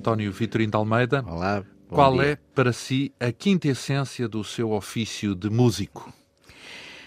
António 0.00 0.32
Vitorino 0.32 0.70
de 0.70 0.76
Almeida. 0.78 1.22
Olá. 1.26 1.62
Qual 1.86 2.14
dia. 2.14 2.28
é, 2.28 2.36
para 2.54 2.72
si, 2.72 3.12
a 3.20 3.30
quinta 3.30 3.68
essência 3.68 4.26
do 4.26 4.42
seu 4.42 4.72
ofício 4.72 5.34
de 5.34 5.50
músico? 5.50 6.10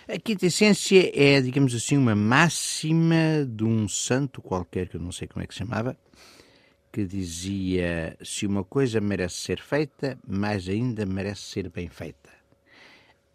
A 0.08 0.20
quinta 0.20 0.46
essência 0.46 1.12
é, 1.12 1.42
digamos 1.42 1.74
assim, 1.74 1.98
uma 1.98 2.14
máxima 2.14 3.48
de 3.50 3.64
um 3.64 3.88
santo 3.90 4.44
qualquer, 4.44 4.90
que 4.90 4.98
eu 4.98 5.02
não 5.02 5.12
sei 5.12 5.28
como 5.28 5.44
é 5.44 5.48
que 5.48 5.56
se 5.56 5.58
chamava, 5.58 5.98
que 6.92 7.04
dizia: 7.04 8.16
se 8.24 8.46
uma 8.46 8.64
coisa 8.64 9.02
merece 9.02 9.38
ser 9.38 9.60
feita, 9.60 10.16
mais 10.28 10.70
ainda 10.70 11.04
merece 11.04 11.42
ser 11.42 11.72
bem 11.72 11.90
feita. 11.90 12.30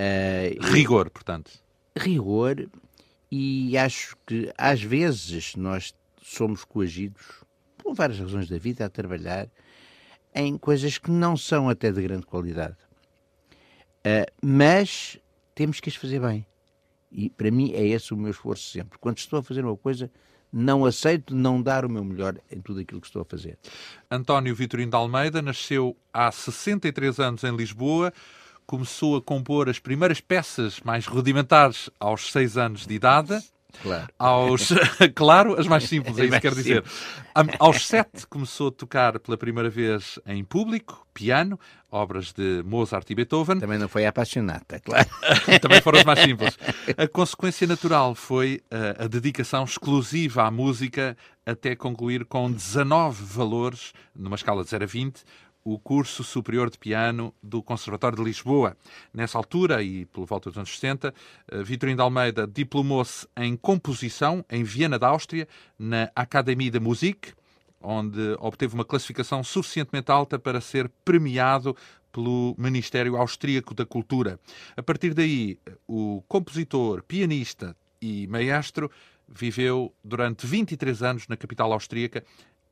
Uh, 0.00 0.72
rigor, 0.72 1.10
portanto. 1.10 1.50
Rigor, 1.98 2.68
e 3.28 3.76
acho 3.76 4.16
que 4.24 4.52
às 4.56 4.80
vezes 4.80 5.56
nós 5.56 5.92
somos 6.22 6.64
coagidos, 6.64 7.42
por 7.88 7.94
várias 7.94 8.18
razões 8.18 8.48
da 8.48 8.58
vida, 8.58 8.84
a 8.84 8.90
trabalhar 8.90 9.48
em 10.34 10.58
coisas 10.58 10.98
que 10.98 11.10
não 11.10 11.36
são 11.36 11.70
até 11.70 11.90
de 11.90 12.02
grande 12.02 12.26
qualidade. 12.26 12.76
Uh, 14.00 14.30
mas 14.42 15.18
temos 15.54 15.80
que 15.80 15.88
as 15.88 15.96
fazer 15.96 16.20
bem. 16.20 16.46
E 17.10 17.30
para 17.30 17.50
mim 17.50 17.72
é 17.72 17.86
esse 17.86 18.12
o 18.12 18.16
meu 18.16 18.30
esforço 18.30 18.70
sempre. 18.70 18.98
Quando 18.98 19.18
estou 19.18 19.38
a 19.38 19.42
fazer 19.42 19.64
uma 19.64 19.76
coisa, 19.76 20.10
não 20.52 20.84
aceito 20.84 21.34
não 21.34 21.62
dar 21.62 21.86
o 21.86 21.88
meu 21.88 22.04
melhor 22.04 22.38
em 22.50 22.60
tudo 22.60 22.80
aquilo 22.80 23.00
que 23.00 23.06
estou 23.06 23.22
a 23.22 23.24
fazer. 23.24 23.58
António 24.10 24.54
Vitorino 24.54 24.90
de 24.90 24.96
Almeida 24.96 25.40
nasceu 25.40 25.96
há 26.12 26.30
63 26.30 27.18
anos 27.18 27.42
em 27.42 27.56
Lisboa, 27.56 28.12
começou 28.66 29.16
a 29.16 29.22
compor 29.22 29.70
as 29.70 29.78
primeiras 29.78 30.20
peças 30.20 30.78
mais 30.80 31.06
rudimentares 31.06 31.88
aos 31.98 32.30
6 32.32 32.58
anos 32.58 32.86
de 32.86 32.94
idade. 32.94 33.42
Claro. 33.82 34.08
Aos, 34.18 34.70
claro, 35.14 35.60
as 35.60 35.66
mais 35.66 35.84
simples, 35.84 36.18
é 36.18 36.24
isso 36.24 36.34
que 36.34 36.40
quero 36.40 36.54
dizer. 36.56 36.84
Aos 37.58 37.86
sete 37.86 38.26
começou 38.26 38.68
a 38.68 38.72
tocar 38.72 39.18
pela 39.20 39.36
primeira 39.36 39.68
vez 39.68 40.18
em 40.26 40.42
público, 40.42 41.06
piano, 41.12 41.58
obras 41.90 42.32
de 42.32 42.62
Mozart 42.64 43.08
e 43.10 43.14
Beethoven. 43.14 43.60
Também 43.60 43.78
não 43.78 43.88
foi 43.88 44.06
apaixonada, 44.06 44.80
claro. 44.84 45.08
Também 45.60 45.80
foram 45.80 45.98
as 45.98 46.04
mais 46.04 46.20
simples. 46.20 46.58
A 46.96 47.06
consequência 47.06 47.66
natural 47.66 48.14
foi 48.14 48.60
a, 48.70 48.76
eh, 48.76 48.96
a 49.04 49.06
dedicação 49.06 49.64
exclusiva 49.64 50.44
à 50.44 50.50
música 50.50 51.16
até 51.46 51.74
concluir 51.74 52.24
com 52.24 52.50
19 52.50 53.24
valores, 53.24 53.92
numa 54.14 54.36
escala 54.36 54.62
de 54.64 54.70
0 54.70 54.84
a 54.84 54.86
20, 54.86 55.24
o 55.72 55.78
curso 55.78 56.24
superior 56.24 56.70
de 56.70 56.78
piano 56.78 57.34
do 57.42 57.62
Conservatório 57.62 58.16
de 58.16 58.24
Lisboa. 58.24 58.74
Nessa 59.12 59.36
altura, 59.36 59.82
e 59.82 60.06
pelo 60.06 60.24
volta 60.24 60.48
dos 60.48 60.56
anos 60.56 60.70
60, 60.70 61.14
eh, 61.50 61.62
Vitorino 61.62 61.96
de 61.96 62.02
Almeida 62.02 62.46
diplomou-se 62.46 63.26
em 63.36 63.54
composição 63.54 64.42
em 64.48 64.64
Viena 64.64 64.98
da 64.98 65.08
Áustria, 65.08 65.46
na 65.78 66.10
Academie 66.16 66.70
de 66.70 66.80
Musik, 66.80 67.34
onde 67.82 68.34
obteve 68.40 68.74
uma 68.74 68.84
classificação 68.84 69.44
suficientemente 69.44 70.10
alta 70.10 70.38
para 70.38 70.60
ser 70.60 70.90
premiado 71.04 71.76
pelo 72.10 72.54
Ministério 72.56 73.16
Austríaco 73.16 73.74
da 73.74 73.84
Cultura. 73.84 74.40
A 74.74 74.82
partir 74.82 75.12
daí, 75.12 75.58
o 75.86 76.24
compositor, 76.26 77.02
pianista 77.02 77.76
e 78.00 78.26
maestro 78.26 78.90
viveu 79.28 79.94
durante 80.02 80.46
23 80.46 81.02
anos 81.02 81.28
na 81.28 81.36
capital 81.36 81.70
austríaca 81.74 82.24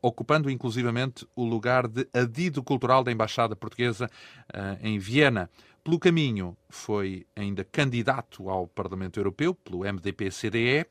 ocupando 0.06 0.48
inclusivamente 0.48 1.26
o 1.34 1.44
lugar 1.44 1.88
de 1.88 2.06
adido 2.14 2.62
cultural 2.62 3.02
da 3.02 3.10
Embaixada 3.10 3.56
Portuguesa 3.56 4.08
uh, 4.54 4.78
em 4.80 4.98
Viena. 4.98 5.50
Pelo 5.82 5.98
caminho, 5.98 6.56
foi 6.68 7.26
ainda 7.34 7.64
candidato 7.64 8.48
ao 8.48 8.68
Parlamento 8.68 9.18
Europeu 9.18 9.52
pelo 9.52 9.80
MDP-CDE 9.80 10.86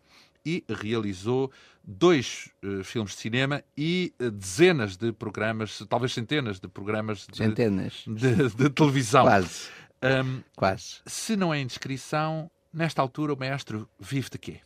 e 0.46 0.64
realizou 0.70 1.50
dois 1.82 2.50
uh, 2.64 2.84
filmes 2.84 3.14
de 3.14 3.18
cinema 3.20 3.64
e 3.78 4.14
uh, 4.22 4.30
dezenas 4.30 4.98
de 4.98 5.14
programas, 5.14 5.82
talvez 5.88 6.14
centenas 6.14 6.60
de 6.60 6.68
programas 6.68 7.26
de, 7.26 7.38
centenas. 7.38 8.04
de, 8.06 8.50
de 8.50 8.70
televisão. 8.70 9.24
Quase. 9.24 9.70
Um, 10.04 10.42
Quase. 10.58 11.02
Se 11.06 11.38
não 11.38 11.54
é 11.54 11.62
indiscrição, 11.62 12.52
nesta 12.74 13.02
altura 13.02 13.34
o 13.34 13.40
maestro 13.40 13.90
vive 13.98 14.30
de 14.30 14.38
quê? 14.38 14.60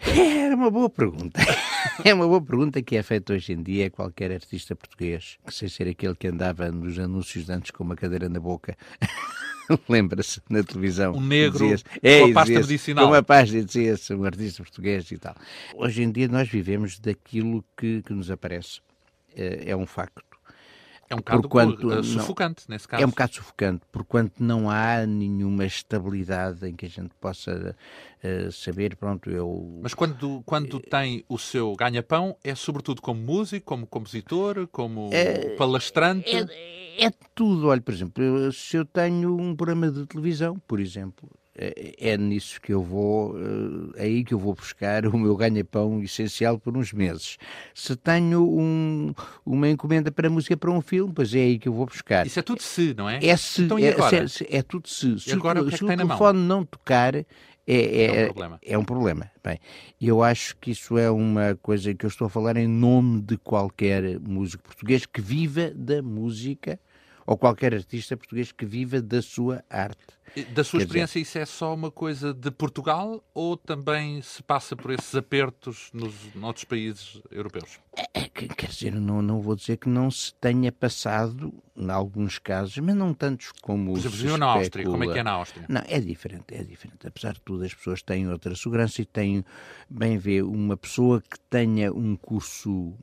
Era 0.00 0.54
uma 0.54 0.70
boa 0.70 0.90
pergunta. 0.90 1.40
É 2.04 2.14
uma 2.14 2.26
boa 2.26 2.40
pergunta 2.40 2.80
que 2.80 2.96
é 2.96 3.02
feita 3.02 3.32
hoje 3.32 3.52
em 3.52 3.62
dia 3.62 3.86
a 3.86 3.90
qualquer 3.90 4.30
artista 4.30 4.76
português, 4.76 5.36
que 5.44 5.52
sem 5.52 5.68
ser 5.68 5.88
aquele 5.88 6.14
que 6.14 6.28
andava 6.28 6.70
nos 6.70 6.96
anúncios 6.96 7.46
de 7.46 7.52
antes 7.52 7.72
com 7.72 7.82
uma 7.82 7.96
cadeira 7.96 8.28
na 8.28 8.38
boca. 8.38 8.76
Lembra-se 9.88 10.40
na 10.48 10.62
televisão. 10.62 11.14
Um 11.14 11.20
negro 11.20 11.74
é, 12.02 12.20
com 12.20 12.30
a 12.30 12.34
pasta 12.34 12.54
medicinal. 12.54 13.04
Com 13.04 13.12
uma 13.12 13.22
pasta 13.22 13.64
dizia-se 13.64 14.14
um 14.14 14.24
artista 14.24 14.62
português 14.62 15.10
e 15.10 15.18
tal. 15.18 15.34
Hoje 15.74 16.02
em 16.02 16.10
dia 16.10 16.28
nós 16.28 16.48
vivemos 16.48 17.00
daquilo 17.00 17.64
que, 17.76 18.02
que 18.02 18.12
nos 18.12 18.30
aparece. 18.30 18.80
É, 19.36 19.70
é 19.70 19.76
um 19.76 19.86
facto. 19.86 20.22
É 21.10 21.14
um 21.14 21.18
bocado 21.18 21.48
quanto, 21.48 21.88
uh, 21.88 22.04
sufocante, 22.04 22.64
não, 22.68 22.74
nesse 22.74 22.86
caso. 22.86 23.02
É 23.02 23.06
um 23.06 23.10
bocado 23.10 23.34
sufocante, 23.34 23.82
porquanto 23.90 24.42
não 24.42 24.70
há 24.70 25.06
nenhuma 25.06 25.64
estabilidade 25.64 26.66
em 26.68 26.74
que 26.74 26.84
a 26.84 26.88
gente 26.88 27.14
possa 27.18 27.74
uh, 28.22 28.52
saber, 28.52 28.94
pronto, 28.96 29.30
eu... 29.30 29.80
Mas 29.82 29.94
quando, 29.94 30.42
quando 30.44 30.78
tem 30.80 31.24
o 31.28 31.38
seu 31.38 31.74
ganha-pão, 31.76 32.36
é 32.44 32.54
sobretudo 32.54 33.00
como 33.00 33.20
músico, 33.20 33.64
como 33.64 33.86
compositor, 33.86 34.68
como 34.68 35.08
é, 35.12 35.56
palestrante? 35.56 36.28
É, 36.28 37.06
é 37.06 37.10
tudo, 37.34 37.68
olha, 37.68 37.80
por 37.80 37.94
exemplo, 37.94 38.52
se 38.52 38.76
eu 38.76 38.84
tenho 38.84 39.34
um 39.34 39.56
programa 39.56 39.90
de 39.90 40.04
televisão, 40.04 40.58
por 40.66 40.78
exemplo, 40.78 41.30
é, 41.58 42.12
é 42.12 42.16
nisso 42.16 42.60
que 42.60 42.72
eu 42.72 42.82
vou, 42.82 43.36
é 43.96 44.04
aí 44.04 44.24
que 44.24 44.32
eu 44.32 44.38
vou 44.38 44.54
buscar 44.54 45.04
o 45.06 45.18
meu 45.18 45.36
ganha-pão 45.36 46.00
essencial 46.02 46.58
por 46.58 46.76
uns 46.76 46.92
meses. 46.92 47.36
Se 47.74 47.96
tenho 47.96 48.48
um, 48.48 49.12
uma 49.44 49.68
encomenda 49.68 50.10
para 50.12 50.30
música 50.30 50.56
para 50.56 50.70
um 50.70 50.80
filme, 50.80 51.12
pois 51.12 51.34
é 51.34 51.40
aí 51.40 51.58
que 51.58 51.68
eu 51.68 51.72
vou 51.72 51.86
buscar. 51.86 52.26
Isso 52.26 52.38
é 52.38 52.42
tudo 52.42 52.62
se, 52.62 52.94
não 52.94 53.10
é? 53.10 53.18
É 53.24 53.36
se, 53.36 53.62
então, 53.62 53.78
é, 53.78 53.88
é, 53.88 54.58
é, 54.58 54.62
tudo 54.62 54.88
se. 54.88 55.18
Se, 55.18 55.32
agora, 55.32 55.62
o, 55.62 55.68
é 55.68 55.76
se 55.76 55.84
o 55.84 55.86
telefone 55.88 56.38
não 56.38 56.64
tocar, 56.64 57.14
é, 57.16 57.26
é, 57.66 58.04
é, 58.04 58.22
um 58.22 58.26
problema. 58.26 58.60
É 58.64 58.78
um 58.78 58.84
problema. 58.84 59.30
Bem, 59.44 59.58
eu 60.00 60.22
acho 60.22 60.56
que 60.56 60.70
isso 60.70 60.96
é 60.96 61.10
uma 61.10 61.54
coisa 61.60 61.92
que 61.92 62.06
eu 62.06 62.08
estou 62.08 62.26
a 62.28 62.30
falar 62.30 62.56
em 62.56 62.68
nome 62.68 63.20
de 63.20 63.36
qualquer 63.36 64.18
músico 64.20 64.62
português 64.62 65.04
que 65.04 65.20
viva 65.20 65.70
da 65.74 66.00
música 66.00 66.80
ou 67.26 67.36
qualquer 67.36 67.74
artista 67.74 68.16
português 68.16 68.52
que 68.52 68.64
viva 68.64 69.02
da 69.02 69.20
sua 69.20 69.62
arte. 69.68 70.17
Da 70.50 70.64
sua 70.64 70.78
quer 70.78 70.84
experiência, 70.84 71.20
dizer... 71.20 71.20
isso 71.20 71.38
é 71.38 71.46
só 71.46 71.74
uma 71.74 71.90
coisa 71.90 72.32
de 72.32 72.50
Portugal 72.50 73.22
ou 73.34 73.56
também 73.56 74.20
se 74.22 74.42
passa 74.42 74.76
por 74.76 74.90
esses 74.90 75.14
apertos 75.14 75.90
nos 75.92 76.14
outros 76.40 76.64
países 76.64 77.20
europeus? 77.30 77.80
É, 77.96 78.20
é 78.22 78.28
quer 78.28 78.68
dizer, 78.68 78.92
não, 78.94 79.20
não 79.20 79.40
vou 79.40 79.56
dizer 79.56 79.76
que 79.76 79.88
não 79.88 80.10
se 80.10 80.32
tenha 80.34 80.70
passado, 80.70 81.52
em 81.76 81.90
alguns 81.90 82.38
casos, 82.38 82.76
mas 82.78 82.94
não 82.94 83.12
tantos 83.12 83.52
como. 83.60 83.92
Por 83.92 83.98
exemplo, 83.98 84.36
na 84.36 84.46
Áustria, 84.46 84.84
como 84.84 85.04
é 85.04 85.12
que 85.12 85.18
é 85.18 85.22
na 85.22 85.32
Áustria? 85.32 85.66
Não, 85.68 85.82
é 85.86 86.00
diferente, 86.00 86.54
é 86.54 86.62
diferente. 86.62 87.06
Apesar 87.06 87.34
de 87.34 87.40
tudo, 87.40 87.64
as 87.64 87.74
pessoas 87.74 88.02
têm 88.02 88.28
outra 88.28 88.54
segurança 88.54 89.02
e 89.02 89.04
têm, 89.04 89.44
bem 89.88 90.18
ver, 90.18 90.42
uma 90.42 90.76
pessoa 90.76 91.20
que 91.20 91.38
tenha 91.50 91.92
um 91.92 92.16
curso 92.16 92.94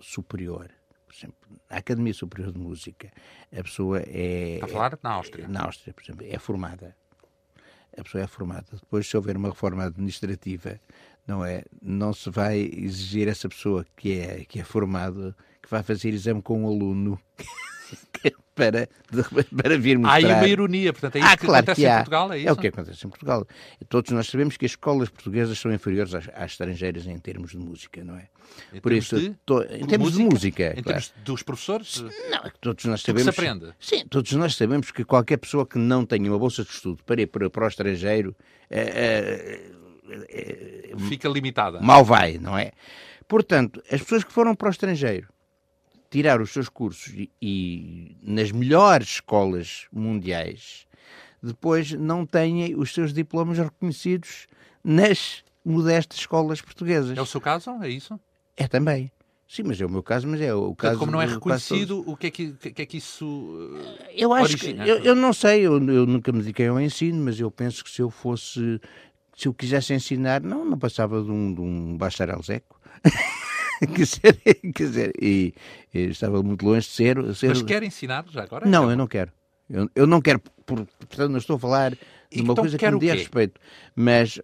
superior 0.00 0.70
por 1.14 1.18
exemplo, 1.18 1.36
a 1.70 1.76
Academia 1.76 2.12
Superior 2.12 2.52
de 2.52 2.58
Música, 2.58 3.12
a 3.56 3.62
pessoa 3.62 4.00
é. 4.00 4.54
Está 4.54 4.66
a 4.66 4.68
falar 4.68 4.98
na 5.02 5.10
Áustria? 5.12 5.48
Na 5.48 5.64
Áustria, 5.64 5.94
por 5.94 6.02
exemplo, 6.02 6.26
é 6.28 6.38
formada. 6.38 6.96
A 7.96 8.02
pessoa 8.02 8.24
é 8.24 8.26
formada. 8.26 8.66
Depois, 8.72 9.06
se 9.06 9.16
houver 9.16 9.36
uma 9.36 9.50
reforma 9.50 9.84
administrativa, 9.84 10.80
não 11.24 11.44
é? 11.44 11.62
Não 11.80 12.12
se 12.12 12.28
vai 12.28 12.58
exigir 12.58 13.28
essa 13.28 13.48
pessoa 13.48 13.86
que 13.96 14.18
é, 14.18 14.44
que 14.44 14.58
é 14.58 14.64
formada 14.64 15.36
que 15.62 15.70
vai 15.70 15.82
fazer 15.82 16.10
exame 16.10 16.42
com 16.42 16.62
um 16.62 16.66
aluno 16.66 17.18
para, 18.54 18.88
para 19.62 19.78
vir 19.78 19.98
mostrar. 19.98 20.14
Há 20.14 20.32
aí 20.32 20.38
uma 20.38 20.48
ironia, 20.48 20.92
portanto, 20.92 21.16
é 21.16 21.18
isso 21.18 21.28
ah, 21.28 21.36
que 21.36 21.46
claro 21.46 21.64
acontece 21.64 21.80
que 21.80 21.86
em 21.86 21.94
Portugal, 21.94 22.32
é 22.32 22.38
isso? 22.38 22.48
É 22.48 22.52
o 22.52 22.56
que 22.56 22.66
acontece 22.68 23.06
em 23.06 23.10
Portugal. 23.10 23.46
Todos 23.88 24.10
nós 24.12 24.26
sabemos 24.26 24.56
que 24.56 24.64
as 24.64 24.72
escolas 24.72 25.08
portuguesas 25.08 25.58
são 25.58 25.72
inferiores 25.72 26.14
às, 26.14 26.28
às 26.34 26.52
estrangeiras 26.52 27.06
em 27.06 27.18
termos 27.18 27.50
de 27.50 27.58
música, 27.58 28.04
não 28.04 28.16
é? 28.16 28.28
Em 28.72 28.80
Por 28.80 28.92
isso, 28.92 29.18
de, 29.18 29.30
to, 29.44 29.62
em 29.62 29.86
termos 29.86 30.10
música, 30.10 30.22
de 30.22 30.34
música. 30.34 30.62
Em 30.62 30.82
claro. 30.82 30.84
termos 30.84 31.12
dos 31.24 31.42
professores? 31.42 32.04
Não, 32.30 32.38
é 32.44 32.50
que 32.50 32.58
todos 32.60 32.84
nós 32.84 33.02
sabemos. 33.02 33.28
Que 33.28 33.34
se 33.34 33.46
aprende? 33.46 33.74
Sim, 33.80 34.06
todos 34.08 34.32
nós 34.32 34.54
sabemos 34.54 34.90
que 34.90 35.04
qualquer 35.04 35.38
pessoa 35.38 35.66
que 35.66 35.78
não 35.78 36.06
tenha 36.06 36.30
uma 36.30 36.38
bolsa 36.38 36.62
de 36.62 36.70
estudo 36.70 37.02
para 37.04 37.22
ir 37.22 37.26
para, 37.26 37.50
para 37.50 37.64
o 37.64 37.68
estrangeiro. 37.68 38.36
É, 38.70 39.70
é, 40.28 40.96
Fica 41.08 41.28
limitada. 41.28 41.80
Mal 41.80 42.04
vai, 42.04 42.38
não 42.38 42.56
é? 42.56 42.72
Portanto, 43.26 43.82
as 43.90 44.02
pessoas 44.02 44.22
que 44.22 44.32
foram 44.32 44.54
para 44.54 44.68
o 44.68 44.70
estrangeiro 44.70 45.33
tirar 46.14 46.40
os 46.40 46.52
seus 46.52 46.68
cursos 46.68 47.12
e, 47.12 47.28
e 47.42 48.16
nas 48.22 48.52
melhores 48.52 49.14
escolas 49.14 49.86
mundiais, 49.92 50.86
depois 51.42 51.90
não 51.90 52.24
têm 52.24 52.76
os 52.76 52.94
seus 52.94 53.12
diplomas 53.12 53.58
reconhecidos 53.58 54.46
nas 54.84 55.42
modestas 55.64 56.20
escolas 56.20 56.60
portuguesas. 56.60 57.18
É 57.18 57.20
o 57.20 57.26
seu 57.26 57.40
caso? 57.40 57.70
É 57.82 57.88
isso? 57.88 58.18
É 58.56 58.68
também. 58.68 59.10
Sim, 59.48 59.64
mas 59.64 59.80
é 59.80 59.84
o 59.84 59.90
meu 59.90 60.04
caso, 60.04 60.28
mas 60.28 60.40
é 60.40 60.54
o 60.54 60.72
caso. 60.76 61.00
Como 61.00 61.10
não 61.10 61.20
é 61.20 61.26
reconhecido, 61.26 62.08
o 62.08 62.16
que 62.16 62.28
é 62.28 62.30
que, 62.30 62.52
que, 62.52 62.82
é 62.82 62.86
que 62.86 62.96
isso. 62.98 63.26
Uh, 63.26 64.04
eu 64.12 64.32
acho 64.32 64.52
origina? 64.52 64.84
que. 64.84 64.90
Eu, 64.90 64.98
eu 64.98 65.14
não 65.16 65.32
sei, 65.32 65.62
eu, 65.62 65.84
eu, 65.90 66.06
nunca 66.06 66.30
me 66.30 66.38
dediquei 66.38 66.68
ao 66.68 66.80
ensino, 66.80 67.24
mas 67.24 67.40
eu 67.40 67.50
penso 67.50 67.82
que 67.82 67.90
se 67.90 68.00
eu 68.00 68.08
fosse. 68.08 68.80
Se 69.36 69.48
eu 69.48 69.52
quisesse 69.52 69.92
ensinar, 69.92 70.40
não, 70.40 70.64
não 70.64 70.78
passava 70.78 71.20
de 71.20 71.30
um, 71.30 71.52
de 71.52 71.60
um 71.60 71.96
bacharel 71.96 72.40
zeco. 72.40 72.80
quer 73.94 74.04
dizer, 74.04 74.40
quer 74.74 74.84
dizer 74.84 75.12
e, 75.20 75.54
e, 75.92 76.00
estava 76.10 76.42
muito 76.42 76.64
longe 76.64 76.86
de 76.86 76.92
ser, 76.92 77.34
ser... 77.34 77.48
Mas 77.48 77.62
quer 77.62 77.82
ensinar 77.82 78.24
já 78.30 78.42
agora? 78.42 78.66
Não, 78.66 78.90
eu 78.90 78.96
não 78.96 79.06
quero. 79.06 79.32
Eu, 79.68 79.88
eu 79.94 80.06
não 80.06 80.20
quero, 80.20 80.40
por, 80.66 80.86
portanto, 80.86 81.30
não 81.30 81.38
estou 81.38 81.56
a 81.56 81.58
falar 81.58 81.92
de 81.92 81.98
uma 82.42 82.52
então 82.52 82.54
coisa 82.56 82.76
que 82.76 82.90
me 82.90 82.98
dê 82.98 83.12
respeito. 83.12 83.60
Mas 83.94 84.40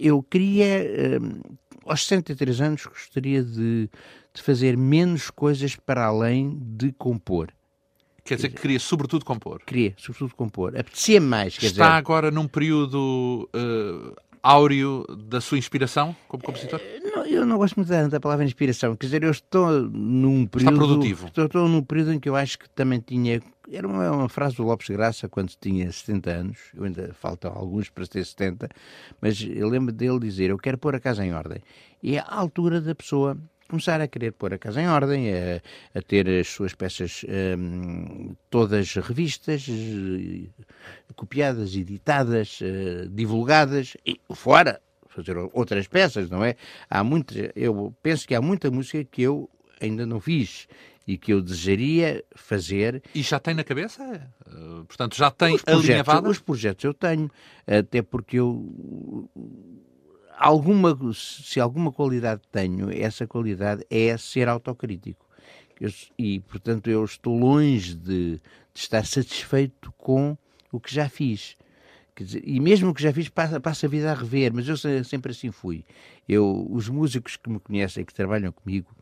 eu 0.00 0.22
queria, 0.22 1.20
hum, 1.20 1.40
aos 1.86 2.06
63 2.06 2.60
anos, 2.60 2.86
gostaria 2.86 3.42
de, 3.42 3.88
de 4.32 4.42
fazer 4.42 4.76
menos 4.76 5.30
coisas 5.30 5.76
para 5.76 6.04
além 6.04 6.58
de 6.60 6.92
compor. 6.92 7.52
Quer 8.24 8.36
dizer, 8.36 8.48
que 8.48 8.62
queria 8.62 8.80
sobretudo 8.80 9.22
compor. 9.22 9.60
Queria, 9.66 9.92
sobretudo 9.98 10.34
compor. 10.34 10.78
Apetecia 10.78 11.20
mais. 11.20 11.58
Quer 11.58 11.66
Está 11.66 11.88
dizer... 11.88 11.98
agora 11.98 12.30
num 12.30 12.48
período 12.48 13.48
uh, 13.54 14.16
áureo 14.44 15.06
da 15.26 15.40
sua 15.40 15.56
inspiração 15.56 16.14
como 16.28 16.42
compositor? 16.42 16.78
Não, 17.02 17.24
eu 17.24 17.46
não 17.46 17.56
gosto 17.56 17.76
muito 17.76 17.90
da 18.10 18.20
palavra 18.20 18.44
inspiração. 18.44 18.94
Quer 18.94 19.06
dizer, 19.06 19.22
eu 19.22 19.30
estou 19.30 19.70
num 19.88 20.46
período. 20.46 20.74
Está 20.74 20.86
produtivo. 20.86 21.26
Estou, 21.26 21.46
estou 21.46 21.68
num 21.68 21.82
período 21.82 22.12
em 22.12 22.20
que 22.20 22.28
eu 22.28 22.36
acho 22.36 22.58
que 22.58 22.68
também 22.68 23.00
tinha. 23.00 23.40
Era 23.72 23.88
uma, 23.88 24.10
uma 24.10 24.28
frase 24.28 24.56
do 24.56 24.64
Lopes 24.64 24.88
Graça 24.90 25.26
quando 25.28 25.52
tinha 25.58 25.90
70 25.90 26.30
anos. 26.30 26.58
Eu 26.74 26.84
ainda 26.84 27.14
faltam 27.14 27.50
alguns 27.54 27.88
para 27.88 28.06
ter 28.06 28.24
70. 28.24 28.68
Mas 29.20 29.40
eu 29.40 29.68
lembro 29.68 29.90
dele 29.92 30.18
dizer: 30.18 30.50
Eu 30.50 30.58
quero 30.58 30.76
pôr 30.76 30.94
a 30.94 31.00
casa 31.00 31.24
em 31.24 31.32
ordem. 31.32 31.62
E 32.02 32.16
é 32.16 32.20
a 32.20 32.36
altura 32.36 32.82
da 32.82 32.94
pessoa 32.94 33.38
começar 33.68 34.00
a 34.00 34.08
querer 34.08 34.32
pôr 34.32 34.54
a 34.54 34.58
casa 34.58 34.80
em 34.80 34.88
ordem, 34.88 35.32
a, 35.32 35.60
a 35.98 36.02
ter 36.02 36.28
as 36.28 36.48
suas 36.48 36.74
peças 36.74 37.24
um, 37.58 38.34
todas 38.50 38.94
revistas, 38.94 39.66
uh, 39.68 40.64
copiadas, 41.14 41.74
editadas, 41.74 42.60
uh, 42.60 43.08
divulgadas 43.08 43.96
e 44.06 44.20
fora 44.34 44.80
fazer 45.08 45.36
outras 45.52 45.86
peças, 45.86 46.28
não 46.28 46.44
é? 46.44 46.56
Há 46.90 47.04
muitas, 47.04 47.50
eu 47.54 47.94
penso 48.02 48.26
que 48.26 48.34
há 48.34 48.42
muita 48.42 48.70
música 48.70 49.04
que 49.04 49.22
eu 49.22 49.48
ainda 49.80 50.04
não 50.04 50.20
fiz 50.20 50.66
e 51.06 51.16
que 51.16 51.32
eu 51.32 51.40
desejaria 51.40 52.24
fazer. 52.34 53.02
E 53.14 53.22
já 53.22 53.38
tem 53.38 53.54
na 53.54 53.62
cabeça? 53.62 54.02
Uh, 54.46 54.84
portanto, 54.86 55.16
já 55.16 55.30
tem 55.30 55.54
os 55.54 55.62
projetos? 55.62 56.14
Os 56.26 56.38
projetos 56.40 56.84
eu 56.84 56.94
tenho, 56.94 57.30
até 57.66 58.02
porque 58.02 58.38
eu 58.38 59.30
alguma, 60.38 60.96
se 61.14 61.60
alguma 61.60 61.92
qualidade 61.92 62.42
tenho, 62.50 62.90
essa 62.90 63.26
qualidade 63.26 63.84
é 63.90 64.16
ser 64.16 64.48
autocrítico. 64.48 65.26
Eu, 65.80 65.90
e, 66.18 66.40
portanto, 66.40 66.88
eu 66.88 67.04
estou 67.04 67.36
longe 67.36 67.94
de, 67.94 68.36
de, 68.36 68.40
estar 68.74 69.04
satisfeito 69.04 69.92
com 69.98 70.36
o 70.70 70.80
que 70.80 70.94
já 70.94 71.08
fiz. 71.08 71.56
Dizer, 72.16 72.42
e 72.44 72.60
mesmo 72.60 72.90
o 72.90 72.94
que 72.94 73.02
já 73.02 73.12
fiz, 73.12 73.28
passa, 73.28 73.60
passa 73.60 73.86
a 73.86 73.88
vida 73.88 74.10
a 74.10 74.14
rever, 74.14 74.52
mas 74.54 74.68
eu 74.68 74.76
sempre 75.04 75.32
assim 75.32 75.50
fui. 75.50 75.84
Eu, 76.28 76.66
os 76.70 76.88
músicos 76.88 77.36
que 77.36 77.50
me 77.50 77.58
conhecem, 77.58 78.04
que 78.04 78.14
trabalham 78.14 78.52
comigo, 78.52 78.94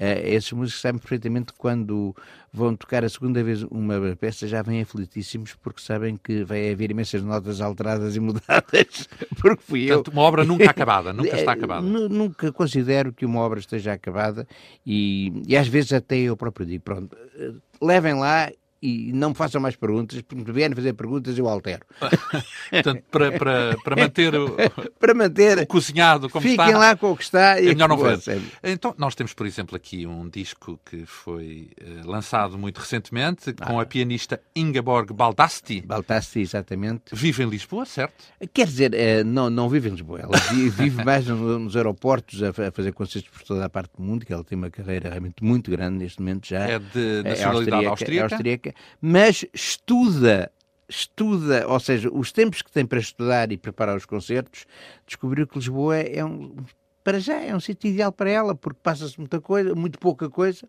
Uh, 0.00 0.22
esses 0.26 0.52
músicos 0.52 0.80
sabem 0.80 1.00
perfeitamente 1.00 1.52
quando 1.58 2.14
vão 2.52 2.76
tocar 2.76 3.04
a 3.04 3.08
segunda 3.08 3.42
vez 3.42 3.64
uma 3.64 4.14
peça 4.14 4.46
já 4.46 4.62
vêm 4.62 4.80
aflitíssimos 4.80 5.54
porque 5.60 5.80
sabem 5.82 6.16
que 6.16 6.44
vai 6.44 6.70
haver 6.70 6.92
imensas 6.92 7.20
notas 7.24 7.60
alteradas 7.60 8.14
e 8.14 8.20
mudadas 8.20 9.08
porque 9.40 9.60
fui 9.64 9.86
Portanto, 9.88 10.08
eu. 10.08 10.12
uma 10.12 10.22
obra 10.22 10.44
nunca 10.44 10.64
acabada, 10.70 11.12
nunca 11.12 11.36
está 11.36 11.50
Eh, 11.50 11.54
acabada. 11.54 11.82
Nunca 11.84 12.52
considero 12.52 13.12
que 13.12 13.26
uma 13.26 13.40
obra 13.40 13.58
esteja 13.58 13.92
acabada 13.92 14.46
e, 14.86 15.32
e 15.48 15.56
às 15.56 15.66
vezes 15.66 15.92
até 15.92 16.16
eu 16.16 16.36
próprio 16.36 16.64
digo, 16.64 16.84
pronto, 16.84 17.16
eh, 17.36 17.54
levem 17.82 18.14
lá 18.14 18.52
e 18.80 19.12
não 19.12 19.30
me 19.30 19.34
façam 19.34 19.60
mais 19.60 19.74
perguntas, 19.76 20.20
porque 20.22 20.42
me 20.44 20.52
vierem 20.52 20.74
fazer 20.74 20.92
perguntas 20.92 21.36
eu 21.38 21.48
altero. 21.48 21.84
Portanto, 22.70 23.02
para, 23.10 23.32
para, 23.32 23.76
para 23.78 23.96
manter 23.96 24.34
o, 24.34 24.56
para 24.98 25.14
manter 25.14 25.58
o 25.60 25.66
cozinhado 25.66 26.28
como 26.28 26.42
fiquem 26.42 26.66
está, 26.66 26.78
lá 26.78 26.96
com 26.96 27.12
o 27.12 27.16
que 27.16 27.22
está 27.24 27.60
e 27.60 27.68
é 27.68 27.74
melhor 27.74 27.88
não 27.88 28.20
sabe? 28.20 28.42
Então, 28.62 28.94
nós 28.98 29.14
temos, 29.14 29.32
por 29.34 29.46
exemplo, 29.46 29.74
aqui 29.76 30.06
um 30.06 30.28
disco 30.28 30.78
que 30.84 31.04
foi 31.06 31.70
eh, 31.80 32.02
lançado 32.04 32.56
muito 32.58 32.78
recentemente 32.78 33.52
com 33.52 33.80
a 33.80 33.86
pianista 33.86 34.40
Ingeborg 34.54 35.12
Baldasti. 35.12 35.80
Baltasse, 35.80 36.40
exatamente. 36.40 37.02
Vive 37.12 37.42
em 37.42 37.48
Lisboa, 37.48 37.84
certo? 37.86 38.24
Quer 38.52 38.66
dizer, 38.66 38.94
eh, 38.94 39.24
não, 39.24 39.48
não 39.50 39.68
vive 39.68 39.88
em 39.88 39.92
Lisboa, 39.92 40.20
ela 40.20 40.36
vi- 40.52 40.68
vive 40.70 41.04
mais 41.04 41.26
no- 41.26 41.58
nos 41.58 41.76
aeroportos 41.76 42.42
a 42.42 42.52
fa- 42.52 42.68
a 42.68 42.72
fazer 42.72 42.92
concertos 42.92 43.30
por 43.30 43.42
toda 43.42 43.64
a 43.64 43.68
parte 43.68 43.92
do 43.96 44.02
mundo, 44.02 44.24
que 44.24 44.32
ela 44.32 44.44
tem 44.44 44.56
uma 44.56 44.70
carreira 44.70 45.08
realmente 45.08 45.42
muito 45.42 45.70
grande 45.70 45.98
neste 45.98 46.20
momento 46.20 46.46
já. 46.46 46.60
É 46.68 46.78
de 46.78 47.18
É 47.20 47.22
nacionalidade 47.22 47.86
austríaca, 47.86 48.34
austríaca. 48.34 48.67
Mas 49.00 49.44
estuda, 49.52 50.50
estuda, 50.88 51.66
ou 51.68 51.78
seja, 51.78 52.10
os 52.12 52.32
tempos 52.32 52.62
que 52.62 52.70
tem 52.70 52.86
para 52.86 52.98
estudar 52.98 53.52
e 53.52 53.56
preparar 53.56 53.96
os 53.96 54.06
concertos, 54.06 54.66
descobriu 55.06 55.46
que 55.46 55.58
Lisboa 55.58 55.96
é 55.96 56.24
um, 56.24 56.56
para 57.04 57.20
já, 57.20 57.40
é 57.40 57.54
um 57.54 57.60
sítio 57.60 57.90
ideal 57.90 58.12
para 58.12 58.30
ela, 58.30 58.54
porque 58.54 58.80
passa-se 58.82 59.18
muita 59.18 59.40
coisa, 59.40 59.74
muito 59.74 59.98
pouca 59.98 60.28
coisa. 60.28 60.68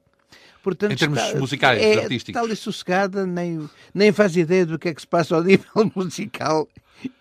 Portanto, 0.63 0.91
Em 0.91 0.95
termos 0.95 1.33
musicais, 1.35 1.81
é, 1.81 2.03
artísticos. 2.03 2.29
Está 2.29 2.41
ali 2.41 2.55
sossegada, 2.55 3.25
nem, 3.25 3.69
nem 3.93 4.11
faz 4.11 4.35
ideia 4.35 4.65
do 4.65 4.77
que 4.77 4.89
é 4.89 4.93
que 4.93 5.01
se 5.01 5.07
passa 5.07 5.35
ao 5.35 5.41
nível 5.43 5.91
musical 5.95 6.67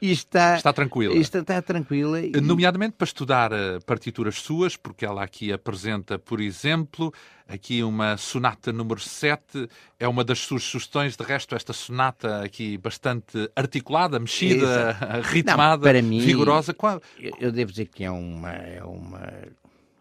e 0.03 0.11
está, 0.11 0.57
Está 0.57 0.73
tranquila. 0.73 1.15
está, 1.15 1.39
está 1.39 1.63
tranquila. 1.63 2.21
e- 2.21 2.33
Nomeadamente 2.41 2.95
para 2.99 3.05
estudar 3.05 3.53
eh, 3.53 3.79
partituras 3.87 4.35
suas, 4.35 4.75
porque 4.77 5.05
ela 5.07 5.23
aqui 5.23 5.53
apresenta, 5.53 6.19
por 6.19 6.41
exemplo, 6.41 7.15
aqui 7.47 7.81
uma 7.85 8.17
sonata 8.17 8.73
número 8.73 8.99
7, 9.01 9.69
é 10.01 10.09
uma 10.09 10.25
das 10.25 10.41
suas 10.41 10.65
sugestões, 10.65 11.17
de 11.17 11.23
resto, 11.23 11.55
esta 11.55 11.73
sonata 11.73 12.43
aqui 12.43 12.77
bastante 12.77 13.49
articulada, 13.55 14.19
mexida, 14.19 14.97
ritmada, 15.31 15.83
para 15.85 16.03
mim- 16.03 16.23
vigorosa. 16.23 16.75
Qual- 16.75 17.01
Eu, 17.17 17.33
eu 17.39 17.53
devo 17.53 17.71
dizer 17.71 17.87
que 17.87 18.03
é 18.03 18.11
uma. 18.11 18.51
É 18.51 18.83
uma 18.83 19.31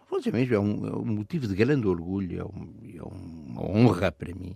vou 0.09 0.19
dizer 0.19 0.31
mesmo, 0.33 0.55
é 0.55 0.59
um, 0.59 0.87
é 0.87 0.95
um 0.95 1.05
motivo 1.05 1.47
de 1.47 1.55
grande 1.55 1.87
orgulho, 1.87 2.39
é, 2.39 2.43
um- 2.43 2.73
é 2.97 3.03
uma 3.03 3.63
honra 3.69 4.11
para 4.11 4.33
mim 4.33 4.55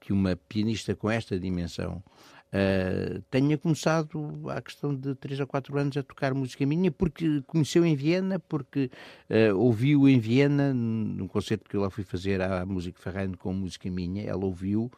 que 0.00 0.12
uma 0.12 0.36
pianista 0.48 0.94
com 0.94 1.10
esta 1.10 1.38
dimensão 1.38 2.02
ah, 2.52 3.20
tenha 3.30 3.58
começado 3.58 4.48
há 4.50 4.62
questão 4.62 4.94
de 4.94 5.14
3 5.16 5.40
ou 5.40 5.46
4 5.48 5.76
anos 5.78 5.96
a 5.96 6.02
tocar 6.02 6.32
música 6.32 6.64
minha, 6.64 6.90
porque 6.92 7.42
conheceu 7.46 7.84
em 7.84 7.96
Viena, 7.96 8.38
porque 8.38 8.88
ah, 9.28 9.52
ouviu 9.54 10.08
em 10.08 10.18
Viena, 10.20 10.72
num 10.72 11.26
concerto 11.26 11.68
que 11.68 11.76
eu 11.76 11.80
lá 11.82 11.90
fui 11.90 12.04
fazer 12.04 12.40
à 12.40 12.64
música 12.64 13.00
Ferrari 13.02 13.36
com 13.36 13.52
música 13.52 13.90
minha, 13.90 14.22
ela 14.22 14.44
ouviu, 14.44 14.90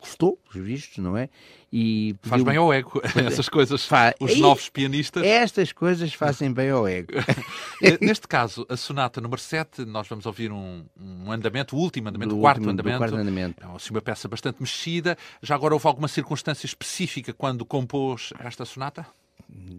gostou, 0.00 0.38
os 0.48 0.54
vistos, 0.60 0.98
não 0.98 1.16
é? 1.16 1.28
E 1.72 2.14
Faz 2.22 2.42
bem 2.42 2.56
ao 2.56 2.72
ego, 2.72 3.00
essas 3.26 3.48
coisas. 3.48 3.84
Fa- 3.84 4.14
Os 4.20 4.32
E- 4.32 4.40
novos 4.40 4.68
pianistas. 4.68 5.24
Estas 5.24 5.72
coisas 5.72 6.12
fazem 6.14 6.52
bem 6.52 6.70
ao 6.70 6.86
ego. 6.86 7.12
Eh, 7.82 7.98
Neste 8.00 8.26
caso, 8.26 8.64
a 8.70 8.76
sonata 8.76 9.20
número 9.20 9.40
7, 9.40 9.84
nós 9.84 10.08
vamos 10.08 10.24
ouvir 10.24 10.50
um, 10.50 10.84
um 10.98 11.30
andamento, 11.30 11.76
o 11.76 11.78
último 11.78 12.08
andamento, 12.08 12.30
Do 12.30 12.38
o 12.38 12.40
quarto 12.40 12.58
último- 12.58 12.72
andamento. 12.72 12.98
quarto 12.98 13.16
andamento. 13.16 13.62
É 13.62 13.76
assim, 13.76 13.90
uma 13.90 14.00
peça 14.00 14.26
bastante 14.28 14.60
mexida. 14.60 15.16
Já 15.42 15.54
agora 15.54 15.74
houve 15.74 15.86
alguma 15.86 16.08
circunstância 16.08 16.66
específica 16.66 17.32
quando 17.34 17.64
compôs 17.66 18.32
esta 18.40 18.64
sonata? 18.64 19.06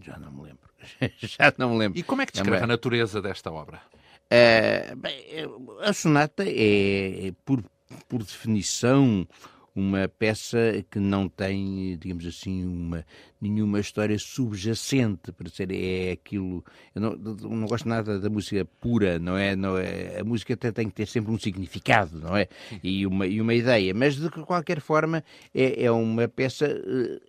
Já 0.01 0.17
não 0.19 0.31
me 0.31 0.41
lembro. 0.43 0.69
Já 1.17 1.53
não 1.57 1.71
me 1.71 1.77
lembro. 1.79 1.97
E 1.99 2.03
como 2.03 2.21
é 2.21 2.25
que 2.25 2.31
É 2.31 2.35
descreve 2.35 2.57
uma- 2.59 2.63
a 2.65 2.67
natureza 2.67 3.21
desta 3.21 3.51
obra? 3.51 3.81
Eh, 4.29 4.93
bem, 4.95 5.15
a 5.81 5.93
sonata 5.93 6.43
é, 6.45 7.27
é, 7.29 7.33
por, 7.45 7.63
por 8.07 8.23
definição, 8.23 9.27
uma 9.77 10.07
peça 10.07 10.57
que 10.89 10.97
não 10.97 11.29
tem, 11.29 11.95
digamos 11.99 12.25
assim, 12.25 12.65
uma, 12.65 13.05
nenhuma 13.39 13.79
história 13.79 14.17
subjacente, 14.17 15.31
para 15.31 15.47
ser, 15.49 15.71
é 15.71 16.13
aquilo, 16.13 16.65
eu 16.95 17.01
não, 17.01 17.15
não 17.15 17.67
gosto 17.67 17.87
nada 17.87 18.19
da 18.19 18.27
música 18.27 18.65
pura, 18.81 19.19
não 19.19 19.37
é, 19.37 19.55
não 19.55 19.77
é, 19.77 20.19
a 20.19 20.23
música 20.23 20.55
até 20.55 20.71
tem 20.71 20.89
que 20.89 20.95
ter 20.95 21.05
sempre 21.05 21.31
um 21.31 21.37
significado, 21.37 22.19
não 22.19 22.35
é, 22.35 22.47
e 22.83 23.05
uma, 23.05 23.27
e 23.27 23.39
uma 23.39 23.53
ideia, 23.53 23.93
mas 23.93 24.15
de 24.15 24.31
qualquer 24.31 24.81
forma 24.81 25.23
é, 25.53 25.83
é 25.83 25.91
uma 25.91 26.27
peça, 26.27 26.65
eh, 26.65 27.21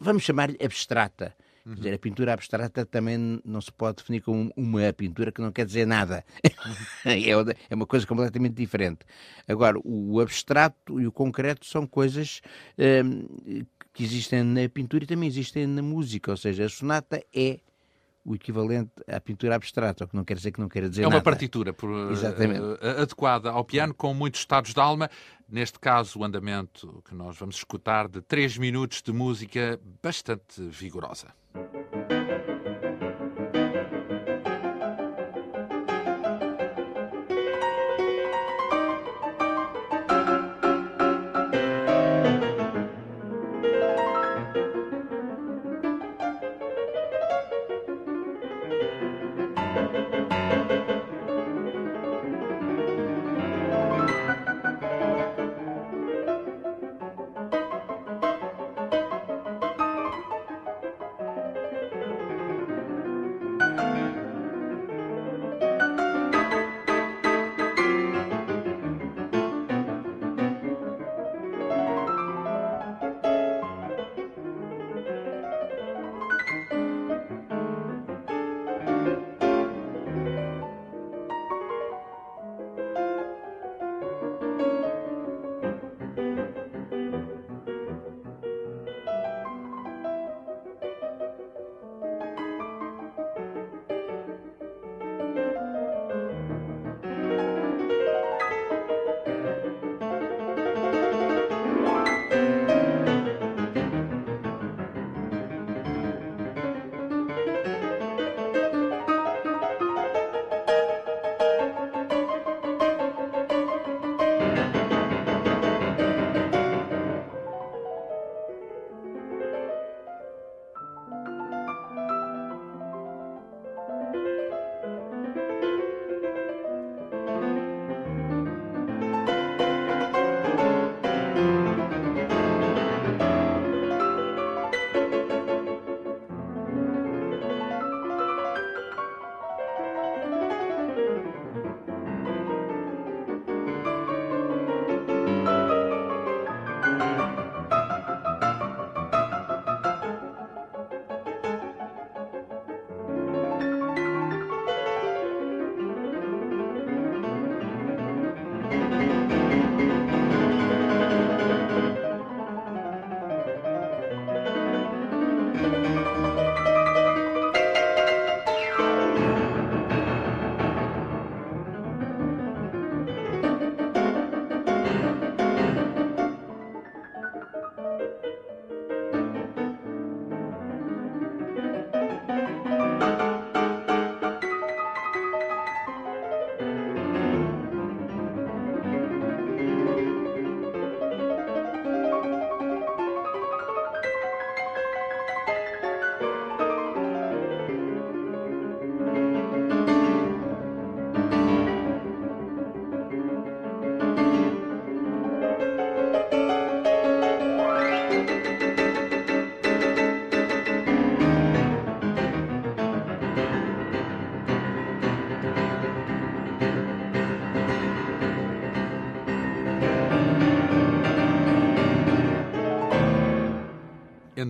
vamos 0.00 0.22
chamar-lhe 0.22 0.56
abstrata, 0.64 1.34
Quer 1.64 1.74
dizer, 1.74 1.94
a 1.94 1.98
pintura 1.98 2.32
abstrata 2.32 2.86
também 2.86 3.40
não 3.44 3.60
se 3.60 3.70
pode 3.70 3.98
definir 3.98 4.22
como 4.22 4.50
uma 4.56 4.92
pintura 4.92 5.30
que 5.30 5.40
não 5.42 5.52
quer 5.52 5.66
dizer 5.66 5.86
nada. 5.86 6.24
é 7.04 7.36
outra- 7.36 7.54
é 7.68 7.74
uma 7.74 7.86
coisa 7.86 8.06
completamente 8.06 8.54
diferente. 8.54 9.00
Agora, 9.46 9.78
o 9.84 10.20
abstrato 10.20 11.00
e 11.00 11.06
o 11.06 11.12
concreto 11.12 11.66
são 11.66 11.86
coisas 11.86 12.40
hum, 13.04 13.64
que 13.92 14.02
existem 14.04 14.42
na 14.42 14.68
pintura 14.68 15.04
e 15.04 15.06
também 15.06 15.28
existem 15.28 15.66
na 15.66 15.82
música. 15.82 16.30
Ou 16.30 16.36
seja, 16.36 16.64
a 16.64 16.68
sonata 16.68 17.22
é 17.34 17.60
o 18.24 18.34
equivalente 18.34 18.90
à 19.06 19.18
pintura 19.20 19.54
abstrata, 19.54 20.04
o 20.04 20.08
que 20.08 20.14
não 20.16 20.24
quer 20.24 20.34
dizer 20.36 20.52
que 20.52 20.60
não 20.60 20.68
quer 20.68 20.88
dizer 20.88 21.02
É 21.02 21.06
uma 21.06 21.12
nada. 21.14 21.22
partitura 21.24 21.72
por, 21.72 21.90
Exatamente. 22.10 22.60
eh, 22.80 23.02
adequada 23.02 23.50
ao 23.50 23.64
piano, 23.64 23.94
com 23.94 24.12
muitos 24.14 24.40
estados 24.40 24.72
de 24.74 24.80
alma. 24.80 25.10
Neste 25.48 25.78
caso, 25.78 26.18
o 26.18 26.24
andamento 26.24 27.02
que 27.06 27.14
nós 27.14 27.36
vamos 27.36 27.56
escutar 27.56 28.08
de 28.08 28.20
3 28.22 28.56
minutos 28.58 29.02
de 29.02 29.12
música 29.12 29.80
bastante 30.02 30.62
vigorosa. 30.62 31.28
Thank 31.54 32.48
you. 32.48 32.49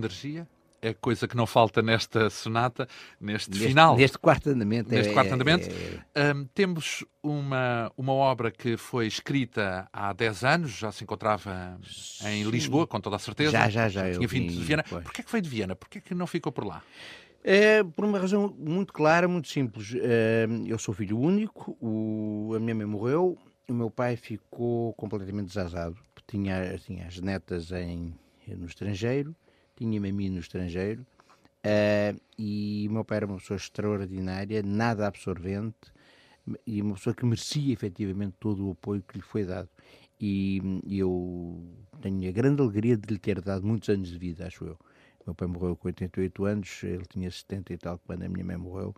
Energia? 0.05 0.47
É 0.83 0.95
coisa 0.95 1.27
que 1.27 1.37
não 1.37 1.45
falta 1.45 1.79
nesta 1.79 2.27
sonata, 2.31 2.87
neste, 3.19 3.51
Neste, 3.51 3.67
final. 3.67 3.95
neste 3.95 4.17
quarto 4.17 4.49
andamento. 4.49 4.89
Neste 4.89 5.11
é- 5.11 5.13
quarto 5.13 5.29
é- 5.29 5.33
andamento. 5.35 5.69
é- 6.15 6.33
Hum, 6.33 6.47
temos 6.55 7.05
uma, 7.21 7.91
uma 7.95 8.13
obra 8.13 8.49
que 8.49 8.75
foi 8.77 9.05
escrita 9.05 9.87
há 9.93 10.11
10 10.11 10.43
anos, 10.43 10.71
já 10.71 10.91
se 10.91 11.03
encontrava 11.03 11.79
em. 12.25 12.43
Lisboa, 12.45 12.87
com 12.87 12.99
toda 12.99 13.15
a 13.15 13.19
certeza. 13.19 13.51
Já, 13.51 13.69
já, 13.69 13.87
já, 13.89 14.11
Tinha 14.11 14.27
vindo 14.27 14.51
de 14.51 14.59
Viena. 14.63 14.81
depois. 14.81 15.03
Porquê 15.03 15.21
é 15.21 15.23
que 15.23 15.31
veio 15.31 15.41
de 15.43 15.49
Viena? 15.49 15.75
Porquê 15.75 15.99
é 15.99 16.01
que 16.01 16.15
não 16.15 16.25
ficou 16.25 16.51
por 16.51 16.65
lá? 16.65 16.81
É, 17.43 17.83
por 17.83 18.03
uma 18.03 18.17
razão 18.17 18.51
muito 18.57 18.91
clara, 18.91 19.27
muito 19.27 19.49
simples. 19.49 19.93
É, 20.01 20.47
eu 20.65 20.79
sou 20.79 20.95
filho 20.95 21.19
único, 21.19 21.77
o- 21.79 22.53
a 22.55 22.59
minha 22.59 22.73
mãe 22.73 22.87
morreu, 22.87 23.37
o 23.69 23.73
meu 23.73 23.91
pai 23.91 24.15
ficou 24.15 24.93
completamente 24.95 25.45
desasado. 25.47 25.95
Tinha, 26.27 26.75
tinha 26.79 27.05
as 27.05 27.19
netas 27.19 27.71
em, 27.71 28.15
no 28.47 28.65
estrangeiro, 28.65 29.35
tinha-me 29.81 30.09
a 30.09 30.13
mim 30.13 30.29
no 30.29 30.39
estrangeiro, 30.39 31.03
é, 31.63 32.15
e 32.37 32.85
o 32.87 32.91
meu 32.91 33.03
pai 33.03 33.17
era 33.17 33.25
uma 33.25 33.37
pessoa 33.37 33.57
extraordinária, 33.57 34.61
nada 34.61 35.07
absorvente, 35.07 35.91
e 36.67 36.81
uma 36.83 36.93
pessoa 36.93 37.15
que 37.15 37.25
merecia 37.25 37.73
efetivamente 37.73 38.35
todo 38.39 38.67
o 38.67 38.71
apoio 38.71 39.01
que 39.01 39.17
lhe 39.17 39.23
foi 39.23 39.43
dado. 39.43 39.69
E 40.19 40.61
e 40.85 40.99
eu 40.99 41.63
tenho 41.99 42.29
a 42.29 42.31
grande 42.31 42.61
alegria 42.61 42.95
de 42.95 43.11
lhe 43.11 43.19
ter 43.19 43.41
dado 43.41 43.65
muitos 43.65 43.89
anos 43.89 44.09
de 44.09 44.19
vida, 44.19 44.45
acho 44.45 44.65
eu. 44.65 44.77
Meu 45.25 45.33
pai 45.33 45.47
morreu 45.47 45.75
com 45.75 45.87
88 45.87 46.45
anos, 46.45 46.83
ele 46.83 47.05
tinha 47.05 47.29
70 47.29 47.73
e 47.73 47.77
tal 47.77 47.99
quando 48.05 48.23
a 48.23 48.29
minha 48.29 48.45
mãe 48.45 48.57
morreu, 48.57 48.95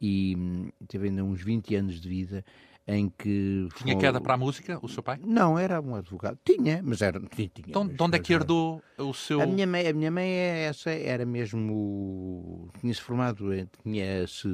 e 0.00 0.34
hum, 0.36 0.70
teve 0.86 1.08
ainda 1.08 1.24
uns 1.24 1.42
20 1.42 1.74
anos 1.76 2.00
de 2.00 2.08
vida 2.08 2.44
em 2.88 3.08
que. 3.08 3.68
Tinha 3.76 3.94
foi- 3.94 4.00
queda 4.00 4.20
para 4.20 4.34
a 4.34 4.36
música, 4.36 4.78
o 4.80 4.88
seu 4.88 5.02
pai? 5.02 5.18
Não, 5.24 5.58
era 5.58 5.80
um 5.80 5.94
advogado. 5.96 6.38
Tinha, 6.44 6.80
mas 6.84 7.02
era. 7.02 7.18
Tinha, 7.20 7.48
tinha, 7.48 7.66
Então, 7.68 7.84
mas- 7.84 7.96
de 7.96 8.02
onde 8.02 8.16
é 8.16 8.20
que 8.20 8.32
herdou 8.32 8.82
o 8.96 9.12
seu. 9.12 9.40
a 9.40 9.46
minha 9.46 9.66
mãe, 9.66 9.86
a 9.88 9.92
minha 9.92 10.10
mãe 10.10 10.24
é 10.28 10.64
essa, 10.66 10.90
era 10.90 11.26
mesmo. 11.26 12.68
Tinha-se 12.80 13.00
formado, 13.00 13.52
eh, 13.52 13.66
tinha-se. 13.82 14.48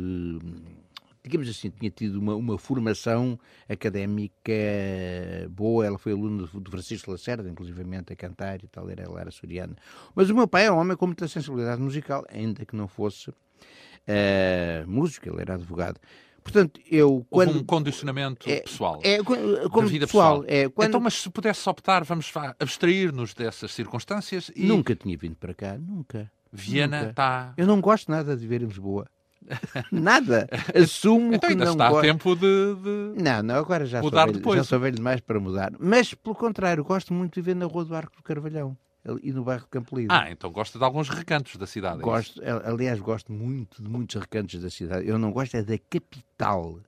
Digamos 1.24 1.48
assim, 1.48 1.70
tinha 1.70 1.88
tido 1.88 2.18
uma, 2.18 2.34
uma 2.34 2.58
formação 2.58 3.38
académica 3.68 4.52
boa. 5.50 5.86
Ela 5.86 5.98
foi 5.98 6.12
aluna 6.12 6.46
do, 6.52 6.70
Francisco 6.70 7.10
Lacerda, 7.12 7.48
inclusivamente, 7.48 8.12
a 8.12 8.16
cantar 8.16 8.62
e 8.64 8.66
tal. 8.66 8.88
Era, 8.90 9.02
ela 9.04 9.20
era 9.20 9.30
soriana. 9.30 9.76
Mas 10.14 10.30
o 10.30 10.34
meu 10.34 10.48
pai 10.48 10.66
é 10.66 10.72
um 10.72 10.78
homem 10.78 10.96
com 10.96 11.06
muita 11.06 11.28
sensibilidade 11.28 11.80
musical, 11.80 12.24
ainda 12.28 12.64
que 12.64 12.74
não 12.74 12.88
fosse 12.88 13.32
eh, 14.06 14.84
músico, 14.86 15.28
ele 15.28 15.42
era 15.42 15.54
advogado. 15.54 16.00
Portanto, 16.42 16.80
eu. 16.90 17.11
Houve 17.11 17.26
Quando, 17.30 17.58
um 17.61 17.64
condicionamento 17.64 18.49
é, 18.50 18.61
pessoal. 18.61 19.00
é, 19.04 19.18
como 19.22 19.87
vida 19.87 20.06
pessoal, 20.06 20.42
pessoal. 20.42 20.44
é, 20.49 20.68
quando, 20.68 20.88
Então, 20.88 21.00
mas 21.00 21.14
se 21.14 21.30
pudesse 21.30 21.68
optar, 21.68 22.04
vamos 22.04 22.30
abstrair-nos 22.58 23.32
dessas 23.34 23.72
circunstâncias 23.72 24.50
e 24.54 24.66
Nunca 24.66 24.94
tinha 24.94 25.16
vindo 25.16 25.37
para 25.37 25.54
cá, 25.54 25.76
nunca. 25.78 26.30
Viena 26.52 27.11
está. 27.11 27.54
Eu 27.56 27.66
não 27.66 27.80
gosto 27.80 28.11
nada 28.11 28.34
de 28.37 28.42
viver 28.42 28.62
em 28.62 28.66
Lisboa. 28.66 29.06
nada. 29.90 30.49
Assumo 30.75 31.34
Então 31.34 31.49
que 31.49 31.54
ainda 31.54 31.64
não 31.64 31.72
está 31.72 31.88
gosto. 31.90 32.02
tempo 32.02 32.34
de. 32.37 32.75
de- 33.16 33.22
Não, 33.22 33.42
não, 33.42 33.54
agora 33.56 33.84
já 33.87 33.99
sou, 34.00 34.08
Mudar 34.11 34.26
velho, 34.26 34.38
depois. 34.38 34.56
já 34.58 34.64
sou 34.64 34.78
velho 34.78 34.96
demais 34.96 35.20
para 35.20 35.40
mudar. 35.40 35.72
Mas, 35.78 36.14
pelo 36.14 36.34
contrário, 36.34 36.84
gosto 36.84 37.12
muito 37.12 37.34
de 37.34 37.40
viver 37.40 37.56
na 37.56 37.66
Rua 37.66 37.84
do 37.84 37.94
Arco 37.94 38.16
do 38.16 38.22
Carvalhão 38.22 38.76
e 39.23 39.32
no 39.32 39.42
bairro 39.44 39.62
de 39.64 39.68
Campo 39.68 39.99
Lido. 39.99 40.12
Ah, 40.12 40.30
então 40.30 40.50
gosta 40.50 40.78
de 40.78 40.85
alguns 40.85 41.09
recantos 41.09 41.56
da 41.56 41.66
cidade. 41.66 41.99
é? 42.00 42.02
Gosto, 42.02 42.40
aliás, 42.64 43.00
gosto 43.00 43.32
muito 43.32 43.82
de 43.82 43.88
muitos 43.88 44.21
recantos 44.21 44.61
da 44.61 44.71
cidade. 44.71 45.09
Eu 45.09 45.18
não 45.18 45.32
gosto 45.32 45.56
é 45.56 45.62
da 45.62 45.76
capital. 45.78 46.78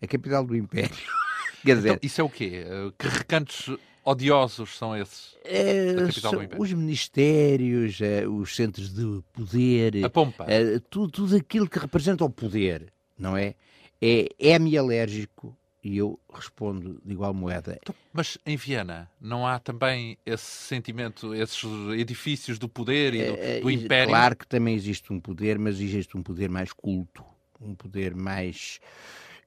A 0.00 0.06
capital 0.06 0.44
do 0.44 0.54
Império. 0.56 0.90
Quer 1.64 1.76
dizer, 1.76 1.88
Então, 1.90 1.98
isso 2.02 2.20
é 2.20 2.24
o 2.24 2.28
quê? 2.28 2.64
Eh, 2.66 2.92
Que 2.98 3.06
recantos 3.08 3.70
odiosos 4.04 4.76
são 4.76 4.96
esses? 4.96 5.36
é, 5.44 5.92
da 5.94 6.06
capital 6.06 6.32
do 6.32 6.42
Império. 6.42 6.62
os 6.62 6.72
ministérios, 6.72 8.00
é, 8.00 8.26
os 8.26 8.54
centros 8.56 8.92
de 8.92 9.22
poder, 9.32 10.04
A 10.04 10.10
pompa. 10.10 10.46
Tudo, 10.90 11.10
tudo 11.10 11.36
aquilo 11.36 11.68
que 11.68 11.78
representa 11.78 12.24
o 12.24 12.30
poder, 12.30 12.92
não 13.18 13.36
é? 13.36 13.54
É, 14.00 14.28
é-me 14.40 14.76
alérgico 14.76 15.56
e 15.84 15.96
eu 15.98 16.18
respondo 16.32 17.00
de 17.04 17.12
igual 17.12 17.34
moeda. 17.34 17.78
Então, 17.82 17.94
mas 18.12 18.38
em 18.46 18.56
Viena 18.56 19.10
não 19.20 19.46
há 19.46 19.58
também 19.58 20.16
esse 20.24 20.44
sentimento, 20.44 21.34
esses 21.34 21.64
edifícios 21.96 22.58
do 22.58 22.68
poder 22.68 23.14
e 23.14 23.24
do, 23.26 23.34
É, 23.34 23.60
do 23.60 23.70
é, 23.70 23.72
império? 23.72 24.08
Claro 24.08 24.36
que 24.36 24.46
também 24.46 24.74
existe 24.74 25.12
um 25.12 25.18
poder, 25.20 25.58
mas 25.58 25.80
existe 25.80 26.16
um 26.16 26.22
poder 26.22 26.48
mais 26.48 26.72
culto, 26.72 27.24
um 27.60 27.74
poder 27.74 28.14
mais. 28.14 28.78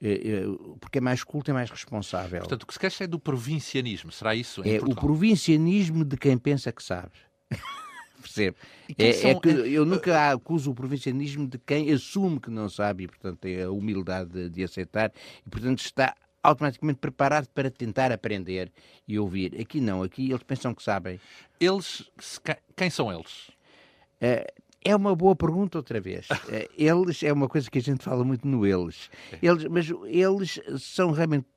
é, 0.01 0.11
é, 0.13 0.43
porque 0.81 0.97
é 0.97 1.01
mais 1.01 1.23
culto 1.23 1.51
e 1.51 1.53
mais 1.53 1.69
responsável. 1.69 2.39
Portanto, 2.39 2.63
o 2.63 2.67
que 2.67 2.73
se 2.73 2.79
queixa 2.79 3.03
é 3.05 3.07
do 3.07 3.17
provincianismo. 3.19 4.11
Será 4.11 4.35
isso 4.35 4.61
é 4.65 4.75
o 4.75 4.79
Portugal? 4.79 5.03
provincianismo 5.05 6.03
de 6.03 6.17
quem 6.17 6.37
pensa 6.37 6.69
que 6.71 6.83
sabe. 6.83 7.11
Percebe? 8.21 8.57
Quem 8.97 9.07
É, 9.09 9.13
são- 9.13 9.29
é 9.31 9.35
que 9.39 9.49
eu 9.49 9.85
nunca 9.85 10.31
acuso 10.31 10.71
o 10.71 10.75
provincianismo 10.75 11.47
de 11.47 11.59
quem 11.59 11.91
assume 11.91 12.39
que 12.39 12.49
não 12.49 12.67
sabe 12.67 13.03
e, 13.03 13.07
portanto, 13.07 13.37
tem 13.39 13.61
a 13.61 13.69
humildade 13.69 14.31
de, 14.31 14.49
de 14.49 14.63
aceitar 14.63 15.11
e, 15.45 15.49
portanto, 15.49 15.79
está 15.79 16.15
automaticamente 16.47 16.99
preparado 16.99 17.47
para 17.49 17.69
tentar 17.69 18.11
aprender 18.11 18.71
e 19.07 19.17
ouvir. 19.19 19.59
Aqui 19.59 19.79
não, 19.81 20.03
aqui 20.03 20.29
eles 20.29 20.43
pensam 20.43 20.73
que 20.73 20.83
sabem. 20.83 21.19
Eles, 21.59 22.09
quem 22.75 22.89
são 22.89 23.11
eles? 23.11 23.51
É 24.83 24.95
uma 24.95 25.15
boa 25.15 25.35
pergunta 25.35 25.79
outra 25.79 25.99
vez. 25.99 26.27
Eh, 26.49 26.69
Eles 26.77 27.23
é 27.23 27.33
uma 27.33 27.47
coisa 27.49 27.69
que 27.69 27.79
a 27.79 27.81
gente 27.81 28.03
fala 28.03 28.23
muito 28.23 28.47
no 28.47 28.65
eles. 28.65 29.09
eles 29.41 29.65
mas 29.65 29.89
eles 30.05 30.59
são 30.79 31.11
realmente, 31.11 31.47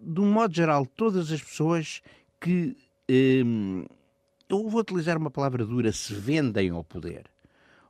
de 0.00 0.20
um 0.20 0.30
modo 0.32 0.52
geral, 0.54 0.84
todas 0.84 1.30
as 1.30 1.40
pessoas 1.40 2.02
que, 2.40 2.76
hum, 3.08 3.84
eu 4.48 4.68
vou 4.68 4.80
utilizar 4.80 5.16
uma 5.16 5.30
palavra 5.30 5.64
dura, 5.64 5.92
se 5.92 6.12
vendem 6.14 6.70
ao 6.70 6.82
poder. 6.82 7.24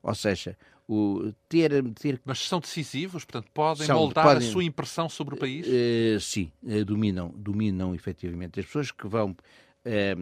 Ou 0.02 0.14
seja, 0.14 0.58
o 0.92 1.32
ter, 1.48 1.70
ter 1.94 2.20
Mas 2.24 2.38
são 2.46 2.60
decisivos, 2.60 3.24
portanto, 3.24 3.48
podem 3.54 3.86
São, 3.86 3.96
moldar 3.96 4.24
podem- 4.24 4.48
a 4.48 4.50
sua 4.52 4.62
impressão 4.64 5.08
sobre 5.08 5.34
o 5.34 5.38
país? 5.38 5.66
eh, 5.68 6.18
sim, 6.20 6.50
eh, 6.66 6.84
dominam, 6.84 7.32
dominam 7.36 7.94
efetivamente. 7.94 8.60
As 8.60 8.66
pessoas 8.66 8.90
que 8.90 9.06
vão 9.08 9.36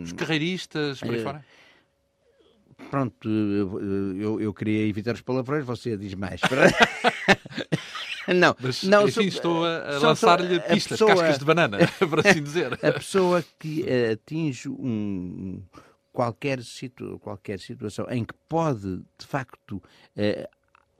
Os 0.02 0.12
carreiristas, 0.12 1.00
por 1.00 1.14
aí 1.14 1.22
fora? 1.22 1.44
Pronto, 2.90 3.28
eu, 3.28 4.40
eu 4.40 4.54
queria 4.54 4.86
evitar 4.86 5.14
os 5.14 5.20
palavrões, 5.20 5.64
você 5.64 5.96
diz 5.96 6.14
mais. 6.14 6.40
não, 8.34 8.56
Mas, 8.58 8.82
não, 8.82 9.02
enfim, 9.02 9.12
são- 9.12 9.24
estou 9.24 9.64
a, 9.66 9.98
lançar-lhe 9.98 10.58
pistas, 10.60 10.98
pessoa- 10.98 11.14
cascas 11.16 11.38
de 11.38 11.44
banana, 11.44 11.78
por 11.98 12.26
assim 12.26 12.42
dizer. 12.42 12.72
a 12.82 12.92
pessoa 12.92 13.44
que 13.58 13.84
atinge 14.12 14.68
um, 14.68 15.62
qualquer, 16.12 16.62
situ, 16.62 17.18
qualquer 17.20 17.58
situação 17.60 18.06
em 18.10 18.24
que 18.24 18.34
pode, 18.48 18.96
de 19.18 19.26
facto, 19.26 19.82
eh, 20.16 20.48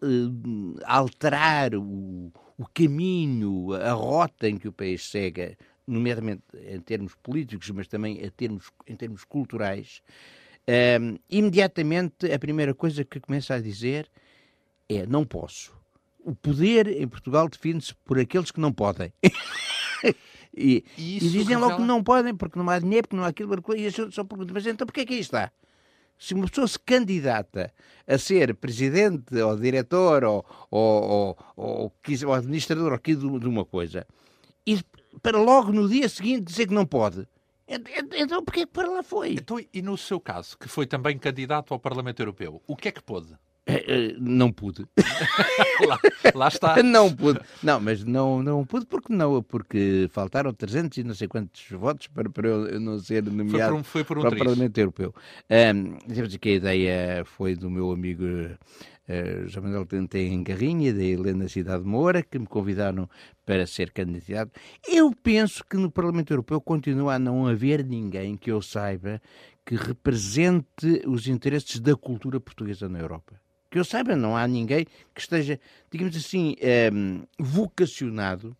eh, 0.03 0.83
alterar 0.85 1.75
o, 1.75 2.33
o 2.59 2.67
caminho, 2.73 3.73
a 3.75 3.93
rota 3.93 4.49
em 4.49 4.57
que 4.59 4.69
o 4.69 4.73
país 4.73 5.09
segue, 5.09 5.57
nomeadamente 5.87 6.43
em 6.55 6.81
termos 6.81 7.15
políticos, 7.17 7.71
mas 7.71 7.89
também 7.89 8.25
em 8.25 8.31
termos, 8.31 8.71
em 8.87 8.97
termos 8.97 9.25
culturais, 9.25 10.03
eh, 10.67 10.99
imediatamente 11.29 12.31
a 12.33 12.39
primeira 12.39 12.75
coisa 12.75 13.05
que 13.05 13.21
começa 13.21 13.55
a 13.55 13.61
dizer 13.61 14.11
é 14.89 15.07
não 15.07 15.25
posso. 15.25 15.79
O 16.23 16.35
poder 16.35 16.87
em 16.89 17.09
Portugal 17.09 17.49
define-se 17.49 17.95
por 18.05 18.19
aqueles 18.19 18.51
que 18.51 18.61
não 18.61 18.73
podem. 18.73 19.13
e, 20.55 20.85
E 20.97 21.17
e 21.17 21.21
dizem 21.21 21.57
logo 21.57 21.77
que 21.77 21.81
revela- 21.81 21.87
não 21.87 22.03
podem, 22.03 22.35
porque 22.35 22.59
não 22.59 22.69
há 22.69 22.79
dinheiro, 22.79 23.09
porque 23.09 23.17
não 23.17 23.25
há 23.25 23.29
aquilo, 23.29 23.55
e 23.77 23.87
a 23.87 23.91
gente 23.91 24.15
só 24.15 24.23
pergunta, 24.25 24.53
mas 24.53 24.67
então 24.67 24.87
porquê 24.87 25.01
é 25.01 25.07
que 25.07 25.15
aí 25.15 25.21
está? 25.21 25.51
Se 26.21 26.35
uma 26.35 26.47
pessoa 26.47 26.69
se 26.69 26.79
candidata 26.79 27.73
a 28.07 28.19
ser 28.19 28.55
presidente 28.55 29.35
ou 29.41 29.57
diretor 29.57 30.23
ou, 30.23 30.45
ou, 30.71 31.37
ou, 31.57 31.93
ou, 32.27 32.35
administrador 32.35 32.93
aqui 32.93 33.17
de, 33.17 33.25
uma 33.25 33.65
coisa, 33.65 34.07
e 34.67 34.79
para 35.23 35.39
logo 35.41 35.73
no 35.73 35.89
dia 35.89 36.11
seguinte 36.11 36.43
dizer 36.43 36.67
que 36.67 36.75
não 36.75 36.85
pode, 36.85 37.27
ent- 37.67 37.89
ent- 37.89 38.15
então 38.15 38.45
porquê 38.45 38.67
que 38.67 38.73
para 38.73 38.91
lá 38.91 39.03
foi? 39.03 39.33
Então, 39.33 39.59
e 39.73 39.81
no 39.81 39.97
seu 39.97 40.21
caso, 40.21 40.59
que 40.59 40.69
foi 40.69 40.87
também 40.87 41.19
candidato 41.19 41.73
ao 41.73 41.81
Parlamento 41.81 42.21
Europeu, 42.21 42.63
o 42.67 42.77
que 42.77 42.89
é 42.89 42.93
que 42.93 43.03
pôde? 43.03 43.35
Eh, 43.67 43.85
eh, 43.87 44.17
Não 44.19 44.51
pude. 44.53 44.87
Lá, 45.87 45.99
lá 46.35 46.49
está. 46.49 46.81
Não 46.83 47.15
pude. 47.15 47.41
Não, 47.63 47.81
mas 47.81 48.05
não, 48.05 48.43
não 48.43 48.67
pude 48.67 48.85
porque 48.87 49.13
não, 49.13 49.43
porque 49.43 50.09
faltaram 50.13 50.53
300 50.53 50.99
e 50.99 51.05
não 51.05 51.15
sei 51.15 51.27
quantos 51.27 51.71
votos 51.71 52.07
para, 52.09 52.29
para 52.29 52.49
eu 52.49 52.79
não 52.79 52.99
ser 52.99 53.25
Foi 53.25 53.33
nomeado 53.33 53.73
por 53.73 53.81
um, 53.81 53.85
foi 53.85 54.05
por 54.05 54.19
um 54.19 54.21
para 54.21 54.29
o 54.29 54.33
triz. 54.33 54.45
Parlamento 54.45 54.79
Europeu. 54.79 55.15
Um, 55.51 56.39
que 56.39 56.49
a 56.51 56.53
ideia 56.53 57.25
foi 57.25 57.57
do 57.57 57.71
meu 57.71 57.91
amigo 57.91 58.25
uh, 58.25 59.49
João 59.49 59.67
Manuel 59.67 59.87
tem 60.09 60.43
Garrinha, 60.43 60.93
da 60.93 61.03
Helena 61.03 61.49
Cidade 61.49 61.85
Moura, 61.85 62.23
que 62.23 62.39
me 62.39 62.47
convidaram 62.47 63.09
para 63.47 63.67
ser 63.67 63.91
candidato. 63.91 64.53
Eu 64.87 65.13
penso 65.23 65.65
que 65.65 65.77
no 65.77 65.91
Parlamento 65.91 66.33
Europeu 66.33 66.61
continua 66.61 67.15
a 67.15 67.19
não 67.19 67.47
haver 67.47 67.85
ninguém 67.85 68.37
que 68.37 68.51
eu 68.51 68.61
saiba 68.63 69.21
que 69.65 69.75
represente 69.75 71.03
os 71.07 71.27
interesses 71.27 71.79
da 71.81 71.97
cultura 71.97 72.41
portuguesa 72.41 72.89
na 72.89 72.99
Europa. 72.99 73.41
Que 73.71 73.79
eu 73.79 73.85
saiba, 73.85 74.17
não 74.17 74.37
há 74.37 74.47
ninguém 74.49 74.85
que 75.15 75.21
esteja, 75.21 75.61
digamos 75.91 76.17
assim, 76.17 76.57
um, 76.93 77.25
vocacionado 77.39 78.57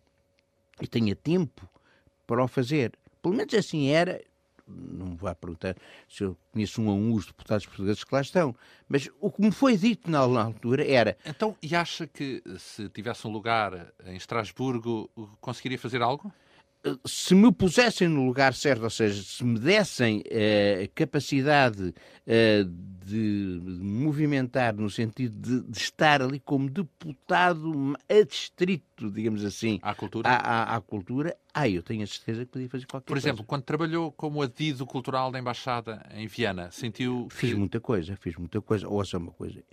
e 0.81 0.87
tenha 0.87 1.15
tempo 1.15 1.67
para 2.25 2.43
o 2.43 2.47
fazer. 2.47 2.93
Pelo 3.21 3.35
menos 3.35 3.53
assim 3.53 3.89
era 3.89 4.21
não 4.67 5.07
me 5.07 5.15
vá 5.15 5.35
perguntar 5.35 5.75
se 6.07 6.23
eu 6.23 6.37
conheço 6.51 6.81
um 6.81 6.89
a 6.89 6.93
um 6.93 7.13
os 7.13 7.25
deputados 7.25 7.65
portugueses 7.65 8.03
que 8.03 8.13
lá 8.13 8.21
estão, 8.21 8.55
mas 8.87 9.09
o 9.19 9.29
que 9.31 9.41
me 9.41 9.51
foi 9.51 9.75
dito 9.77 10.09
na, 10.09 10.25
na 10.27 10.43
altura 10.43 10.85
era... 10.89 11.17
Então, 11.25 11.55
e 11.61 11.75
acha 11.75 12.07
que 12.07 12.41
se 12.57 12.87
tivesse 12.89 13.27
um 13.27 13.31
lugar 13.31 13.93
em 14.05 14.15
Estrasburgo, 14.15 15.09
conseguiria 15.39 15.77
fazer 15.77 16.01
algo? 16.01 16.31
Se 17.05 17.35
me 17.35 17.51
pusessem 17.51 18.07
no 18.07 18.25
lugar 18.25 18.53
certo, 18.53 18.83
ou 18.83 18.89
seja, 18.89 19.21
se 19.21 19.43
me 19.43 19.59
dessem 19.59 20.23
a 20.25 20.83
uh, 20.83 20.89
capacidade 20.95 21.89
uh, 21.89 22.65
de, 23.05 23.59
de, 23.59 23.83
movimentar 23.83 24.75
no 24.75 24.89
sentido 24.89 25.35
de, 25.37 25.61
de, 25.69 25.77
estar 25.77 26.21
ali 26.21 26.39
como 26.39 26.69
deputado 26.69 27.95
adstrito, 28.09 29.11
digamos 29.11 29.45
assim, 29.45 29.79
à 29.81 29.93
cultura, 29.93 30.27
à, 30.27 30.35
à, 30.35 30.75
à, 30.75 30.81
cultura, 30.81 31.37
ah, 31.53 31.69
eu 31.69 31.83
tenho 31.83 32.03
a 32.03 32.07
certeza 32.07 32.45
que 32.45 32.51
podia 32.51 32.69
fazer 32.69 32.87
qualquer 32.87 33.07
Por 33.07 33.17
exemplo, 33.17 33.37
coisa. 33.37 33.47
quando 33.47 33.63
trabalhou 33.63 34.11
como 34.11 34.41
adido 34.41 34.85
cultural 34.85 35.31
da 35.31 35.39
Embaixada 35.39 36.03
em 36.15 36.27
Viena, 36.27 36.71
sentiu... 36.71 37.27
Fiz 37.29 37.53
muita 37.53 37.79
coisa, 37.79 38.15
fiz 38.15 38.35
muita 38.35 38.59
coisa. 38.61 38.87
Ouça 38.87 39.17
uma 39.17 39.31
coisa, 39.31 39.63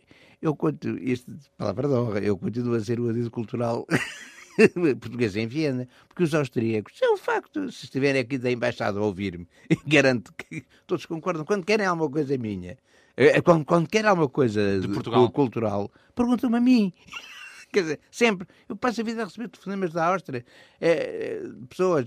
eu 0.43 0.55
continuo, 0.55 0.99
isto, 0.99 1.33
palavra 1.57 1.89
de 1.89 1.95
honra, 1.95 2.21
eu 2.21 2.37
continuo 2.37 2.75
a 2.75 2.81
ser 2.81 3.01
o 3.01 3.09
adido 3.09 3.31
cultural... 3.31 3.87
português 5.01 5.37
em 5.37 5.47
Viena, 5.47 5.89
porque 6.09 6.23
os 6.23 6.35
austríacos, 6.35 7.01
é 7.01 7.11
um 7.11 7.17
facto, 7.17 7.71
se 7.71 7.85
estiverem 7.85 8.21
aqui 8.21 8.39
da 8.39 8.51
embaixada 8.51 8.99
a 8.99 9.03
ouvir-me, 9.03 9.47
garanto 9.87 10.33
que 10.35 10.65
todos 10.87 11.07
concordam, 11.07 11.45
quando 11.45 11.65
querem 11.65 11.87
alguma 11.87 12.11
coisa 12.11 12.37
minha, 12.37 12.77
eh, 13.17 13.41
quando, 13.41 13.65
quando 13.65 13.89
querem 13.89 14.09
alguma 14.09 14.29
coisa 14.29 14.81
de 14.81 14.89
Portugal. 14.89 15.31
cultural, 15.31 15.91
perguntam-me 16.15 16.57
a 16.57 16.61
mim. 16.61 16.93
Quer 17.71 17.83
dizer, 17.83 18.01
sempre. 18.11 18.49
Eu 18.67 18.77
passo 18.77 19.03
a 19.03 19.05
vida 19.05 19.21
a 19.21 19.25
receber 19.27 19.49
telefonemas 19.49 19.93
da 19.93 20.07
Áustria. 20.07 20.43
É, 20.81 21.43
pessoas. 21.69 22.07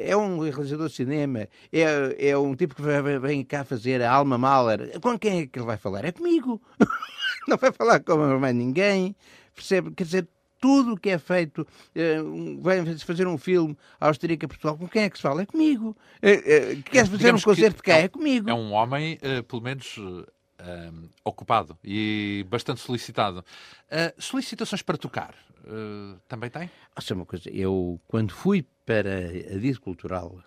É 0.00 0.16
um 0.16 0.38
realizador 0.38 0.88
de 0.88 0.94
cinema. 0.94 1.48
É, 1.72 2.28
é 2.28 2.38
um 2.38 2.54
tipo 2.54 2.76
que 2.76 2.82
vem, 2.82 3.18
vem 3.18 3.44
cá 3.44 3.64
fazer 3.64 4.00
a 4.00 4.12
Alma 4.12 4.38
Mahler. 4.38 5.00
Com 5.00 5.18
quem 5.18 5.40
é 5.40 5.46
que 5.48 5.58
ele 5.58 5.66
vai 5.66 5.76
falar? 5.76 6.04
É 6.04 6.12
comigo. 6.12 6.62
Não 7.48 7.56
vai 7.56 7.72
falar 7.72 7.98
com 7.98 8.16
mais 8.38 8.54
ninguém. 8.54 9.16
Percebe? 9.54 9.90
Quer 9.90 10.04
dizer, 10.04 10.28
tudo 10.62 10.92
o 10.92 10.96
que 10.96 11.10
é 11.10 11.18
feito, 11.18 11.62
uh, 11.62 12.62
vai 12.62 12.96
fazer 12.98 13.26
um 13.26 13.36
filme 13.36 13.76
austríaco 13.98 14.44
a 14.44 14.48
Portugal, 14.48 14.78
com 14.78 14.88
quem 14.88 15.02
é 15.02 15.10
que 15.10 15.16
se 15.16 15.22
fala? 15.22 15.42
É 15.42 15.46
comigo. 15.46 15.96
Uh, 16.22 16.78
uh, 16.78 16.82
queres 16.84 17.10
fazer 17.10 17.34
um 17.34 17.40
concerto 17.40 17.78
de 17.78 17.82
cá? 17.82 17.96
É, 17.96 18.02
é 18.02 18.08
comigo. 18.08 18.48
É 18.48 18.54
um 18.54 18.72
homem, 18.72 19.18
pelo 19.48 19.60
menos, 19.60 19.98
ocupado 21.24 21.76
e 21.82 22.46
bastante 22.48 22.80
solicitado. 22.80 23.44
solicitações 24.16 24.82
para 24.82 24.96
tocar, 24.96 25.34
também 26.28 26.48
tem? 26.48 26.70
Olha 26.94 27.16
uma 27.16 27.26
coisa, 27.26 27.50
eu 27.50 28.00
quando 28.06 28.32
fui 28.32 28.64
para 28.86 29.18
a 29.52 29.58
Dito 29.58 29.80
Cultural, 29.80 30.38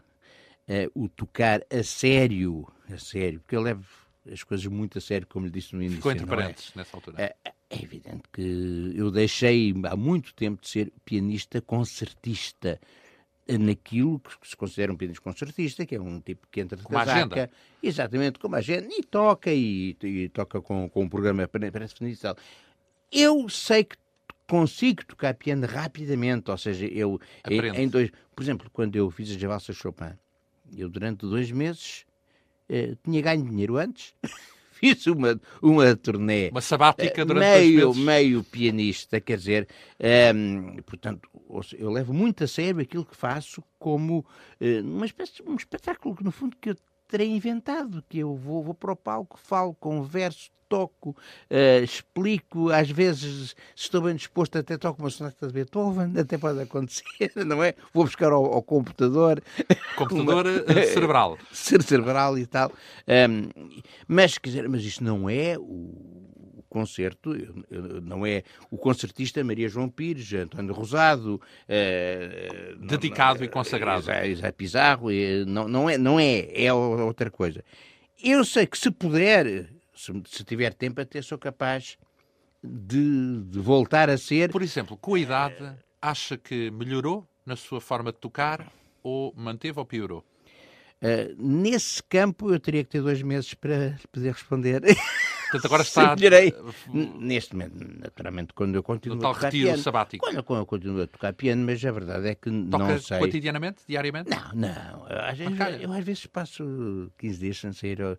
o 0.94 1.10
tocar 1.10 1.62
a 1.70 1.84
sério, 1.84 2.66
a 2.90 2.98
sério, 2.98 3.42
porque 3.42 3.58
eu 3.58 3.62
levo 3.62 4.05
as 4.32 4.44
coisas 4.44 4.66
muito 4.66 4.98
a 4.98 5.02
sério, 5.02 5.28
como 5.28 5.46
lhe 5.46 5.52
disse 5.52 5.76
no 5.76 5.82
início. 5.82 5.98
Ficou 5.98 6.12
entre 6.12 6.26
parênteses 6.26 6.72
é? 6.76 6.80
nessa 6.80 6.98
altura. 6.98 7.22
É, 7.22 7.36
é, 7.44 7.54
evidente 7.84 8.24
que 8.32 8.94
eu 8.96 9.12
deixei 9.12 9.74
há 9.86 9.96
muito 9.96 10.34
tempo 10.34 10.62
de 10.62 10.70
ser 10.70 10.92
pianista 11.04 11.62
concertista 11.62 12.80
naquilo 13.48 14.20
que 14.20 14.48
se 14.48 14.56
considera 14.58 14.92
um 14.92 14.98
pianista 14.98 15.22
concertista, 15.22 15.86
que 15.86 15.96
é 15.96 16.02
um 16.02 16.20
tipo 16.20 16.48
que 16.50 16.62
entra 16.62 16.76
de 16.76 16.84
como 16.84 16.98
casaca, 16.98 17.20
agenda. 17.20 17.52
exatamente 17.82 18.40
como 18.40 18.56
a 18.56 18.58
agenda, 18.58 18.88
e 18.90 19.04
toca, 19.04 19.54
e, 19.54 19.96
e 20.02 20.30
toca 20.30 20.60
com, 20.62 20.90
com 20.90 21.04
um 21.04 21.10
programa 21.10 21.48
pré-definido 21.48 22.36
Eu 23.12 23.48
sei 23.48 23.84
que 23.84 23.96
consigo 24.48 25.06
tocar 25.06 25.36
piano 25.36 25.68
rapidamente, 25.68 26.50
ou 26.50 26.58
seja, 26.58 26.86
eu 26.88 27.20
em, 27.50 27.84
em, 27.84 27.88
dois, 27.88 28.12
por 28.36 28.42
exemplo, 28.42 28.70
quando 28.72 28.96
eu 28.96 29.10
fiz 29.12 29.44
a 29.44 29.48
valsa 29.48 29.74
Chopin, 29.74 30.14
eu 30.76 30.90
durante 30.90 31.20
dois 31.20 31.52
meses 31.52 32.06
eh, 32.70 32.96
tinha 33.04 33.22
ganho 33.22 33.44
dinheiro 33.44 33.78
antes. 33.78 34.14
Fiz 34.72 35.08
uma, 35.08 35.40
uma 35.62 35.96
turnê. 35.96 36.50
Uma 36.50 36.60
sabática 36.62 37.22
eh, 37.22 37.26
durante 37.26 37.46
meio. 37.46 37.96
Meio 37.96 38.44
pianista, 38.44 39.22
quer 39.22 39.38
dizer, 39.38 39.68
um, 40.00 40.06
ehm, 40.06 40.82
portanto, 40.86 41.30
eu 41.78 41.90
levo 41.90 42.14
muito 42.14 42.44
a 42.44 42.48
sério 42.48 42.82
aquilo 42.82 43.06
que 43.06 43.16
faço 43.16 43.64
como 43.80 44.20
uh, 44.60 44.82
uma 44.84 45.06
espécie 45.06 45.42
um 45.48 45.56
espetáculo 45.56 46.14
que, 46.14 46.24
no 46.26 46.32
fundo, 46.32 46.58
que 46.60 46.72
eu 46.72 46.76
terei 47.08 47.30
inventado, 47.30 48.04
que 48.10 48.20
eu 48.20 48.36
vou, 48.36 48.64
vou 48.64 48.74
para 48.74 48.94
o 48.94 48.96
palco, 48.96 49.40
falo, 49.40 49.74
converso, 49.76 50.50
toco, 50.68 51.12
uh, 51.12 51.84
explico, 51.84 52.70
às 52.70 52.90
vezes, 52.90 53.56
se 53.76 53.84
estou 53.84 54.02
bem 54.02 54.16
disposto, 54.16 54.58
até 54.58 54.78
toco 54.78 55.02
uma 55.02 55.10
sonata 55.10 55.48
de 55.48 55.54
Beethoven, 55.54 56.14
até 56.20 56.38
pode 56.38 56.62
acontecer, 56.62 57.32
não 57.46 57.64
é? 57.64 57.76
Vou 57.94 58.04
buscar 58.04 58.32
ao, 58.32 58.46
ao 58.46 58.64
computador. 58.64 59.42
Computador 59.96 60.46
uma... 60.46 60.80
Eh, 60.80 60.88
cerebral. 60.88 61.38
cerebral 61.52 62.38
e 62.38 62.46
tal. 62.46 62.72
Um, 63.08 63.72
mas, 64.08 64.38
quer 64.38 64.50
dizer, 64.50 64.70
mas 64.70 64.84
isto 64.84 65.04
não 65.04 65.30
é 65.30 65.58
o 65.58 66.26
concerto, 66.76 67.34
não 68.04 68.26
é 68.26 68.44
o 68.70 68.78
concertista 68.78 69.42
Maria 69.42 69.70
João 69.70 69.88
Pires, 69.88 70.34
António 70.34 70.74
Rosado, 70.74 71.40
eh, 71.70 72.76
dedicado 72.78 73.40
não, 73.40 73.46
e 73.46 73.48
consagrado. 73.48 74.04
José 74.04 74.52
Pizarro, 74.52 75.08
não, 75.48 75.70
não, 75.70 75.90
é, 75.90 75.98
não 75.98 76.20
é, 76.20 76.50
é 76.52 76.74
outra 76.74 77.32
coisa. 77.32 77.64
Eu 78.22 78.44
sei 78.44 78.68
que 78.68 78.78
se 78.78 78.92
puder, 78.92 79.70
se, 79.96 80.12
se 80.28 80.44
tiver 80.44 80.74
tempo, 80.74 81.00
até 81.00 81.22
sou 81.22 81.38
capaz 81.38 81.98
de, 82.62 83.42
de, 83.44 83.60
voltar 83.60 84.10
a 84.10 84.18
ser. 84.18 84.52
Por 84.52 84.62
exemplo, 84.62 84.98
com 84.98 85.16
a 85.16 85.20
idade, 85.20 85.78
acha 86.02 86.36
que 86.36 86.70
melhorou 86.72 87.26
na 87.46 87.56
sua 87.56 87.80
forma 87.80 88.12
de 88.12 88.18
tocar 88.18 88.70
ou 89.02 89.34
manteve 89.38 89.80
ou 89.80 89.86
piorou? 89.86 90.26
Uh, 91.02 91.36
nesse 91.38 92.04
campo 92.04 92.52
eu 92.52 92.60
teria 92.60 92.84
que 92.84 92.90
ter 92.90 93.02
dois 93.02 93.22
meses 93.22 93.54
para 93.54 93.98
poder 94.12 94.34
responder. 94.34 94.82
Portanto, 95.52 95.66
agora 95.66 95.82
está. 95.84 96.16
Direi, 96.16 96.54
neste 96.94 97.56
momento, 97.56 97.76
naturalmente, 98.00 98.54
quando 98.54 98.76
eu 98.76 98.84
continuo 98.84 99.20
tal 99.20 99.32
a 99.32 99.34
tocar 99.34 99.48
retiro 99.48 99.70
piano. 99.70 99.84
sabático. 99.84 100.26
Quando, 100.26 100.44
quando 100.44 100.60
eu 100.60 100.66
continuo 100.66 101.02
a 101.04 101.08
tocar 101.08 101.34
piano, 101.34 101.66
mas 101.66 101.84
a 101.86 101.92
verdade 101.92 102.28
é 102.28 102.36
que 102.36 102.50
Toca 102.70 102.84
não 102.84 103.00
sei. 103.00 103.20
cotidianamente, 103.20 103.84
diariamente? 103.88 104.30
Não, 104.30 104.52
não. 104.54 105.06
Às 105.10 105.38
vezes, 105.38 105.58
eu 105.82 105.92
às 105.92 106.04
vezes 106.04 106.26
passo 106.26 107.12
15 107.18 107.40
dias 107.40 107.58
sem 107.58 107.74
sair 107.74 108.02
ao, 108.02 108.18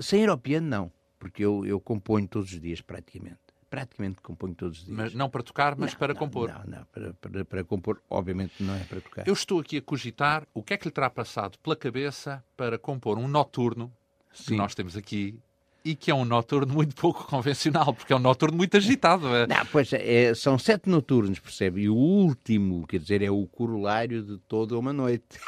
sem 0.00 0.22
ir 0.22 0.28
ao 0.28 0.38
piano, 0.38 0.66
não. 0.66 0.92
Porque 1.18 1.44
eu, 1.44 1.64
eu 1.64 1.80
componho 1.80 2.28
todos 2.28 2.52
os 2.52 2.60
dias, 2.60 2.80
praticamente 2.80 3.46
praticamente 3.68 4.20
componho 4.22 4.54
todos 4.54 4.78
os 4.78 4.84
dias. 4.84 4.96
Mas 4.96 5.14
não 5.14 5.28
para 5.28 5.42
tocar, 5.42 5.76
mas 5.76 5.92
não, 5.92 5.98
para 5.98 6.14
não, 6.14 6.18
compor. 6.18 6.48
Não, 6.48 6.78
não, 6.78 6.84
para, 6.86 7.14
para, 7.14 7.44
para, 7.44 7.64
compor, 7.64 8.00
obviamente 8.08 8.62
não 8.62 8.74
é 8.74 8.84
para 8.84 9.00
tocar. 9.00 9.26
Eu 9.26 9.34
estou 9.34 9.60
aqui 9.60 9.78
a 9.78 9.82
cogitar 9.82 10.46
o 10.54 10.62
que 10.62 10.74
é 10.74 10.76
que 10.76 10.86
lhe 10.86 10.90
terá 10.92 11.10
passado 11.10 11.58
pela 11.58 11.76
cabeça 11.76 12.42
para 12.56 12.78
compor 12.78 13.18
um 13.18 13.28
noturno 13.28 13.92
Sim. 14.32 14.44
que 14.44 14.56
nós 14.56 14.74
temos 14.74 14.96
aqui 14.96 15.38
e 15.86 15.94
que 15.94 16.10
é 16.10 16.14
um 16.14 16.24
noturno 16.24 16.74
muito 16.74 16.96
pouco 16.96 17.24
convencional, 17.24 17.94
porque 17.94 18.12
é 18.12 18.16
um 18.16 18.18
noturno 18.18 18.56
muito 18.56 18.76
agitado. 18.76 19.28
É? 19.28 19.46
Não, 19.46 19.64
pois 19.66 19.92
é, 19.92 20.34
são 20.34 20.58
sete 20.58 20.88
noturnos, 20.88 21.38
percebe? 21.38 21.82
E 21.82 21.88
o 21.88 21.94
último, 21.94 22.84
quer 22.88 22.98
dizer, 22.98 23.22
é 23.22 23.30
o 23.30 23.46
corolário 23.46 24.20
de 24.20 24.36
toda 24.48 24.76
uma 24.76 24.92
noite. 24.92 25.38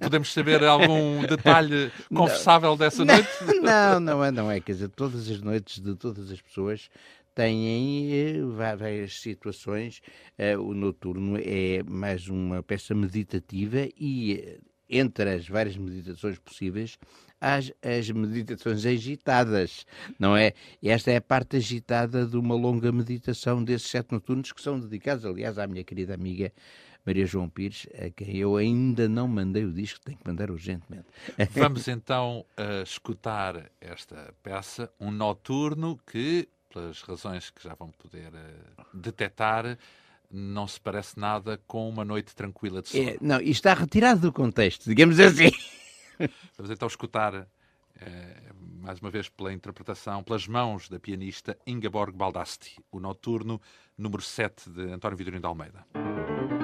Podemos 0.00 0.32
saber 0.32 0.64
algum 0.64 1.20
detalhe 1.26 1.92
confessável 2.08 2.74
dessa 2.74 3.04
não, 3.04 3.14
noite? 3.14 3.28
Não, 3.60 4.00
não 4.00 4.24
é, 4.24 4.30
não 4.30 4.50
é. 4.50 4.60
Quer 4.60 4.72
dizer, 4.72 4.88
todas 4.88 5.28
as 5.28 5.40
noites 5.42 5.80
de 5.80 5.94
todas 5.94 6.30
as 6.30 6.40
pessoas 6.40 6.88
têm 7.34 8.12
eh, 8.12 8.42
várias 8.42 9.20
situações. 9.20 10.00
Eh, 10.38 10.56
o 10.56 10.72
noturno 10.72 11.38
é 11.38 11.82
mais 11.82 12.28
uma 12.28 12.62
peça 12.62 12.94
meditativa 12.94 13.88
e 13.98 14.34
eh, 14.34 14.58
entre 14.88 15.34
as 15.34 15.46
várias 15.46 15.76
meditações 15.76 16.38
possíveis, 16.38 16.98
as, 17.40 17.72
as 17.82 18.10
meditações 18.10 18.84
agitadas, 18.84 19.86
não 20.18 20.36
é? 20.36 20.52
E 20.82 20.88
esta 20.88 21.10
é 21.10 21.16
a 21.16 21.20
parte 21.20 21.56
agitada 21.56 22.26
de 22.26 22.36
uma 22.36 22.54
longa 22.54 22.90
meditação 22.90 23.62
desses 23.62 23.88
sete 23.88 24.12
noturnos 24.12 24.52
que 24.52 24.60
são 24.60 24.78
dedicados, 24.78 25.24
aliás, 25.24 25.58
à 25.58 25.66
minha 25.66 25.84
querida 25.84 26.14
amiga 26.14 26.52
Maria 27.08 27.24
João 27.24 27.48
Pires, 27.48 27.86
a 27.94 28.10
quem 28.10 28.36
eu 28.36 28.56
ainda 28.56 29.08
não 29.08 29.26
mandei 29.26 29.64
o 29.64 29.72
disco, 29.72 29.98
tenho 30.04 30.18
que 30.18 30.28
mandar 30.28 30.50
urgentemente. 30.50 31.06
Vamos 31.52 31.88
então 31.88 32.44
uh, 32.58 32.82
escutar 32.82 33.70
esta 33.80 34.34
peça, 34.42 34.90
um 35.00 35.10
noturno 35.10 35.98
que, 36.06 36.48
pelas 36.70 37.00
razões 37.00 37.48
que 37.48 37.62
já 37.62 37.74
vão 37.74 37.90
poder 37.92 38.28
uh, 38.28 38.84
detectar, 38.92 39.78
não 40.30 40.66
se 40.66 40.78
parece 40.78 41.18
nada 41.18 41.58
com 41.66 41.88
uma 41.88 42.04
noite 42.04 42.34
tranquila 42.34 42.82
de 42.82 42.90
sono. 42.90 43.08
É, 43.08 43.16
não, 43.22 43.40
isto 43.40 43.52
está 43.52 43.72
retirado 43.72 44.20
do 44.20 44.32
contexto, 44.32 44.84
digamos 44.84 45.18
assim. 45.18 45.50
Vamos 46.56 46.70
então 46.70 46.88
escutar, 46.88 47.48
eh, 48.00 48.52
mais 48.80 49.00
uma 49.00 49.10
vez 49.10 49.28
pela 49.28 49.52
interpretação, 49.52 50.22
pelas 50.22 50.46
mãos 50.46 50.88
da 50.88 50.98
pianista 50.98 51.56
Ingeborg 51.66 52.16
Baldasti, 52.16 52.76
o 52.90 53.00
noturno 53.00 53.60
número 53.96 54.22
7 54.22 54.70
de 54.70 54.92
António 54.92 55.16
Vidorino 55.16 55.40
de 55.40 55.46
Almeida. 55.46 56.57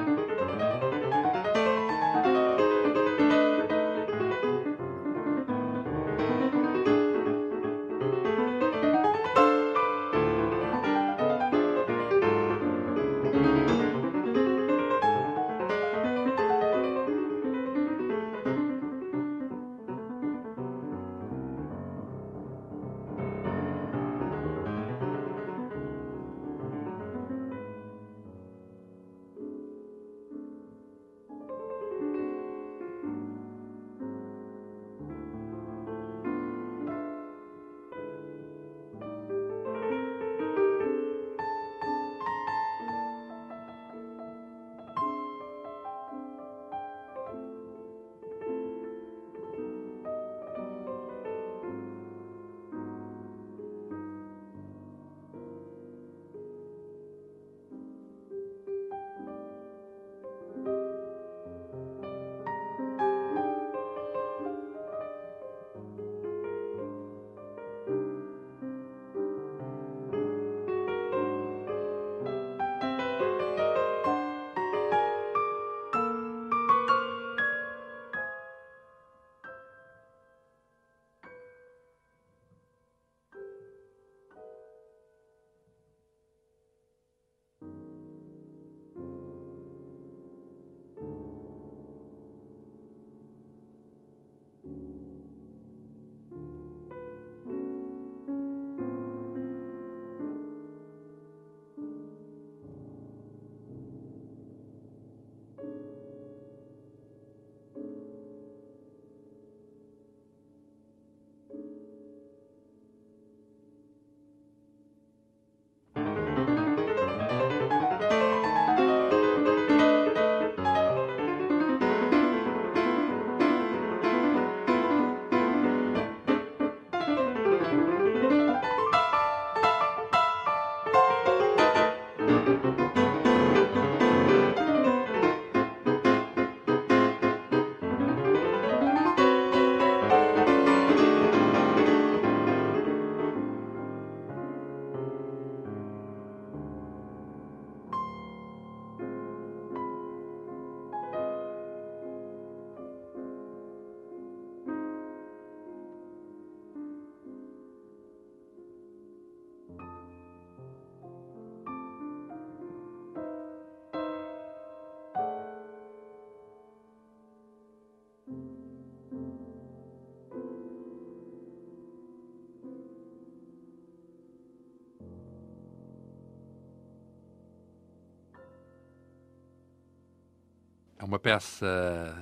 É 181.04 181.06
uma 181.06 181.18
peça 181.18 182.16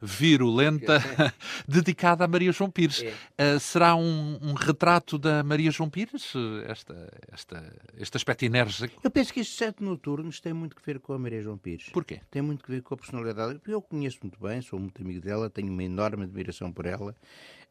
virulenta 0.00 0.98
dedicada 1.68 2.24
a 2.24 2.28
Maria 2.28 2.50
João 2.52 2.70
Pires. 2.70 3.04
É. 3.36 3.56
Uh, 3.56 3.60
será 3.60 3.94
um, 3.94 4.38
um, 4.40 4.54
retrato 4.54 5.18
da 5.18 5.42
Maria 5.42 5.70
João 5.70 5.90
Pires, 5.90 6.32
esta, 6.66 7.12
esta, 7.30 7.76
este 7.98 8.16
aspecto 8.16 8.46
enérgico? 8.46 8.98
Eu 9.04 9.10
penso 9.10 9.30
que 9.30 9.40
estes 9.40 9.58
sete 9.58 9.84
noturnos 9.84 10.40
têm 10.40 10.54
muito 10.54 10.74
que 10.74 10.80
ver 10.86 10.98
com 10.98 11.12
a 11.12 11.18
Maria 11.18 11.42
João 11.42 11.58
Pires. 11.58 11.90
Porquê? 11.90 12.22
Tem 12.30 12.40
muito 12.40 12.64
que 12.64 12.70
ver 12.70 12.80
com 12.80 12.94
a 12.94 12.96
personalidade. 12.96 13.60
Eu 13.66 13.82
conheço 13.82 14.20
muito 14.22 14.40
bem, 14.40 14.62
sou 14.62 14.78
muito 14.78 15.02
amigo 15.02 15.20
dela, 15.20 15.50
tenho 15.50 15.70
uma 15.70 15.84
enorme 15.84 16.24
admiração 16.24 16.72
por 16.72 16.86
ela. 16.86 17.14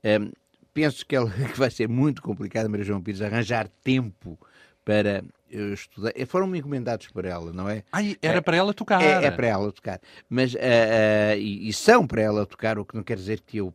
Um, 0.04 0.32
penso 0.72 1.04
que, 1.04 1.16
ela, 1.16 1.32
que 1.52 1.58
vai 1.58 1.72
ser 1.72 1.90
muito 1.90 2.22
complicado, 2.22 2.70
Maria 2.70 2.86
João 2.86 3.02
Pires, 3.02 3.24
arranjar 3.24 3.68
tempo 3.84 4.38
para 4.86 5.24
eu 5.54 5.74
estudei, 5.74 6.26
foram-me 6.26 6.60
encomendados 6.60 7.08
para 7.08 7.30
ela, 7.30 7.54
não 7.54 7.70
é? 7.70 7.84
Era 8.22 8.38
é, 8.38 8.42
para 8.42 8.58
ela 8.58 8.74
tocar. 8.74 9.02
É, 9.02 9.26
é, 9.26 9.32
para 9.32 9.48
ela 9.48 9.72
tocar. 9.72 10.02
Mas, 10.28 10.54
uh, 10.54 10.58
uh, 10.58 11.38
e, 11.38 11.70
e, 11.70 11.74
são 11.74 12.08
para 12.08 12.22
ela 12.22 12.46
tocar, 12.46 12.80
o 12.80 12.86
que 12.86 12.96
não 12.96 13.04
quer 13.04 13.18
dizer 13.18 13.42
que 13.42 13.58
eu 13.58 13.74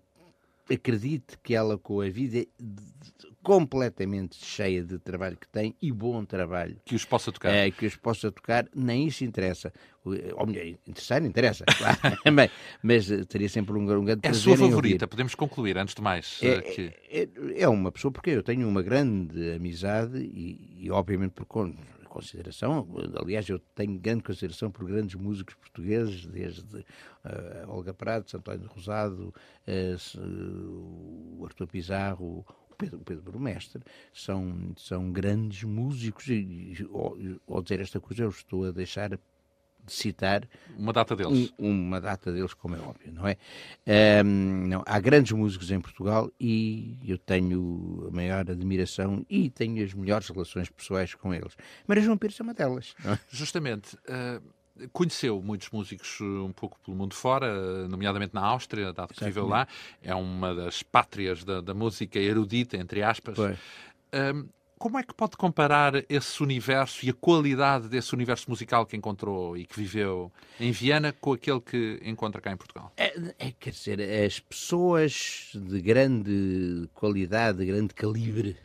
acredite 0.70 1.38
que 1.42 1.54
ela, 1.54 1.78
com 1.78 2.00
a 2.00 2.08
vida 2.08 2.46
completamente 3.42 4.36
cheia 4.36 4.84
de 4.84 4.98
trabalho 4.98 5.36
que 5.36 5.48
tem 5.48 5.74
e 5.80 5.90
bom 5.90 6.24
trabalho. 6.24 6.76
Que 6.84 6.94
os 6.94 7.04
possa 7.04 7.32
tocar. 7.32 7.50
É, 7.50 7.70
que 7.70 7.86
os 7.86 7.96
possa 7.96 8.30
tocar, 8.30 8.66
nem 8.74 9.06
isso 9.06 9.24
interessa. 9.24 9.72
Ou 10.04 10.46
melhor, 10.46 10.66
interessar 10.86 11.24
interessa, 11.24 11.64
claro. 11.76 11.98
mas, 12.32 12.50
mas 12.82 13.10
eh, 13.10 13.24
teria 13.24 13.48
sempre 13.48 13.74
um, 13.74 13.82
um 13.82 14.04
grande 14.04 14.20
É 14.22 14.30
a 14.30 14.34
sua 14.34 14.56
favorita, 14.56 15.06
podemos 15.06 15.34
concluir, 15.34 15.76
antes 15.76 15.94
de 15.94 16.02
mais. 16.02 16.38
É, 16.42 16.60
que... 16.60 16.92
é, 17.10 17.28
é, 17.56 17.68
uma 17.68 17.92
pessoa, 17.92 18.10
porque 18.10 18.30
eu 18.30 18.42
tenho 18.42 18.66
uma 18.68 18.82
grande 18.82 19.52
amizade 19.52 20.18
e, 20.18 20.84
e 20.84 20.90
obviamente, 20.90 21.32
por 21.32 21.46
consideração, 22.08 22.88
aliás, 23.20 23.48
eu 23.48 23.58
tenho 23.74 23.98
grande 23.98 24.22
consideração 24.22 24.70
por 24.70 24.86
grandes 24.86 25.14
músicos 25.14 25.54
portugueses, 25.54 26.26
desde 26.26 26.78
uh, 26.78 26.84
Olga 27.68 27.94
Prado, 27.94 28.28
Santónio 28.30 28.66
Rosado, 28.66 29.34
uh, 29.66 31.38
o 31.38 31.44
Artur 31.44 31.66
Pizarro, 31.66 32.44
Pedro, 32.78 33.00
Pedro 33.00 33.22
Brumestre, 33.22 33.82
são, 34.12 34.72
são 34.76 35.12
grandes 35.12 35.64
músicos 35.64 36.28
e, 36.28 36.88
ao, 37.48 37.62
dizer 37.62 37.80
esta 37.80 38.00
coisa 38.00 38.22
eu 38.22 38.28
estou 38.28 38.66
a 38.66 38.70
deixar 38.70 39.10
de 39.10 39.18
citar 39.92 40.48
uma 40.76 40.92
data 40.92 41.16
deles. 41.16 41.52
Um, 41.58 41.70
uma 41.70 42.00
data 42.00 42.32
deles, 42.32 42.54
como 42.54 42.76
é 42.76 42.78
óbvio, 42.78 43.12
não 43.12 43.26
é? 43.26 43.36
Um, 44.24 44.66
não, 44.68 44.82
há 44.86 45.00
grandes 45.00 45.32
músicos 45.32 45.70
em 45.70 45.80
Portugal 45.80 46.30
e 46.40 46.98
eu 47.06 47.18
tenho 47.18 48.06
a 48.08 48.14
maior 48.14 48.50
admiração 48.50 49.24
e 49.28 49.50
tenho 49.50 49.84
as 49.84 49.92
melhores 49.92 50.28
relações 50.28 50.68
pessoais 50.70 51.14
com 51.14 51.34
eles. 51.34 51.56
Maria 51.86 52.02
João 52.02 52.16
Pires 52.16 52.38
é 52.38 52.42
uma 52.42 52.54
delas. 52.54 52.94
É? 53.04 53.18
Justamente. 53.28 53.96
Uh 54.08 54.58
conheceu 54.92 55.42
muitos 55.42 55.68
músicos 55.70 56.18
eh, 56.20 56.24
um 56.24 56.52
pouco 56.52 56.78
pelo 56.84 56.96
mundo 56.96 57.14
fora, 57.14 57.88
nomeadamente 57.88 58.34
na 58.34 58.42
Áustria, 58.42 58.92
dado 58.92 59.12
que 59.12 59.24
viveu 59.24 59.46
lá. 59.46 59.66
É 60.02 60.14
uma 60.14 60.54
das 60.54 60.82
pátrias 60.82 61.42
da, 61.42 61.60
da 61.60 61.74
música 61.74 62.18
erudita, 62.18 62.76
entre 62.76 63.02
aspas. 63.02 63.36
Um, 63.38 64.48
como 64.78 64.98
é 64.98 65.02
que 65.02 65.12
pode 65.12 65.36
comparar 65.36 65.92
esse 66.08 66.42
universo 66.42 67.04
e 67.04 67.10
a 67.10 67.14
qualidade 67.14 67.88
desse 67.88 68.14
universo 68.14 68.48
musical 68.48 68.86
que 68.86 68.96
encontrou 68.96 69.56
e 69.56 69.66
que 69.66 69.78
viveu 69.78 70.32
em 70.58 70.70
Viena 70.70 71.12
com 71.12 71.32
aquele 71.32 71.60
que 71.60 72.00
encontra 72.04 72.40
cá 72.40 72.52
em 72.52 72.56
Portugal? 72.56 72.92
É, 72.96 73.12
é 73.38 73.52
quer 73.58 73.70
dizer, 73.70 74.00
as 74.00 74.40
pessoas 74.40 75.50
de 75.54 75.80
grande 75.80 76.88
qualidade, 76.94 77.58
de 77.58 77.66
grande 77.66 77.92
calibre, 77.94 78.56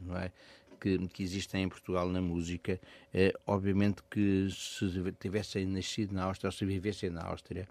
não 0.00 0.16
é? 0.16 0.32
que, 0.80 0.98
que 1.08 1.22
existem 1.22 1.64
em 1.64 1.68
Portugal 1.68 2.08
na 2.08 2.22
música, 2.22 2.80
eh, 3.12 3.32
obviamente 3.46 4.02
que 4.10 4.48
se 4.50 4.88
tivessem 5.20 5.66
nascido 5.66 6.14
na 6.14 6.24
Áustria 6.24 6.48
ou 6.48 6.52
se 6.52 6.64
vivessem 6.64 7.10
na 7.10 7.22
Áustria, 7.22 7.68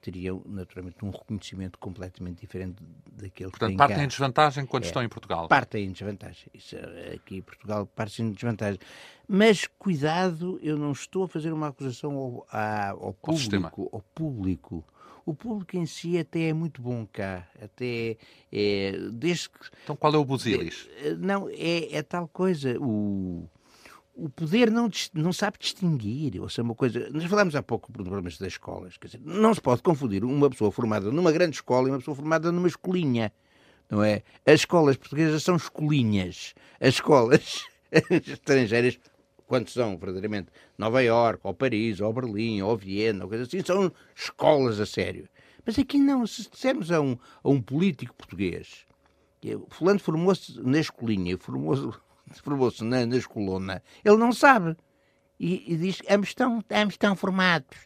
teriam 0.00 0.42
naturalmente 0.46 1.04
um 1.04 1.10
reconhecimento 1.10 1.78
completamente 1.78 2.40
diferente 2.40 2.76
daquele 3.12 3.50
Portanto, 3.50 3.70
que 3.70 3.76
partem 3.76 3.96
cá. 3.96 4.04
em 4.04 4.08
desvantagem 4.08 4.66
quando 4.66 4.84
é, 4.84 4.86
estão 4.86 5.02
em 5.02 5.08
Portugal. 5.08 5.48
Partem 5.48 5.86
em 5.86 5.92
desvantagem. 5.92 6.46
Isso, 6.54 6.76
aqui 7.12 7.36
em 7.38 7.42
Portugal 7.42 7.86
parte 7.86 8.22
em 8.22 8.30
desvantagem. 8.30 8.78
Mas 9.26 9.66
cuidado, 9.78 10.58
eu 10.62 10.76
não 10.76 10.92
estou 10.92 11.24
a 11.24 11.28
fazer 11.28 11.52
uma 11.52 11.68
acusação 11.68 12.44
ao, 12.50 13.04
ao 13.04 13.12
público, 13.14 13.88
ao 13.92 14.00
público 14.14 14.84
o 15.26 15.34
público 15.34 15.76
em 15.76 15.86
si 15.86 16.18
até 16.18 16.48
é 16.48 16.52
muito 16.52 16.82
bom 16.82 17.06
cá, 17.10 17.48
até 17.60 18.16
é, 18.52 18.92
desde 19.12 19.48
que... 19.48 19.58
Então 19.82 19.96
qual 19.96 20.14
é 20.14 20.18
o 20.18 20.24
busilis? 20.24 20.88
É, 20.98 21.14
não, 21.14 21.48
é, 21.48 21.96
é 21.96 22.02
tal 22.02 22.28
coisa, 22.28 22.78
o, 22.78 23.48
o 24.14 24.28
poder 24.28 24.70
não, 24.70 24.88
não 25.12 25.32
sabe 25.32 25.58
distinguir, 25.58 26.40
ou 26.40 26.48
seja, 26.48 26.62
uma 26.62 26.74
coisa... 26.74 27.08
Nós 27.10 27.24
falámos 27.24 27.56
há 27.56 27.62
pouco 27.62 27.90
dos 27.92 28.04
problemas 28.04 28.38
das 28.38 28.52
escolas, 28.52 28.96
quer 28.96 29.08
dizer, 29.08 29.20
não 29.24 29.52
se 29.52 29.60
pode 29.60 29.82
confundir 29.82 30.24
uma 30.24 30.48
pessoa 30.48 30.70
formada 30.70 31.10
numa 31.10 31.32
grande 31.32 31.56
escola 31.56 31.88
e 31.88 31.90
uma 31.90 31.98
pessoa 31.98 32.14
formada 32.14 32.52
numa 32.52 32.68
escolinha, 32.68 33.32
não 33.90 34.02
é? 34.02 34.22
As 34.46 34.60
escolas 34.60 34.96
portuguesas 34.96 35.42
são 35.42 35.56
escolinhas, 35.56 36.54
as 36.80 36.94
escolas 36.94 37.64
estrangeiras 38.26 38.98
quando 39.46 39.68
são 39.68 39.98
verdadeiramente 39.98 40.48
Nova 40.78 41.02
York, 41.02 41.40
ou 41.42 41.54
Paris, 41.54 42.00
ou 42.00 42.12
Berlim, 42.12 42.62
ou 42.62 42.76
Viena, 42.76 43.24
ou 43.24 43.28
coisa 43.28 43.44
assim, 43.44 43.62
são 43.64 43.92
escolas 44.14 44.80
a 44.80 44.86
sério. 44.86 45.28
Mas 45.66 45.78
aqui 45.78 45.98
não, 45.98 46.26
se 46.26 46.48
dissermos 46.50 46.90
a 46.90 47.00
um, 47.00 47.16
a 47.42 47.48
um 47.48 47.60
político 47.60 48.14
português, 48.14 48.86
fulano 49.70 49.98
formou-se 49.98 50.60
na 50.60 50.78
escolinha, 50.78 51.36
formou-se 51.36 51.90
formou 52.42 52.72
na, 52.82 53.06
na 53.06 53.16
escolona, 53.16 53.82
ele 54.04 54.16
não 54.16 54.32
sabe. 54.32 54.76
E, 55.38 55.72
e 55.72 55.76
diz, 55.76 55.98
ambos 56.08 56.28
estão, 56.28 56.64
ambos 56.70 56.94
estão 56.94 57.16
formados. 57.16 57.76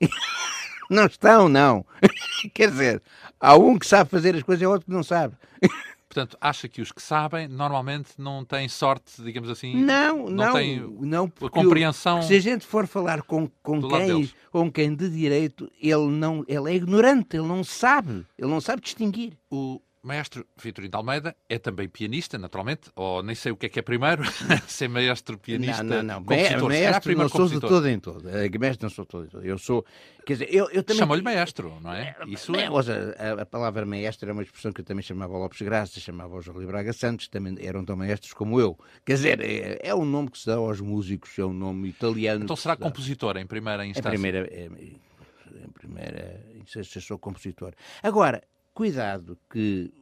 não 0.90 1.06
estão, 1.06 1.48
não. 1.48 1.84
Quer 2.54 2.70
dizer, 2.70 3.02
há 3.38 3.56
um 3.56 3.78
que 3.78 3.86
sabe 3.86 4.10
fazer 4.10 4.34
as 4.34 4.42
coisas 4.42 4.62
e 4.62 4.66
outro 4.66 4.86
que 4.86 4.92
não 4.92 5.02
sabe. 5.02 5.36
Portanto, 6.08 6.38
acha 6.40 6.68
que 6.68 6.80
os 6.80 6.92
que 6.92 7.02
sabem 7.02 7.48
normalmente 7.48 8.12
não 8.18 8.44
têm 8.44 8.68
sorte, 8.68 9.20
digamos 9.20 9.50
assim? 9.50 9.74
Não, 9.74 10.26
não, 10.26 10.30
não 10.30 10.52
têm 10.52 10.80
não, 11.00 11.32
a 11.42 11.50
compreensão. 11.50 12.22
se 12.22 12.36
a 12.36 12.40
gente 12.40 12.64
for 12.64 12.86
falar 12.86 13.22
com, 13.22 13.50
com 13.60 13.82
quem, 13.88 14.30
com 14.52 14.70
quem 14.70 14.94
de 14.94 15.08
direito, 15.10 15.68
ele 15.80 16.06
não, 16.06 16.44
ele 16.46 16.70
é 16.70 16.76
ignorante, 16.76 17.36
ele 17.36 17.48
não 17.48 17.64
sabe, 17.64 18.24
ele 18.38 18.48
não 18.48 18.60
sabe 18.60 18.82
distinguir. 18.82 19.36
O, 19.50 19.80
maestro 20.04 20.46
Vitorino 20.62 20.90
de 20.90 20.96
Almeida 20.96 21.36
é 21.48 21.58
também 21.58 21.88
pianista, 21.88 22.38
naturalmente, 22.38 22.90
ou 22.94 23.22
nem 23.22 23.34
sei 23.34 23.52
o 23.52 23.56
que 23.56 23.66
é 23.66 23.68
que 23.68 23.78
é 23.78 23.82
primeiro, 23.82 24.22
ser 24.68 24.88
maestro, 24.88 25.38
pianista, 25.38 25.82
não, 25.82 25.96
não, 25.96 26.20
não. 26.20 26.24
compositor. 26.24 26.68
Maestro 26.68 27.16
não 27.16 27.28
sou 27.28 27.48
de 27.48 27.60
todo 27.60 27.88
em 27.88 27.98
todo. 27.98 28.24
Maestro 28.60 28.84
não 28.84 28.90
sou 28.90 29.06
todo 29.06 29.24
em 29.24 29.28
todo. 29.28 29.44
Eu 29.44 29.58
sou, 29.58 29.84
quer 30.26 30.34
dizer, 30.34 30.54
eu, 30.54 30.68
eu 30.70 30.82
também... 30.82 31.00
Chamou-lhe 31.00 31.22
maestro, 31.22 31.80
não 31.80 31.92
é? 31.92 32.14
é 32.20 32.28
Isso 32.28 32.54
é... 32.54 32.66
A, 32.66 33.42
a, 33.42 33.46
palavra 33.46 33.86
maestro 33.86 34.28
é 34.28 34.32
uma 34.32 34.42
expressão 34.42 34.72
que 34.72 34.82
eu 34.82 34.84
também 34.84 35.02
chamava 35.02 35.36
Lopes 35.36 35.62
Graça, 35.62 35.98
chamava 35.98 36.40
José 36.40 36.66
Braga 36.66 36.92
Santos, 36.92 37.28
também 37.28 37.56
eram 37.60 37.84
tão 37.84 37.96
maestros 37.96 38.32
como 38.32 38.60
eu. 38.60 38.78
Quer 39.04 39.14
dizer, 39.14 39.40
é, 39.40 39.78
é 39.82 39.94
um 39.94 40.04
nome 40.04 40.30
que 40.30 40.38
se 40.38 40.46
dá 40.46 40.56
aos 40.56 40.80
músicos, 40.80 41.38
é 41.38 41.44
um 41.44 41.52
nome 41.52 41.88
italiano. 41.88 42.44
Então 42.44 42.56
será 42.56 42.76
compositor 42.76 43.36
em 43.38 43.46
primeira 43.46 43.86
instância? 43.86 44.08
Em 44.08 44.12
primeira, 44.12 44.48
é, 44.52 44.66
em 44.66 45.70
primeira 45.72 46.40
instância 46.56 47.00
sou 47.00 47.18
compositor. 47.18 47.72
Agora, 48.02 48.42
cuidado 48.74 49.38
que 49.48 49.92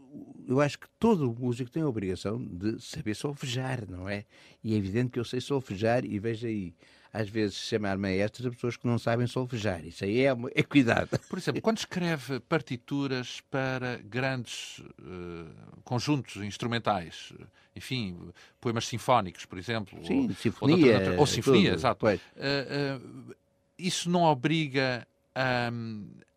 eu 0.48 0.60
acho 0.60 0.78
que 0.78 0.86
todo 0.98 1.34
músico 1.38 1.70
tem 1.70 1.82
a 1.82 1.88
obrigação 1.88 2.44
de 2.44 2.80
saber 2.80 3.14
solfejar, 3.14 3.88
não 3.88 4.08
é? 4.08 4.24
E 4.62 4.74
é 4.74 4.76
evidente 4.76 5.10
que 5.10 5.18
eu 5.18 5.24
sei 5.24 5.40
solfejar 5.40 6.04
e 6.04 6.18
veja 6.18 6.48
aí, 6.48 6.74
às 7.12 7.28
vezes 7.28 7.56
chamar 7.56 7.96
maestros 7.96 8.46
a 8.46 8.50
pessoas 8.50 8.76
que 8.76 8.86
não 8.86 8.98
sabem 8.98 9.26
solfejar. 9.26 9.84
Isso 9.86 10.04
aí 10.04 10.24
é, 10.24 10.34
é 10.54 10.62
cuidado. 10.62 11.08
Por 11.28 11.38
exemplo, 11.38 11.62
quando 11.62 11.78
escreve 11.78 12.40
partituras 12.40 13.40
para 13.50 13.98
grandes 14.04 14.80
uh, 14.80 15.80
conjuntos 15.84 16.36
instrumentais, 16.36 17.32
enfim, 17.74 18.18
poemas 18.60 18.86
sinfónicos, 18.86 19.44
por 19.46 19.58
exemplo, 19.58 20.04
Sim, 20.04 20.28
ou, 20.28 20.34
sinfonia, 20.34 21.12
ou, 21.12 21.20
ou 21.20 21.26
sinfonia, 21.26 21.74
exato. 21.74 22.04
Uh, 22.06 22.10
uh, 22.10 23.34
isso 23.78 24.10
não 24.10 24.22
obriga 24.24 25.06
a, 25.34 25.70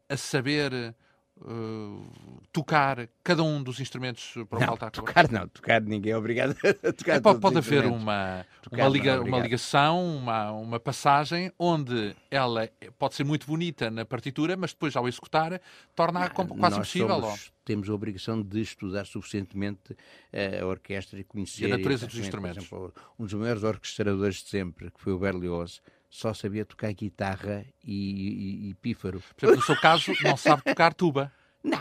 a 0.07 0.17
saber 0.17 0.95
Uh, 1.37 2.07
tocar 2.53 3.09
cada 3.21 3.43
um 3.43 3.61
dos 3.61 3.81
instrumentos 3.81 4.35
para 4.49 4.57
o 4.57 4.59
não, 4.61 4.67
qual 4.67 4.73
está 4.75 4.87
a 4.87 4.91
tocar 4.91 5.29
não, 5.29 5.45
tocar 5.49 5.81
ninguém 5.81 6.13
é 6.13 6.17
obrigado 6.17 6.55
a 6.63 6.93
tocar. 6.93 7.15
É, 7.15 7.19
pode, 7.19 7.41
pode 7.41 7.57
haver 7.57 7.85
uma, 7.85 8.45
uma, 8.71 8.87
liga, 8.87 9.11
é 9.11 9.19
uma, 9.19 9.39
ligação, 9.39 10.15
uma, 10.15 10.51
uma 10.53 10.79
passagem 10.79 11.51
onde 11.59 12.15
ela 12.31 12.69
pode 12.97 13.15
ser 13.15 13.25
muito 13.25 13.47
bonita 13.47 13.91
na 13.91 14.05
partitura, 14.05 14.55
mas 14.55 14.71
depois 14.71 14.95
ao 14.95 15.09
executar 15.09 15.59
torna-a 15.93 16.29
quase 16.29 16.77
impossível. 16.77 17.19
Somos, 17.19 17.53
temos 17.65 17.89
a 17.89 17.93
obrigação 17.93 18.41
de 18.41 18.61
estudar 18.61 19.05
suficientemente 19.05 19.91
uh, 19.91 20.63
a 20.63 20.65
orquestra 20.65 21.19
e 21.19 21.25
conhecer 21.25 21.67
e 21.67 21.71
a 21.71 21.77
natureza 21.77 22.07
dos 22.07 22.17
instrumentos. 22.17 22.59
Exemplo, 22.59 22.93
um 23.19 23.25
dos 23.25 23.33
maiores 23.33 23.63
orquestradores 23.63 24.37
de 24.37 24.49
sempre, 24.49 24.89
que 24.89 25.01
foi 25.01 25.11
o 25.11 25.19
Berlioz, 25.19 25.81
só 26.15 26.33
sabia 26.33 26.65
tocar 26.65 26.93
guitarra 26.93 27.65
e, 27.83 27.93
e, 27.93 28.69
e 28.69 28.73
pífaro. 28.75 29.21
Por 29.35 29.45
exemplo, 29.45 29.59
no 29.59 29.65
seu 29.65 29.75
caso, 29.75 30.13
não 30.23 30.37
sabe 30.37 30.63
tocar 30.63 30.93
tuba. 30.93 31.31
Não, 31.61 31.79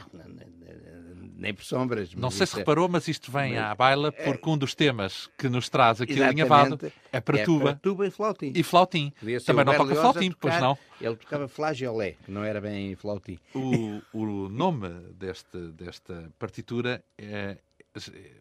nem 1.37 1.55
por 1.55 1.65
sombras. 1.65 2.15
Não 2.15 2.31
sei 2.31 2.47
se 2.47 2.57
é... 2.57 2.59
reparou, 2.59 2.89
mas 2.89 3.07
isto 3.07 3.31
vem 3.31 3.55
mas... 3.55 3.63
à 3.63 3.75
baila 3.75 4.11
porque 4.11 4.49
um 4.49 4.59
dos 4.59 4.75
temas 4.75 5.29
que 5.39 5.49
nos 5.49 5.69
traz 5.69 6.01
aqui 6.01 6.21
alinhavado 6.21 6.79
é 7.13 7.21
para 7.21 7.39
é 7.39 7.45
tuba. 7.45 7.65
Para 7.65 7.75
tuba 7.77 8.07
e 8.07 8.11
flautim. 8.11 8.53
E 8.55 8.63
flautim. 8.63 9.13
Também 9.47 9.65
não 9.65 9.77
toca 9.77 9.95
flautim, 9.95 10.31
tocar, 10.31 10.41
pois 10.41 10.61
não? 10.61 10.79
Ele 11.01 11.17
tocava 11.17 11.47
flageolé, 11.47 12.17
que 12.25 12.31
não 12.31 12.43
era 12.43 12.61
bem 12.61 12.97
flautim. 12.97 13.39
O, 13.55 14.01
o 14.13 14.49
nome 14.49 14.89
deste, 15.13 15.59
desta 15.73 16.33
partitura 16.39 17.05
é, 17.19 17.59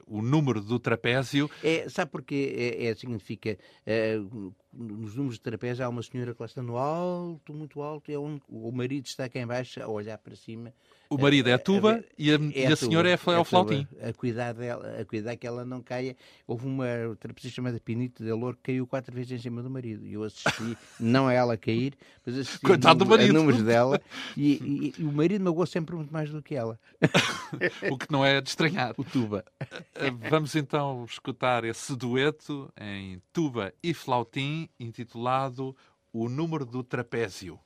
o 0.08 0.22
número 0.22 0.62
do 0.62 0.80
trapézio. 0.80 1.50
É, 1.64 1.88
sabe 1.90 2.12
porque 2.12 2.78
é, 2.80 2.86
é 2.86 2.96
significa 2.96 3.58
é, 3.86 4.18
nos 4.74 5.16
números 5.16 5.36
de 5.36 5.42
trapézio 5.42 5.86
há 5.86 5.90
uma 5.90 6.02
senhora 6.02 6.34
que 6.34 6.42
lá 6.42 6.46
está 6.46 6.62
no 6.62 6.78
alto, 6.78 7.54
muito 7.54 7.82
alto, 7.82 8.10
e 8.10 8.14
é 8.14 8.20
um, 8.20 8.40
o 8.48 8.72
marido 8.72 9.06
está 9.06 9.26
aqui 9.26 9.40
embaixo 9.40 9.82
a 9.82 9.88
olhar 9.88 10.18
para 10.18 10.36
cima. 10.36 10.74
O 11.10 11.18
marido 11.18 11.50
é 11.50 11.54
a 11.54 11.60
tuba 11.60 11.94
a, 11.94 11.96
a, 11.98 12.04
e 12.18 12.32
a, 12.32 12.40
é 12.56 12.68
a, 12.68 12.76
senhora 12.76 13.10
é, 13.10 13.14
é 13.14 13.38
o 13.38 13.44
flautim. 13.44 13.88
A 14.02 14.12
cuidar, 14.14 14.54
dela, 14.54 15.00
a 15.00 15.06
cuidar 15.06 15.36
que 15.36 15.46
ela 15.46 15.64
não 15.64 15.82
caia. 15.82 16.16
Houve 16.48 16.66
uma 16.66 16.88
trapezista 17.20 17.56
chamada 17.56 17.80
Pinito 17.80 18.24
de 18.24 18.32
Louro 18.32 18.58
que 18.58 18.72
caiu 18.72 18.88
quatro 18.88 19.14
vezes 19.14 19.32
em 19.32 19.38
cima 19.38 19.62
do 19.62 19.70
marido. 19.70 20.06
E 20.06 20.14
eu 20.14 20.24
assisti, 20.24 20.78
não 21.00 21.28
a 21.28 21.34
ela 21.34 21.58
cair, 21.58 21.94
mas 22.26 22.38
assisti 22.38 22.66
Coitado 22.66 23.04
a, 23.04 23.06
do 23.06 23.10
marido. 23.10 23.34
números 23.34 23.62
dela. 23.62 24.02
E, 24.36 24.94
e, 24.98 25.02
e, 25.02 25.04
o 25.04 25.12
marido 25.12 25.44
magoou 25.44 25.66
sempre 25.66 25.96
muito 25.96 26.12
mais 26.12 26.30
do 26.32 26.42
que 26.42 26.56
ela. 26.56 26.80
o 27.92 27.98
que 27.98 28.12
não 28.12 28.26
é 28.26 28.42
de 28.42 28.50
estranhar. 28.50 28.94
O 28.98 29.04
tuba. 29.04 29.46
Eh, 29.96 30.12
vamos 30.30 30.56
então 30.56 31.06
escutar 31.06 31.64
esse 31.64 31.96
dueto 31.96 32.72
em 32.80 33.22
tuba 33.32 33.74
e 33.84 33.94
flautim 33.94 34.68
intitulado 34.80 35.76
O 36.12 36.28
Número 36.28 36.66
do 36.66 36.84
Trapézio. 36.84 37.60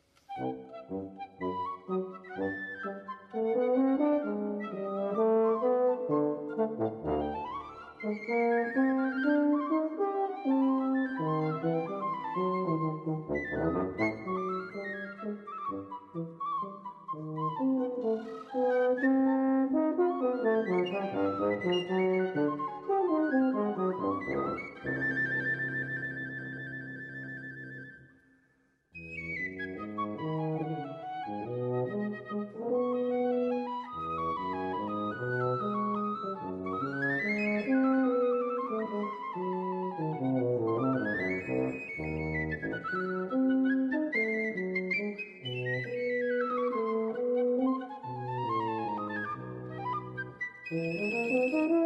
Mm-hmm. 50.70 51.77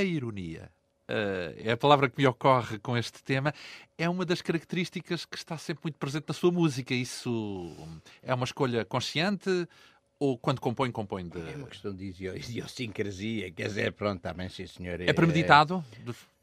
A 0.00 0.04
ironia. 0.04 0.70
Uh, 1.08 1.58
é 1.58 1.72
a 1.72 1.76
palavra 1.76 2.08
que 2.08 2.16
me 2.16 2.26
ocorre 2.26 2.78
com 2.78 2.96
este 2.96 3.22
tema, 3.22 3.52
é 3.98 4.08
uma 4.08 4.24
das 4.24 4.40
características 4.40 5.24
que 5.24 5.36
está 5.36 5.58
sempre 5.58 5.82
muito 5.84 5.98
presente 5.98 6.24
na 6.28 6.34
sua 6.34 6.52
música. 6.52 6.94
Isso 6.94 7.74
é 8.22 8.32
uma 8.32 8.44
escolha 8.44 8.84
consciente 8.84 9.66
ou 10.20 10.36
quando 10.36 10.60
compõe, 10.60 10.92
compõe 10.92 11.26
de... 11.26 11.38
É 11.38 11.56
uma 11.56 11.66
questão 11.66 11.94
de 11.94 12.04
idiosincrasia, 12.04 13.50
quer 13.50 13.68
dizer, 13.68 13.92
pronto, 13.92 14.20
também 14.20 14.50
sim 14.50 14.66
senhor. 14.66 15.00
É, 15.00 15.12
premeditado? 15.14 15.82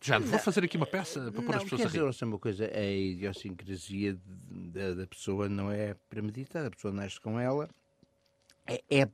Já 0.02 0.18
vou 0.18 0.40
fazer 0.40 0.64
aqui 0.64 0.78
uma 0.78 0.86
peça 0.88 1.32
para 1.32 1.42
pôr 1.44 1.56
as 1.56 1.64
pessoas 1.64 1.82
quer 1.82 1.88
dizer, 1.88 2.04
a 2.04 2.12
rir. 2.12 2.26
uma 2.26 2.40
coisa, 2.40 2.66
a 2.66 2.92
idiosincrasia 2.92 4.18
da, 4.74 4.96
da 4.96 5.08
pessoa 5.08 5.48
não 5.48 5.72
é 5.72 5.96
premeditada, 6.10 6.68
a 6.68 6.72
pessoa 6.72 6.92
nasce 6.92 7.22
com 7.22 7.40
ela, 7.40 7.70
é, 8.66 8.82
é 8.90 9.08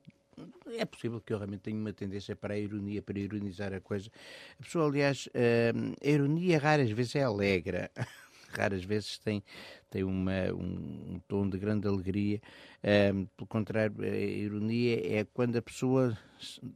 é 0.78 0.84
possível 0.84 1.20
que 1.20 1.32
eu 1.32 1.38
realmente 1.38 1.60
tenha 1.60 1.76
uma 1.76 1.92
tendência 1.92 2.34
para 2.34 2.54
a 2.54 2.58
ironia, 2.58 3.02
para 3.02 3.18
ironizar 3.18 3.72
a 3.72 3.80
coisa. 3.80 4.10
A 4.58 4.62
pessoa, 4.62 4.86
aliás, 4.88 5.28
hum, 5.74 5.92
a 6.02 6.08
ironia 6.08 6.58
raras 6.58 6.90
vezes 6.90 7.16
é 7.16 7.22
alegre. 7.22 7.90
raras 8.56 8.84
vezes 8.84 9.18
tem, 9.18 9.42
tem 9.90 10.04
uma, 10.04 10.52
um, 10.52 11.14
um 11.14 11.20
tom 11.26 11.48
de 11.48 11.58
grande 11.58 11.86
alegria. 11.88 12.40
Um, 12.82 13.26
pelo 13.26 13.46
contrário, 13.48 13.96
a 14.02 14.06
ironia 14.06 15.18
é 15.18 15.24
quando 15.24 15.56
a 15.56 15.62
pessoa, 15.62 16.16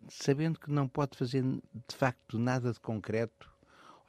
sabendo 0.08 0.58
que 0.58 0.70
não 0.70 0.88
pode 0.88 1.16
fazer 1.16 1.42
de 1.42 1.96
facto 1.96 2.38
nada 2.38 2.72
de 2.72 2.80
concreto, 2.80 3.48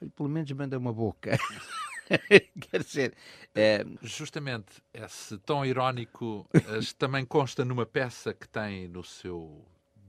olha, 0.01 0.11
pelo 0.15 0.29
menos 0.29 0.51
manda 0.51 0.77
uma 0.77 0.93
boca. 0.93 1.37
Quer 2.69 2.83
dizer, 2.83 3.13
é... 3.55 3.85
justamente 4.01 4.81
esse 4.93 5.37
tom 5.39 5.65
irónico 5.65 6.47
também 6.97 7.25
consta 7.25 7.63
numa 7.63 7.85
peça 7.85 8.33
que 8.33 8.47
tem 8.47 8.87
no 8.87 9.03
seu 9.03 9.65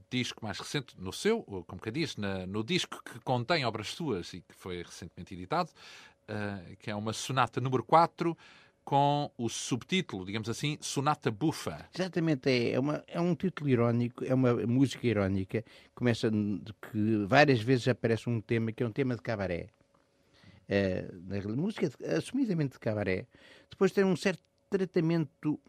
disco 0.09 0.43
mais 0.43 0.59
recente, 0.59 0.93
no 0.99 1.13
seu, 1.13 1.41
como 1.65 1.81
que 1.81 1.89
diz, 1.89 2.17
na, 2.17 2.45
no 2.45 2.63
disco 2.63 3.01
que 3.03 3.19
contém 3.21 3.65
obras 3.65 3.87
suas 3.87 4.33
e 4.33 4.41
que 4.41 4.53
foi 4.53 4.83
recentemente 4.83 5.33
editado, 5.33 5.69
uh, 6.29 6.75
que 6.77 6.91
é 6.91 6.95
uma 6.95 7.13
sonata 7.13 7.61
número 7.61 7.83
4 7.83 8.37
com 8.83 9.31
o 9.37 9.47
subtítulo, 9.47 10.25
digamos 10.25 10.49
assim, 10.49 10.77
Sonata 10.81 11.31
Bufa. 11.31 11.87
Exatamente, 11.93 12.49
é, 12.49 12.71
é, 12.73 12.79
uma, 12.79 13.03
é 13.07 13.21
um 13.21 13.35
título 13.35 13.69
irónico, 13.69 14.25
é 14.25 14.33
uma 14.33 14.53
música 14.67 15.05
irónica, 15.07 15.63
começa 15.95 16.29
que 16.29 17.25
várias 17.27 17.61
vezes 17.61 17.87
aparece 17.87 18.29
um 18.29 18.41
tema 18.41 18.71
que 18.71 18.83
é 18.83 18.85
um 18.85 18.91
tema 18.91 19.15
de 19.15 19.21
cabaré. 19.21 19.69
Uh, 20.71 21.57
música 21.57 21.91
assumidamente 22.15 22.73
de 22.73 22.79
cabaré. 22.79 23.25
Depois 23.69 23.91
tem 23.91 24.05
um 24.05 24.15
certo 24.15 24.41
tratamento 24.69 25.59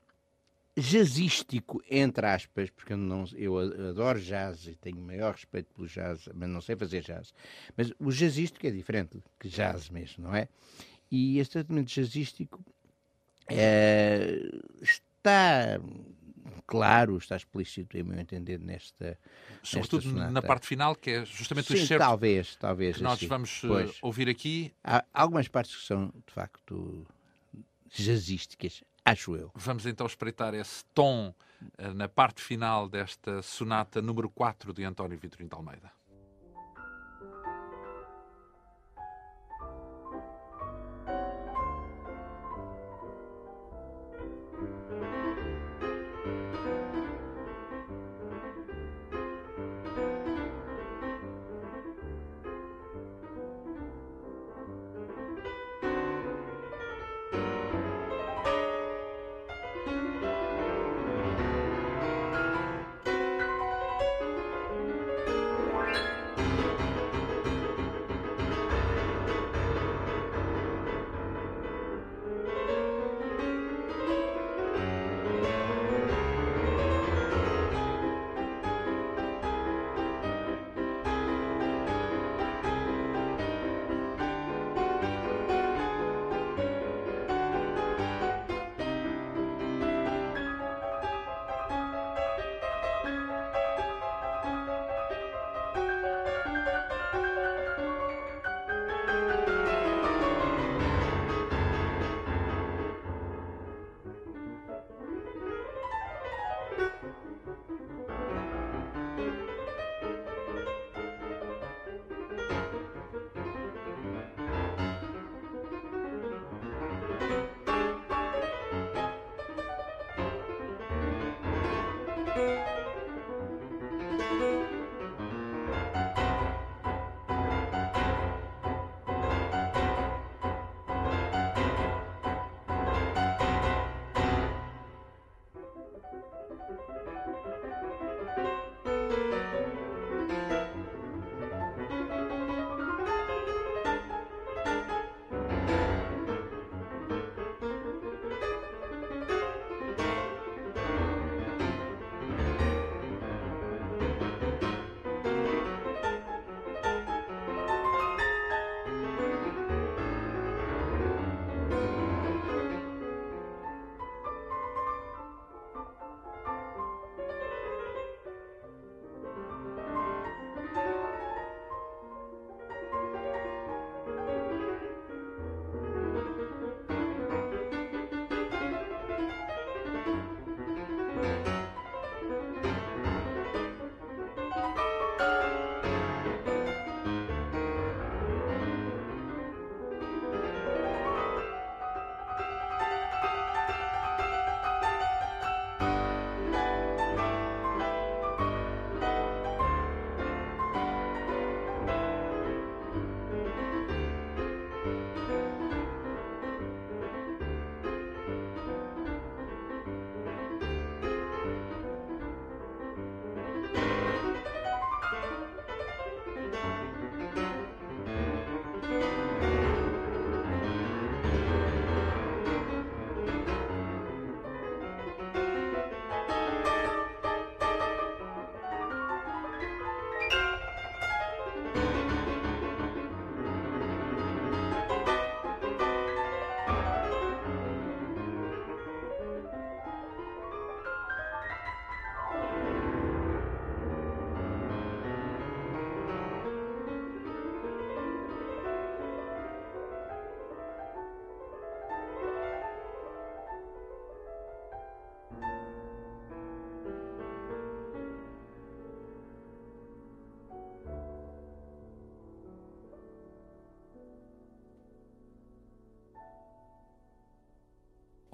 jazzístico, 0.77 1.83
entre 1.91 2.27
aspas, 2.27 2.71
porque 2.71 2.93
eu, 2.93 2.97
não, 2.97 3.25
eu 3.35 3.59
adoro 3.59 4.21
jazz 4.21 4.67
e 4.67 4.75
tenho 4.75 5.01
maior 5.01 5.33
respeito 5.33 5.73
pelo 5.75 5.87
jazz, 5.87 6.29
mas 6.35 6.49
não 6.49 6.61
sei 6.61 6.77
fazer 6.77 7.03
jazz. 7.03 7.35
Mas 7.77 7.93
o 7.99 8.11
jazzístico 8.11 8.67
é 8.67 8.71
diferente 8.71 9.23
que 9.39 9.49
jazz 9.49 9.91
mesmo, 9.91 10.25
não 10.25 10.35
é? 10.35 10.49
E 11.11 11.39
este 11.39 11.53
tratamento 11.53 11.89
jazzístico 11.89 12.65
é, 13.49 14.39
está 14.81 15.79
claro, 16.67 17.17
está 17.17 17.37
explícito, 17.37 17.97
em 17.97 18.03
meu 18.03 18.19
entender, 18.19 18.59
nesta. 18.59 19.19
Sobretudo 19.63 20.13
nesta 20.13 20.31
na 20.31 20.43
parte 20.43 20.67
final, 20.67 20.95
que 20.95 21.11
é 21.11 21.25
justamente 21.25 21.69
Sim, 21.69 21.75
o 21.75 21.77
excerto 21.77 22.05
talvez, 22.05 22.57
talvez. 22.57 22.97
que 22.97 23.03
nós 23.03 23.15
assim. 23.15 23.27
vamos 23.27 23.63
eh, 23.65 23.69
pois. 23.69 23.99
ouvir 24.03 24.29
aqui. 24.29 24.73
Há 24.83 25.05
algumas 25.13 25.49
partes 25.49 25.77
que 25.77 25.83
são, 25.83 26.13
de 26.27 26.33
facto, 26.33 27.07
jazzísticas, 27.91 28.83
acho 29.05 29.37
eu. 29.37 29.51
Vamos 29.55 29.87
então 29.87 30.07
espreitar 30.07 30.55
esse 30.55 30.85
tom 30.95 31.35
uh, 31.79 31.95
na 31.95 32.09
parte 32.09 32.43
final 32.43 32.89
desta 32.89 33.43
sonata 33.43 34.01
número 34.01 34.29
4 34.31 34.73
de 34.73 34.85
António 34.85 35.19
Vitorino 35.19 35.49
de 35.49 35.57
Almeida. 35.57 35.93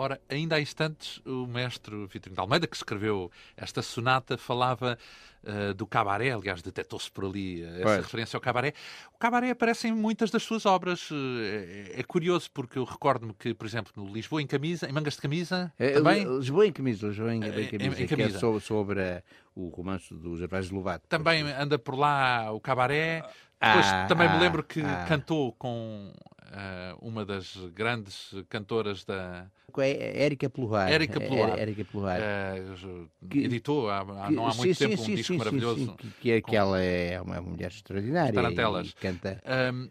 Ora, 0.01 0.20
ainda 0.28 0.55
há 0.55 0.61
instantes, 0.61 1.20
o 1.26 1.44
mestre 1.44 2.07
Vitorino 2.07 2.36
de 2.36 2.40
Almeida, 2.40 2.68
que 2.68 2.76
escreveu 2.76 3.32
esta 3.57 3.82
sonata, 3.82 4.38
falava 4.38 4.96
uh, 5.42 5.74
do 5.74 5.88
cabaré, 5.88 6.30
aliás, 6.30 6.62
detectou-se 6.62 7.11
por 7.11 7.24
ali 7.24 7.64
uh, 7.64 7.80
essa 7.82 7.96
referência 7.96 8.36
ao 8.36 8.40
cabaré. 8.40 8.74
O 9.12 9.18
cabaré 9.18 9.51
aparece 9.51 9.88
em 9.88 9.92
muitas 9.92 10.30
das 10.30 10.44
suas 10.44 10.66
obras. 10.66 11.11
Uh, 11.11 11.14
é, 11.42 12.01
é, 12.01 12.03
curioso, 12.05 12.49
porque 12.55 12.78
eu 12.78 12.84
recordo-me 12.84 13.34
que, 13.34 13.53
por 13.53 13.66
exemplo, 13.66 13.92
no 13.96 14.12
Lisboa 14.12 14.40
em 14.40 14.46
Camisa, 14.46 14.88
em 14.88 14.92
Mangas 14.92 15.14
de 15.14 15.20
Camisa, 15.20 15.72
é, 15.76 15.90
também... 15.90 16.24
Lisboa 16.38 16.64
em 16.64 16.72
Camisa, 16.72 17.09
Lisboa 17.09 17.34
em, 17.34 17.38
em, 17.38 17.66
camisa, 17.66 18.01
em, 18.01 18.05
em 18.05 18.07
camisa. 18.07 18.36
É 18.36 18.38
sobre, 18.40 18.61
sobre 18.61 19.22
o 19.61 19.68
romance 19.68 20.14
do 20.14 20.36
Gervásio 20.36 20.74
Lovato. 20.74 21.06
Também 21.09 21.42
anda 21.42 21.78
por 21.78 21.96
lá 21.96 22.50
o 22.52 22.61
cabaré... 22.61 23.22
Depois 23.61 23.86
ah, 23.86 24.06
também 24.06 24.28
ah, 24.28 24.34
me 24.34 24.38
lembro 24.38 24.62
que 24.62 24.80
ah. 24.80 25.04
cantou 25.09 25.52
com 25.59 26.12
uh, 26.48 27.06
uma 27.06 27.24
das 27.24 27.56
grandes 27.74 28.32
cantoras 28.48 29.04
da. 29.04 29.50
É 29.78 30.24
Érica 30.24 30.48
Pluhar. 30.48 30.90
Érica 30.90 31.20
Pluhar. 31.20 31.59
Érica 31.59 31.84
Pluhar. 31.84 32.20
Uh, 32.20 33.09
que, 33.28 33.44
editou 33.44 33.90
há, 33.90 34.00
há, 34.00 34.30
não 34.30 34.46
há 34.46 34.54
muito 34.54 34.74
sim, 34.74 34.88
tempo 34.88 35.02
sim, 35.02 35.12
um 35.12 35.14
disco 35.16 35.32
sim, 35.32 35.38
maravilhoso. 35.38 35.94
que, 35.96 36.09
que, 36.20 36.40
com... 36.40 36.50
que 36.50 36.56
ela 36.56 36.80
é 36.80 37.20
uma 37.20 37.40
mulher 37.40 37.70
extraordinária. 37.70 38.32
Tarantelas. 38.32 38.90
E 38.90 38.94
canta. 38.94 39.42
Um, 39.74 39.90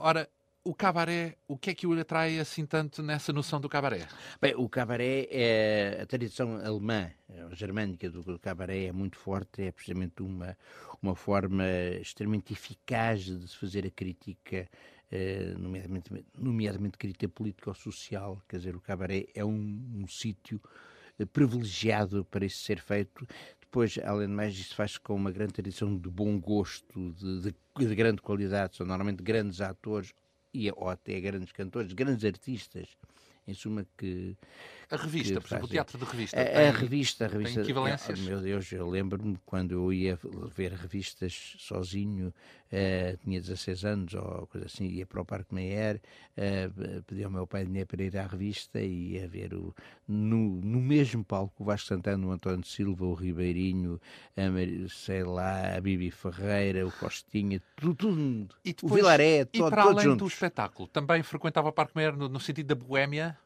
ora, 0.00 0.28
o 0.64 0.74
cabaré, 0.74 1.36
o 1.48 1.56
que 1.56 1.70
é 1.70 1.74
que 1.74 1.86
o 1.86 1.98
atrai 1.98 2.38
assim 2.38 2.64
tanto 2.64 3.02
nessa 3.02 3.32
noção 3.32 3.60
do 3.60 3.68
cabaré? 3.68 4.06
Bem, 4.40 4.54
o 4.56 4.68
cabaré 4.68 5.26
é 5.30 5.98
a 6.02 6.06
tradição 6.06 6.56
alemã, 6.64 7.10
germânica 7.52 8.08
do 8.08 8.38
cabaré 8.38 8.84
é 8.84 8.92
muito 8.92 9.16
forte, 9.16 9.62
é 9.62 9.72
precisamente 9.72 10.22
uma, 10.22 10.56
uma 11.02 11.16
forma 11.16 11.64
extremamente 12.00 12.52
eficaz 12.52 13.24
de 13.24 13.48
se 13.48 13.56
fazer 13.56 13.84
a 13.86 13.90
crítica 13.90 14.68
eh, 15.10 15.54
nomeadamente, 15.58 16.24
nomeadamente 16.38 16.96
crítica 16.96 17.28
político-social, 17.28 18.40
quer 18.48 18.58
dizer, 18.58 18.76
o 18.76 18.80
cabaré 18.80 19.26
é 19.34 19.44
um, 19.44 19.82
um 19.94 20.06
sítio 20.06 20.60
eh, 21.18 21.26
privilegiado 21.26 22.24
para 22.24 22.44
isso 22.44 22.62
ser 22.62 22.78
feito. 22.80 23.26
Depois, 23.60 23.98
além 24.04 24.28
de 24.28 24.34
mais, 24.34 24.54
isto 24.54 24.76
faz 24.76 24.96
com 24.96 25.14
uma 25.14 25.32
grande 25.32 25.54
tradição 25.54 25.96
de 25.96 26.08
bom 26.08 26.38
gosto, 26.38 27.12
de, 27.14 27.40
de, 27.40 27.54
de 27.88 27.94
grande 27.94 28.22
qualidade, 28.22 28.76
são 28.76 28.86
normalmente 28.86 29.22
grandes 29.22 29.60
atores 29.60 30.12
e, 30.52 30.70
ou 30.72 30.88
até 30.88 31.20
grandes 31.20 31.52
cantores, 31.52 31.92
grandes 31.92 32.24
artistas 32.24 32.88
em 33.46 33.54
suma 33.54 33.86
que 33.96 34.36
a 34.92 34.96
revista, 34.96 35.40
por 35.40 35.46
exemplo, 35.46 35.64
o 35.64 35.68
teatro 35.68 35.98
de 35.98 36.04
revista. 36.04 36.38
A, 36.38 36.44
tem, 36.44 36.68
a 36.68 36.70
revista, 36.70 37.24
a 37.24 37.28
revista. 37.28 37.54
Tem 37.54 37.62
equivalências? 37.62 38.20
Oh, 38.20 38.22
meu 38.24 38.40
Deus, 38.42 38.70
eu 38.72 38.86
lembro-me 38.86 39.38
quando 39.46 39.72
eu 39.72 39.90
ia 39.90 40.18
ver 40.54 40.72
revistas 40.72 41.54
sozinho, 41.58 42.28
uh, 42.28 43.16
tinha 43.24 43.40
16 43.40 43.84
anos 43.86 44.12
ou 44.12 44.46
coisa 44.48 44.66
assim, 44.66 44.86
ia 44.86 45.06
para 45.06 45.22
o 45.22 45.24
Parque 45.24 45.54
Meyer, 45.54 45.98
uh, 46.36 47.02
pedi 47.04 47.24
ao 47.24 47.30
meu 47.30 47.46
pai 47.46 47.64
dinheiro 47.64 47.86
para 47.86 48.02
ir 48.02 48.18
à 48.18 48.26
revista 48.26 48.80
e 48.80 49.12
ia 49.12 49.26
ver 49.26 49.54
o, 49.54 49.74
no, 50.06 50.60
no 50.60 50.78
mesmo 50.78 51.24
palco 51.24 51.62
o 51.62 51.64
Vasco 51.64 51.88
Santana, 51.88 52.26
o 52.26 52.30
António 52.30 52.66
Silva, 52.66 53.06
o 53.06 53.14
Ribeirinho, 53.14 53.98
a, 54.36 54.88
sei 54.90 55.24
lá, 55.24 55.74
a 55.74 55.80
Bibi 55.80 56.10
Ferreira, 56.10 56.86
o 56.86 56.92
Costinha, 56.92 57.62
tudo, 57.76 57.94
tudo 57.94 58.48
e 58.62 58.74
depois, 58.74 58.92
o 58.92 58.94
Vilaré, 58.94 59.46
todo, 59.46 59.68
e 59.68 59.70
para 59.70 59.84
além 59.84 60.04
juntos. 60.04 60.18
do 60.18 60.26
espetáculo, 60.26 60.86
também 60.86 61.22
frequentava 61.22 61.70
o 61.70 61.72
Parque 61.72 61.96
Meyer 61.96 62.14
no, 62.14 62.28
no 62.28 62.38
sentido 62.38 62.66
da 62.66 62.74
boémia? 62.74 63.38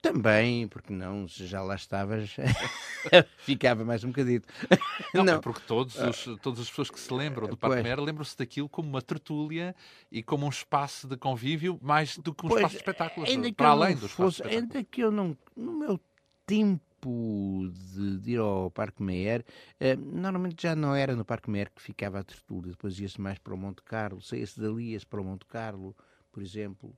Também, 0.00 0.68
porque 0.68 0.92
não, 0.92 1.26
se 1.26 1.46
já 1.46 1.60
lá 1.60 1.74
estavas, 1.74 2.36
ficava 3.38 3.84
mais 3.84 4.04
um 4.04 4.08
bocadito. 4.08 4.46
Não, 5.14 5.24
não. 5.24 5.40
porque 5.40 5.62
todos 5.66 5.96
os, 5.96 6.38
todas 6.42 6.60
as 6.60 6.68
pessoas 6.68 6.90
que 6.90 7.00
se 7.00 7.12
lembram 7.12 7.48
do 7.48 7.56
Parque 7.56 7.82
Mera 7.82 8.00
lembram-se 8.00 8.36
daquilo 8.36 8.68
como 8.68 8.88
uma 8.88 9.00
tertúlia 9.00 9.74
e 10.12 10.22
como 10.22 10.44
um 10.44 10.50
espaço 10.50 11.08
de 11.08 11.16
convívio 11.16 11.78
mais 11.80 12.18
do 12.18 12.34
que 12.34 12.44
um 12.44 12.48
pois, 12.48 12.60
espaço 12.60 12.74
de 12.74 12.80
espetáculos, 12.80 13.30
para 13.56 13.68
além 13.70 13.96
do 13.96 14.06
espaço 14.06 14.42
de 14.42 14.48
Ainda 14.50 14.84
que 14.84 15.00
eu 15.00 15.10
não, 15.10 15.36
no 15.56 15.72
meu 15.72 15.98
tempo 16.46 17.70
de, 17.72 18.18
de 18.18 18.32
ir 18.32 18.38
ao 18.38 18.70
Parque 18.70 19.02
Meyer, 19.02 19.44
eh, 19.80 19.96
normalmente 19.96 20.62
já 20.62 20.76
não 20.76 20.94
era 20.94 21.16
no 21.16 21.24
Parque 21.24 21.50
Meyer 21.50 21.70
que 21.74 21.80
ficava 21.80 22.18
a 22.18 22.24
tertúlia, 22.24 22.72
depois 22.72 23.00
ia-se 23.00 23.20
mais 23.20 23.38
para 23.38 23.54
o 23.54 23.56
Monte 23.56 23.82
Carlo, 23.82 24.20
saía-se 24.20 24.60
dali, 24.60 24.92
ia-se 24.92 25.06
para 25.06 25.20
o 25.20 25.24
Monte 25.24 25.46
Carlo, 25.46 25.96
por 26.30 26.42
exemplo, 26.42 26.94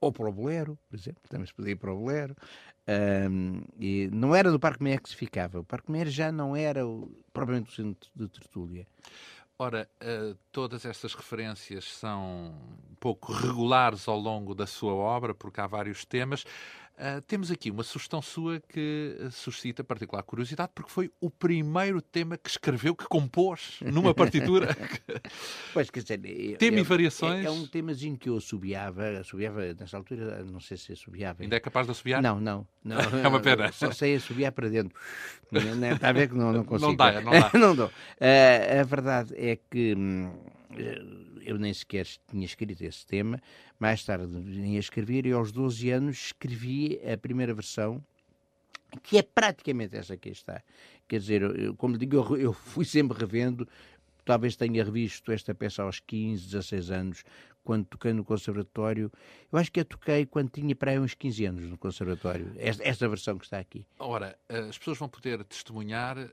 ou 0.00 0.12
para 0.12 0.28
o 0.28 0.32
Bolero, 0.32 0.78
por 0.88 0.96
exemplo, 0.96 1.22
também 1.28 1.46
se 1.46 1.54
podia 1.54 1.72
ir 1.72 1.76
para 1.76 1.92
o 1.92 1.98
Bolero. 1.98 2.36
Um, 3.30 3.62
e 3.78 4.08
não 4.12 4.34
era 4.34 4.50
do 4.50 4.58
Parque 4.58 4.82
Meyer 4.82 5.02
que 5.02 5.10
se 5.10 5.16
ficava. 5.16 5.60
O 5.60 5.64
Parque 5.64 5.90
Meyer 5.90 6.08
já 6.08 6.32
não 6.32 6.56
era 6.56 6.86
o, 6.86 7.10
propriamente 7.32 7.70
o 7.70 7.74
centro 7.74 8.10
de 8.14 8.28
tertúlia. 8.28 8.86
Ora, 9.58 9.88
uh, 10.00 10.38
todas 10.52 10.84
estas 10.84 11.14
referências 11.14 11.84
são 11.92 12.54
um 12.90 12.94
pouco 13.00 13.32
regulares 13.32 14.06
ao 14.06 14.16
longo 14.16 14.54
da 14.54 14.66
sua 14.66 14.94
obra, 14.94 15.34
porque 15.34 15.60
há 15.60 15.66
vários 15.66 16.04
temas. 16.04 16.44
Uh, 16.98 17.22
temos 17.28 17.48
aqui 17.48 17.70
uma 17.70 17.84
sugestão 17.84 18.20
sua 18.20 18.58
que 18.58 19.16
suscita 19.30 19.84
particular 19.84 20.20
curiosidade, 20.24 20.72
porque 20.74 20.90
foi 20.90 21.08
o 21.20 21.30
primeiro 21.30 22.02
tema 22.02 22.36
que 22.36 22.50
escreveu, 22.50 22.92
que 22.92 23.04
compôs 23.04 23.78
numa 23.82 24.12
partitura. 24.12 24.76
pois, 25.72 25.88
quer 25.90 26.02
dizer, 26.02 26.20
eu, 26.24 26.58
tema 26.58 26.78
eu, 26.78 26.80
e 26.80 26.82
variações. 26.82 27.44
É, 27.44 27.48
é, 27.48 27.50
um 27.52 27.64
temazinho 27.68 28.18
que 28.18 28.28
eu 28.28 28.36
assobiava, 28.36 29.20
assobiava 29.20 29.72
nessa 29.74 29.96
altura, 29.96 30.42
não 30.42 30.58
sei 30.58 30.76
se 30.76 30.92
assobiava. 30.92 31.44
Ainda 31.44 31.54
é 31.54 31.60
capaz 31.60 31.86
de 31.86 31.92
assobiar? 31.92 32.20
Não, 32.20 32.40
não. 32.40 32.66
não 32.82 32.98
é 33.22 33.28
uma 33.28 33.38
pena. 33.38 33.70
Só 33.70 33.92
sei 33.92 34.16
assobiar 34.16 34.50
para 34.50 34.68
dentro. 34.68 34.98
Está 35.52 36.08
a 36.08 36.12
ver 36.12 36.28
que 36.28 36.34
não, 36.34 36.52
não 36.52 36.64
consigo. 36.64 36.90
Não 36.90 36.96
dá, 36.96 37.20
não 37.20 37.30
dá. 37.30 37.50
não 37.54 37.76
dou. 37.76 37.86
Uh, 37.86 38.80
a 38.80 38.82
verdade 38.82 39.34
é 39.36 39.56
que. 39.70 39.94
Hum, 39.94 40.32
eu 41.48 41.58
nem 41.58 41.72
sequer 41.72 42.06
tinha 42.30 42.44
escrito 42.44 42.82
esse 42.82 43.06
tema. 43.06 43.40
Mais 43.78 44.04
tarde 44.04 44.26
vim 44.26 44.76
a 44.76 44.80
escrever 44.80 45.24
e 45.24 45.32
aos 45.32 45.50
12 45.50 45.90
anos 45.90 46.26
escrevi 46.26 47.00
a 47.10 47.16
primeira 47.16 47.54
versão, 47.54 48.04
que 49.02 49.16
é 49.16 49.22
praticamente 49.22 49.96
essa 49.96 50.16
que 50.16 50.28
está. 50.28 50.62
Quer 51.08 51.20
dizer, 51.20 51.42
eu, 51.42 51.74
como 51.74 51.96
digo, 51.96 52.16
eu, 52.16 52.36
eu 52.36 52.52
fui 52.52 52.84
sempre 52.84 53.18
revendo, 53.18 53.66
talvez 54.24 54.56
tenha 54.56 54.84
revisto 54.84 55.32
esta 55.32 55.54
peça 55.54 55.82
aos 55.82 56.00
15, 56.00 56.44
16 56.44 56.90
anos, 56.90 57.24
quando 57.68 57.84
toquei 57.84 58.14
no 58.14 58.24
conservatório. 58.24 59.12
Eu 59.52 59.58
acho 59.58 59.70
que 59.70 59.78
a 59.78 59.84
toquei 59.84 60.24
quando 60.24 60.48
tinha 60.48 60.74
para 60.74 60.92
aí 60.92 60.98
uns 60.98 61.12
15 61.12 61.44
anos 61.44 61.64
no 61.66 61.76
conservatório. 61.76 62.50
Esta, 62.56 62.82
esta 62.82 63.06
versão 63.06 63.36
que 63.36 63.44
está 63.44 63.58
aqui. 63.58 63.84
Ora, 63.98 64.38
as 64.48 64.78
pessoas 64.78 64.96
vão 64.96 65.06
poder 65.06 65.44
testemunhar 65.44 66.16
uh, 66.16 66.30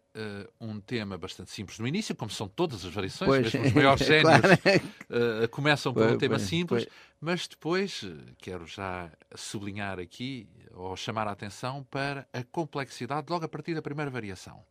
um 0.61 0.79
tema 0.79 1.17
bastante 1.17 1.51
simples 1.51 1.77
no 1.77 1.85
início, 1.85 2.15
como 2.15 2.31
são 2.31 2.47
todas 2.47 2.85
as 2.85 2.93
variações, 2.93 3.27
pois, 3.27 3.53
mesmo 3.53 3.67
os 3.67 3.73
maiores 3.73 3.99
génios 4.07 4.23
claro. 4.23 5.43
uh, 5.43 5.49
começam 5.49 5.93
por 5.93 6.03
um 6.03 6.17
tema 6.17 6.35
pois, 6.35 6.47
simples, 6.47 6.87
mas 7.19 7.47
depois 7.49 8.05
eh, 8.05 8.33
quero 8.37 8.65
já 8.65 9.11
sublinhar 9.35 9.99
aqui 9.99 10.47
ou 10.73 10.95
chamar 10.95 11.27
a 11.27 11.31
atenção 11.31 11.83
para 11.89 12.27
a 12.31 12.43
complexidade 12.43 13.27
logo 13.29 13.43
a 13.43 13.49
partir 13.49 13.73
da 13.73 13.81
primeira 13.81 14.11
variação 14.11 14.63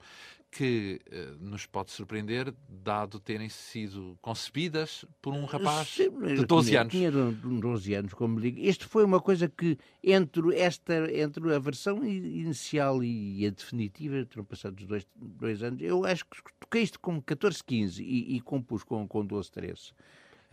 que 0.54 1.00
uh, 1.08 1.44
nos 1.44 1.66
pode 1.66 1.90
surpreender, 1.90 2.54
dado 2.68 3.18
terem 3.18 3.48
sido 3.48 4.16
concebidas 4.22 5.04
por 5.20 5.34
um 5.34 5.44
rapaz 5.46 5.88
Sim, 5.88 6.10
de 6.10 6.46
12 6.46 6.68
tinha, 6.68 6.80
anos. 6.80 6.92
Tinha 6.92 7.10
12 7.10 7.94
anos, 7.94 8.14
como 8.14 8.40
digo. 8.40 8.60
Isto 8.60 8.88
foi 8.88 9.04
uma 9.04 9.20
coisa 9.20 9.48
que, 9.48 9.76
entre, 10.02 10.56
esta, 10.56 11.12
entre 11.12 11.52
a 11.52 11.58
versão 11.58 12.04
inicial 12.04 13.02
e 13.02 13.44
a 13.44 13.50
definitiva, 13.50 14.24
terão 14.26 14.44
passado 14.44 14.76
dois, 14.86 15.04
dois 15.16 15.60
anos, 15.60 15.82
eu 15.82 16.04
acho 16.04 16.24
que 16.24 16.36
toquei 16.60 16.82
isto 16.82 17.00
com 17.00 17.20
14, 17.20 17.64
15 17.64 18.04
e, 18.04 18.36
e 18.36 18.40
compus 18.40 18.84
com, 18.84 19.08
com 19.08 19.26
12, 19.26 19.50
13. 19.50 19.92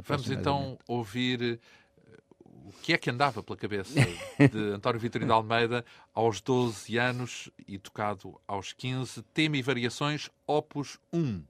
Vamos 0.03 0.31
então 0.31 0.79
ouvir 0.87 1.59
o 2.65 2.71
que 2.81 2.93
é 2.93 2.97
que 2.97 3.09
andava 3.09 3.43
pela 3.43 3.57
cabeça 3.57 3.93
de 3.93 4.59
António 4.73 4.99
Vitorino 4.99 5.27
de 5.29 5.33
Almeida 5.33 5.85
aos 6.13 6.41
12 6.41 6.97
anos 6.97 7.49
e 7.67 7.77
tocado 7.77 8.39
aos 8.47 8.73
15, 8.73 9.21
tema 9.33 9.57
e 9.57 9.61
variações, 9.61 10.29
opus 10.47 10.99
1. 11.13 11.43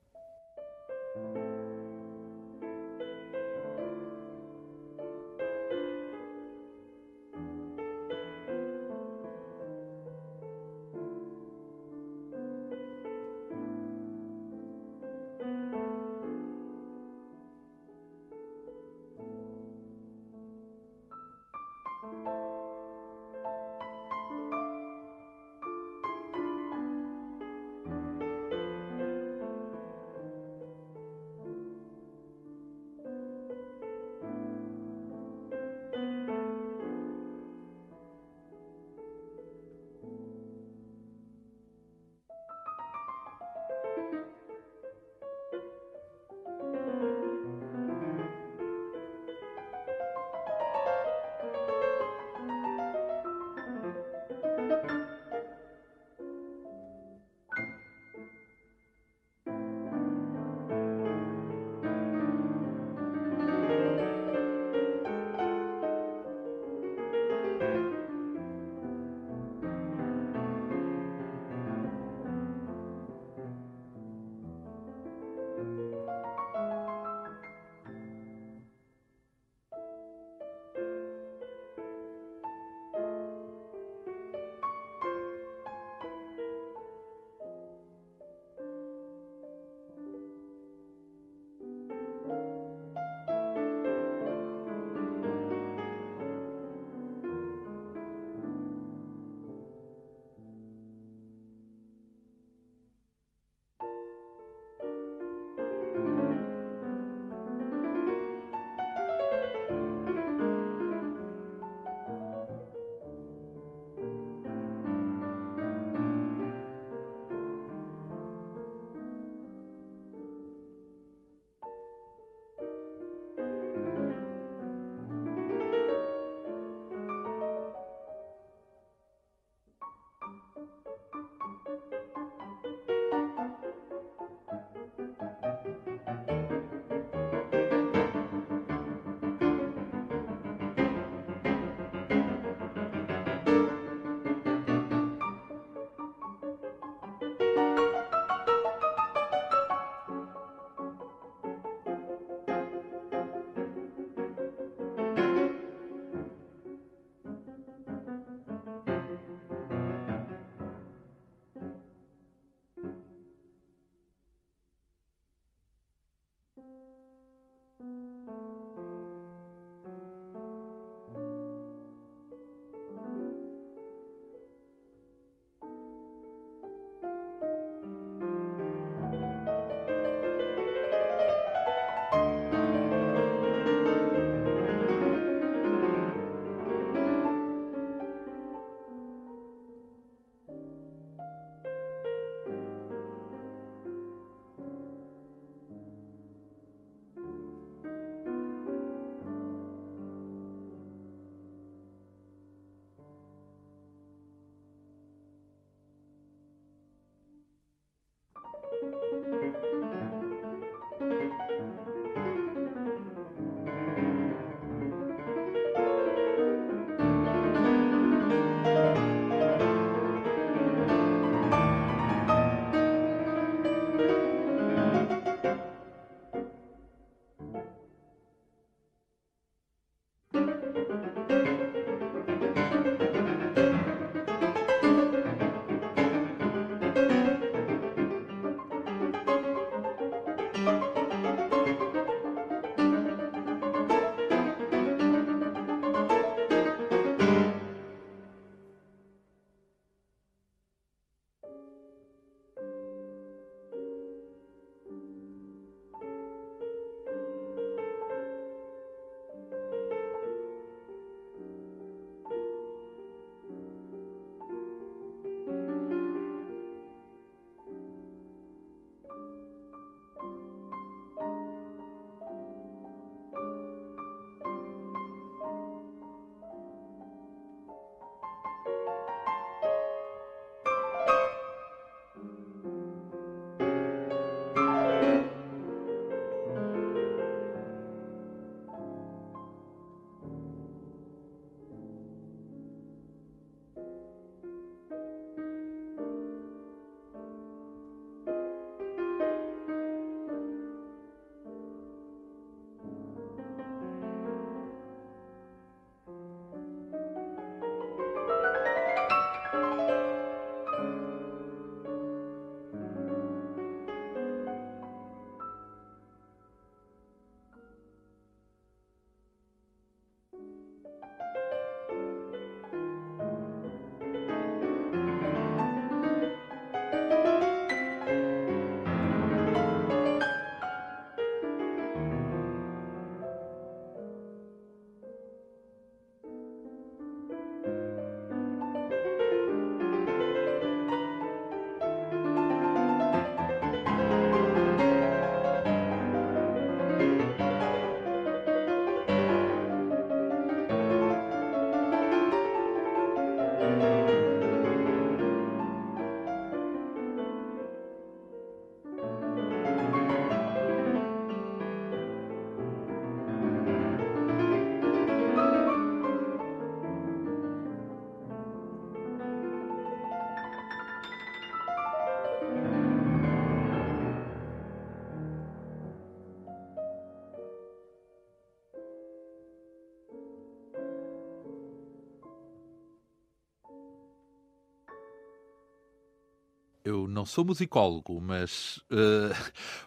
Eu 386.92 387.08
não 387.08 387.26
sou 387.26 387.46
musicólogo, 387.46 388.20
mas 388.22 388.78
uh, 388.92 389.34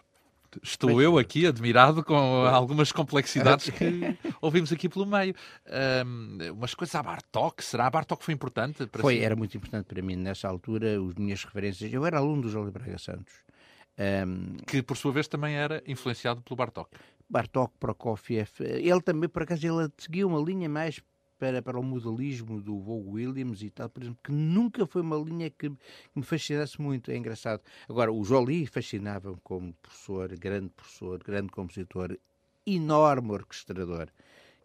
estou 0.61 1.01
eu 1.01 1.17
aqui 1.17 1.45
admirado 1.45 2.03
com 2.03 2.15
algumas 2.15 2.91
complexidades 2.91 3.69
que 3.69 4.17
ouvimos 4.41 4.71
aqui 4.71 4.89
pelo 4.89 5.05
meio. 5.05 5.35
Um, 6.05 6.37
umas 6.53 6.73
coisas 6.73 6.95
a 6.95 7.03
Bartok, 7.03 7.63
será? 7.63 7.87
A 7.87 7.89
Bartok 7.89 8.23
foi 8.23 8.33
importante 8.33 8.85
para 8.87 9.01
Foi, 9.01 9.17
si? 9.17 9.23
era 9.23 9.35
muito 9.35 9.55
importante 9.55 9.85
para 9.85 10.01
mim 10.01 10.15
nessa 10.15 10.47
altura, 10.47 10.97
as 10.99 11.15
minhas 11.15 11.43
referências. 11.43 11.93
Eu 11.93 12.05
era 12.05 12.17
aluno 12.17 12.43
do 12.43 12.49
José 12.49 12.71
Braga 12.71 12.97
Santos. 12.97 13.33
Um, 13.97 14.57
que 14.67 14.81
por 14.81 14.97
sua 14.97 15.13
vez 15.13 15.27
também 15.27 15.55
era 15.55 15.81
influenciado 15.87 16.41
pelo 16.41 16.57
Bartok. 16.57 16.89
Bartok, 17.29 17.73
Prokofiev, 17.79 18.49
ele 18.59 19.01
também, 19.01 19.29
por 19.29 19.43
acaso, 19.43 19.65
ele 19.65 19.89
seguiu 19.97 20.27
uma 20.27 20.39
linha 20.39 20.69
mais 20.69 21.01
para, 21.37 21.61
para 21.61 21.79
o 21.79 21.83
modalismo 21.83 22.61
do 22.61 22.79
Vogue 22.79 23.09
Williams 23.09 23.61
e 23.61 23.69
tal, 23.69 23.89
por 23.89 24.01
exemplo, 24.03 24.19
que 24.23 24.31
nunca 24.31 24.85
foi 24.85 25.01
uma 25.01 25.17
linha 25.17 25.49
que, 25.49 25.69
que 25.69 25.77
me 26.15 26.23
fascinasse 26.23 26.81
muito, 26.81 27.11
é 27.11 27.17
engraçado. 27.17 27.61
Agora, 27.87 28.11
o 28.11 28.23
Jolie 28.23 28.65
fascinava-me 28.65 29.37
como 29.43 29.73
professor, 29.81 30.35
grande 30.37 30.69
professor, 30.69 31.21
grande 31.23 31.49
compositor, 31.49 32.17
enorme 32.65 33.31
orquestrador. 33.31 34.07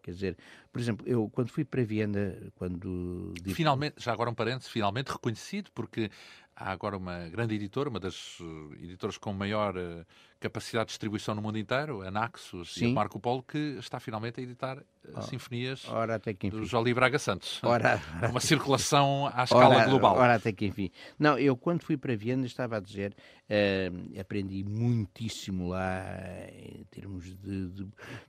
Quer 0.01 0.11
dizer, 0.11 0.37
por 0.71 0.81
exemplo, 0.81 1.07
eu 1.07 1.29
quando 1.29 1.49
fui 1.49 1.63
para 1.63 1.83
Viena, 1.83 2.35
quando... 2.55 3.33
Finalmente, 3.53 3.95
já 3.99 4.11
agora 4.11 4.31
um 4.31 4.33
parênteses, 4.33 4.71
finalmente 4.71 5.11
reconhecido, 5.11 5.69
porque 5.73 6.09
há 6.55 6.71
agora 6.71 6.97
uma 6.97 7.29
grande 7.29 7.53
editora, 7.53 7.89
uma 7.89 7.99
das 7.99 8.39
eh, 8.41 8.83
editoras 8.83 9.17
com 9.17 9.31
maior 9.31 9.77
uh, 9.77 10.05
capacidade 10.41 10.87
de 10.87 10.91
distribuição 10.93 11.35
no 11.35 11.41
mundo 11.41 11.57
inteiro, 11.59 12.01
a 12.01 12.09
Naxos 12.09 12.73
Sim. 12.73 12.85
e 12.85 12.91
o 12.91 12.95
Marco 12.95 13.19
Polo, 13.19 13.43
que 13.43 13.77
está 13.79 13.99
finalmente 13.99 14.39
a 14.39 14.43
editar 14.43 14.79
uh, 14.79 14.83
oh, 15.15 15.21
sinfonias 15.21 15.87
ora, 15.87 16.15
até 16.15 16.33
que 16.33 16.47
enfim. 16.47 16.57
do 16.57 16.65
Jolie 16.65 16.93
Braga 16.93 17.19
Santos. 17.19 17.63
Ora, 17.63 18.01
ora, 18.17 18.29
uma 18.29 18.39
circulação 18.39 19.31
à 19.33 19.43
escala 19.43 19.75
ora, 19.75 19.85
global. 19.85 20.17
Ora, 20.17 20.35
até 20.35 20.51
que 20.51 20.65
enfim. 20.65 20.89
Não, 21.17 21.37
eu 21.37 21.55
quando 21.55 21.83
fui 21.83 21.95
para 21.95 22.15
Viena 22.15 22.45
estava 22.45 22.77
a 22.77 22.79
dizer, 22.79 23.15
uh, 23.49 24.19
aprendi 24.19 24.63
muitíssimo 24.63 25.69
lá 25.69 26.03
em 26.51 26.83
termos 26.89 27.25
de, 27.37 27.69
de, 27.69 27.87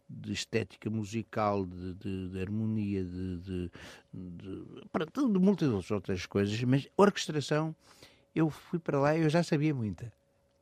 de 0.09 0.33
estética 0.33 0.91
musical, 0.91 1.65
de, 1.65 2.29
de, 2.29 2.41
harmonia, 2.41 3.03
de, 3.03 3.39
de, 3.39 3.71
de, 4.13 4.65
de, 4.85 5.33
de 5.33 5.39
muitas 5.39 5.91
outras 5.91 6.27
coisas, 6.27 6.63
mas 6.63 6.87
orquestração 6.95 7.75
eu 8.35 8.51
fui 8.51 8.79
para 8.79 8.99
lá 8.99 9.17
e 9.17 9.23
eu 9.23 9.31
já 9.31 9.43
sabia 9.43 9.75
muita, 9.75 10.13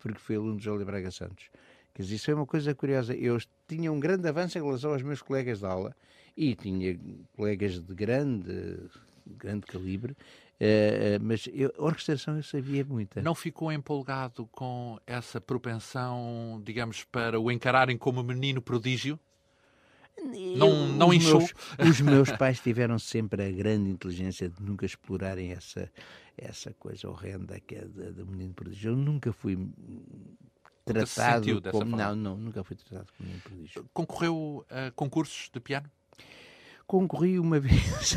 porque 0.00 0.18
fui 0.18 0.36
aluno 0.36 0.56
de 0.56 0.64
Júlio 0.64 0.84
Braga 0.84 1.10
Santos. 1.10 1.50
Quer 1.94 2.02
dizer, 2.02 2.16
isso 2.16 2.30
é 2.30 2.34
uma 2.34 2.46
coisa 2.46 2.74
curiosa. 2.74 3.14
Eu 3.14 3.38
tinha 3.68 3.92
um 3.92 4.00
grande 4.00 4.26
avanço 4.26 4.58
em 4.58 4.62
relação 4.62 4.92
aos 4.92 5.02
meus 5.02 5.22
colegas 5.22 5.60
de 5.60 5.66
aula 5.66 5.94
e 6.36 6.54
tinha 6.54 6.98
colegas 7.36 7.78
de 7.78 7.94
grande, 7.94 8.78
grande 9.26 9.66
calibre, 9.66 10.16
Uh, 10.60 11.16
mas 11.22 11.48
eu, 11.54 11.72
a 11.78 11.82
orquestração 11.82 12.36
eu 12.36 12.42
sabia 12.42 12.84
muita. 12.84 13.22
Não 13.22 13.34
ficou 13.34 13.72
empolgado 13.72 14.46
com 14.52 14.98
essa 15.06 15.40
propensão, 15.40 16.60
digamos, 16.62 17.02
para 17.02 17.40
o 17.40 17.50
encararem 17.50 17.96
como 17.96 18.22
menino 18.22 18.60
prodígio? 18.60 19.18
Não, 20.56 20.86
não? 20.88 21.08
Meus, 21.08 21.54
os 21.78 22.00
meus 22.00 22.30
pais 22.32 22.60
tiveram 22.60 22.98
sempre 22.98 23.42
a 23.46 23.50
grande 23.50 23.90
inteligência 23.90 24.48
de 24.48 24.62
nunca 24.62 24.84
explorarem 24.84 25.52
essa, 25.52 25.90
essa 26.36 26.72
coisa 26.74 27.08
horrenda 27.08 27.58
que 27.60 27.76
é 27.76 27.84
da, 27.84 28.24
menino 28.24 28.54
prodígio. 28.54 28.92
Eu 28.92 28.96
nunca 28.96 29.32
fui 29.32 29.58
tratado 30.84 31.62
como... 31.70 31.96
Não, 31.96 32.14
não, 32.14 32.36
nunca 32.36 32.62
fui 32.62 32.76
tratado 32.76 33.08
como 33.16 33.28
menino 33.28 33.42
prodígio. 33.42 33.90
Concorreu 33.92 34.66
a 34.68 34.90
concursos 34.92 35.50
de 35.52 35.60
piano? 35.60 35.90
Concorri 36.86 37.38
uma 37.38 37.58
vez 37.60 38.16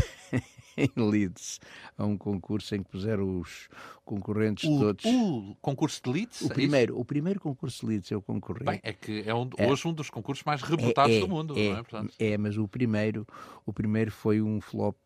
em 0.77 0.89
Leeds 0.95 1.59
a 1.97 2.05
um 2.05 2.17
concurso 2.17 2.75
em 2.75 2.83
que 2.83 2.89
puseram 2.89 3.39
os 3.39 3.69
concorrentes 4.03 4.69
o, 4.69 4.79
todos. 4.79 5.05
O 5.05 5.55
concurso 5.61 6.01
de 6.03 6.11
Leeds? 6.11 6.41
O 6.41 6.45
é 6.45 6.53
primeiro, 6.53 6.99
o 6.99 7.05
primeiro 7.05 7.39
concurso 7.39 7.81
de 7.81 7.93
Leeds 7.93 8.11
eu 8.11 8.21
concorri. 8.21 8.65
Bem, 8.65 8.79
é 8.83 8.93
que 8.93 9.23
é 9.25 9.33
um, 9.33 9.49
é. 9.57 9.67
hoje 9.67 9.87
um 9.87 9.93
dos 9.93 10.09
concursos 10.09 10.43
mais 10.43 10.61
reputados 10.61 11.13
é, 11.13 11.17
é, 11.17 11.21
do 11.21 11.27
mundo, 11.27 11.57
é, 11.57 11.69
não 11.69 11.77
é? 11.77 11.83
Portanto... 11.83 12.13
É, 12.19 12.37
mas 12.37 12.57
o 12.57 12.67
primeiro, 12.67 13.27
o 13.65 13.73
primeiro 13.73 14.11
foi 14.11 14.41
um 14.41 14.59
flop 14.59 14.97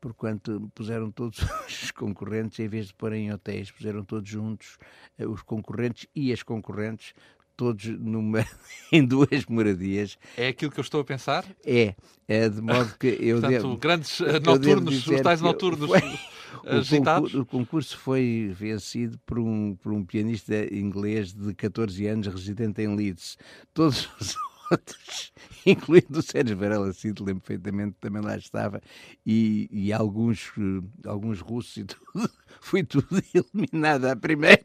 porquanto 0.00 0.70
puseram 0.74 1.10
todos 1.10 1.38
os 1.66 1.90
concorrentes, 1.90 2.58
em 2.60 2.68
vez 2.68 2.86
de 2.86 2.94
porem 2.94 3.26
em 3.26 3.32
hotéis, 3.32 3.70
puseram 3.70 4.04
todos 4.04 4.28
juntos, 4.28 4.78
eh, 5.18 5.26
os 5.26 5.42
concorrentes 5.42 6.06
e 6.14 6.32
as 6.32 6.42
concorrentes, 6.42 7.12
todos 7.56 7.86
numa, 7.86 8.44
em 8.92 9.04
duas 9.04 9.44
moradias. 9.48 10.18
É 10.36 10.48
aquilo 10.48 10.70
que 10.70 10.80
eu 10.80 10.82
estou 10.82 11.00
a 11.00 11.04
pensar? 11.04 11.44
É, 11.64 11.94
é 12.28 12.48
de 12.48 12.60
modo 12.60 12.94
que 12.98 13.06
eu 13.06 13.40
Portanto, 13.40 13.62
devo, 13.62 13.76
grandes 13.76 14.20
uh, 14.20 14.40
noturnos, 14.44 15.06
os 15.06 15.20
tais 15.20 15.40
noturnos 15.40 15.88
foi, 15.88 16.02
agitados. 16.66 17.34
O, 17.34 17.44
concurso 17.44 17.96
foi 17.98 18.52
vencido 18.58 19.18
por 19.24 19.38
um, 19.38 19.74
por 19.74 19.92
um 19.92 20.04
pianista 20.04 20.54
inglês 20.74 21.32
de 21.32 21.54
14 21.54 22.06
anos, 22.06 22.26
residente 22.26 22.82
em 22.82 22.94
Leeds. 22.94 23.38
Todos 23.72 24.08
os 24.20 24.36
outros, 24.70 25.32
incluindo 25.66 26.18
o 26.18 26.22
Sérgio 26.22 26.56
Varela 26.56 26.92
Cinto, 26.92 27.24
lembro 27.24 27.42
perfeitamente, 27.42 27.96
também 28.00 28.22
lá 28.22 28.36
estava, 28.36 28.80
e, 29.24 29.68
e 29.70 29.92
alguns, 29.92 30.52
eh, 30.58 31.08
alguns 31.08 31.40
russos 31.40 31.76
e 31.76 31.84
tudo, 31.84 32.30
foi 32.60 32.82
tudo 32.82 33.08
eliminado 33.34 34.06
à 34.06 34.16
primeira. 34.16 34.62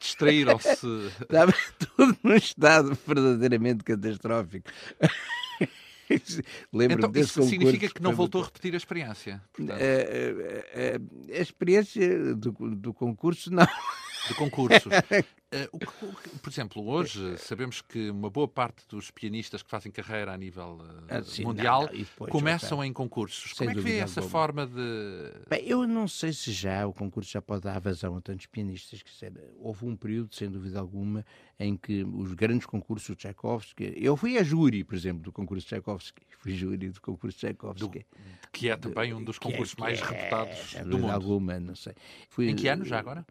Distraíram-se. 0.00 0.86
Estava 1.20 1.54
tudo 1.78 2.16
num 2.22 2.34
estado 2.34 2.98
verdadeiramente 3.06 3.84
catastrófico. 3.84 4.70
Lembro 6.72 7.06
então, 7.06 7.22
isso 7.22 7.42
significa 7.44 7.88
que 7.88 8.02
não 8.02 8.14
voltou 8.14 8.42
a 8.42 8.44
repetir 8.44 8.74
a 8.74 8.76
experiência? 8.76 9.40
A, 9.58 9.62
a, 9.62 11.36
a, 11.36 11.38
a 11.38 11.40
experiência 11.40 12.34
do, 12.34 12.52
do 12.52 12.92
concurso, 12.92 13.50
não 13.50 13.66
de 14.28 14.34
concursos. 14.34 14.92
Uh, 15.52 15.76
o, 15.76 16.38
por 16.38 16.50
exemplo, 16.50 16.88
hoje 16.88 17.36
sabemos 17.36 17.82
que 17.82 18.08
uma 18.08 18.30
boa 18.30 18.48
parte 18.48 18.88
dos 18.88 19.10
pianistas 19.10 19.62
que 19.62 19.68
fazem 19.68 19.92
carreira 19.92 20.32
a 20.32 20.36
nível 20.38 20.80
uh, 20.80 21.24
sim, 21.24 21.44
mundial 21.44 21.90
não, 21.92 22.06
não, 22.20 22.26
começam 22.28 22.82
em 22.82 22.90
concursos. 22.90 23.54
Sem 23.54 23.66
Como 23.66 23.70
é 23.70 23.74
que 23.74 23.80
vê 23.80 23.98
essa 23.98 24.20
alguma. 24.20 24.30
forma 24.30 24.66
de. 24.66 25.30
Bem, 25.50 25.62
eu 25.66 25.86
não 25.86 26.08
sei 26.08 26.32
se 26.32 26.50
já 26.52 26.86
o 26.86 26.92
concurso 26.94 27.30
já 27.30 27.42
pode 27.42 27.64
dar 27.64 27.78
vazão 27.80 28.16
a 28.16 28.20
tantos 28.22 28.46
pianistas. 28.46 29.02
Que 29.02 29.12
houve 29.58 29.84
um 29.84 29.94
período, 29.94 30.34
sem 30.34 30.50
dúvida 30.50 30.80
alguma, 30.80 31.24
em 31.60 31.76
que 31.76 32.02
os 32.02 32.32
grandes 32.32 32.66
concursos 32.66 33.14
de 33.14 33.16
Tchaikovsky. 33.16 33.92
Eu 33.96 34.16
fui 34.16 34.38
a 34.38 34.42
júri, 34.42 34.82
por 34.82 34.94
exemplo, 34.94 35.22
do 35.22 35.32
concurso 35.32 35.66
de 35.66 35.68
Tchaikovsky. 35.68 36.22
Fui 36.42 36.56
júri 36.56 36.90
do 36.90 37.00
concurso 37.00 37.36
de 37.36 37.40
Tchaikovsky. 37.40 38.00
Do, 38.00 38.50
que 38.50 38.68
é 38.68 38.76
também 38.76 39.14
um 39.14 39.22
dos 39.22 39.38
concursos 39.38 39.76
é, 39.78 39.80
mais 39.80 40.00
é, 40.00 40.04
reputados 40.04 40.74
é, 40.74 40.82
do 40.82 40.98
mundo. 40.98 41.12
alguma, 41.12 41.60
não 41.60 41.76
sei. 41.76 41.94
Fui, 42.28 42.48
em 42.48 42.56
que 42.56 42.66
ano 42.66 42.84
já 42.84 42.98
agora? 42.98 43.24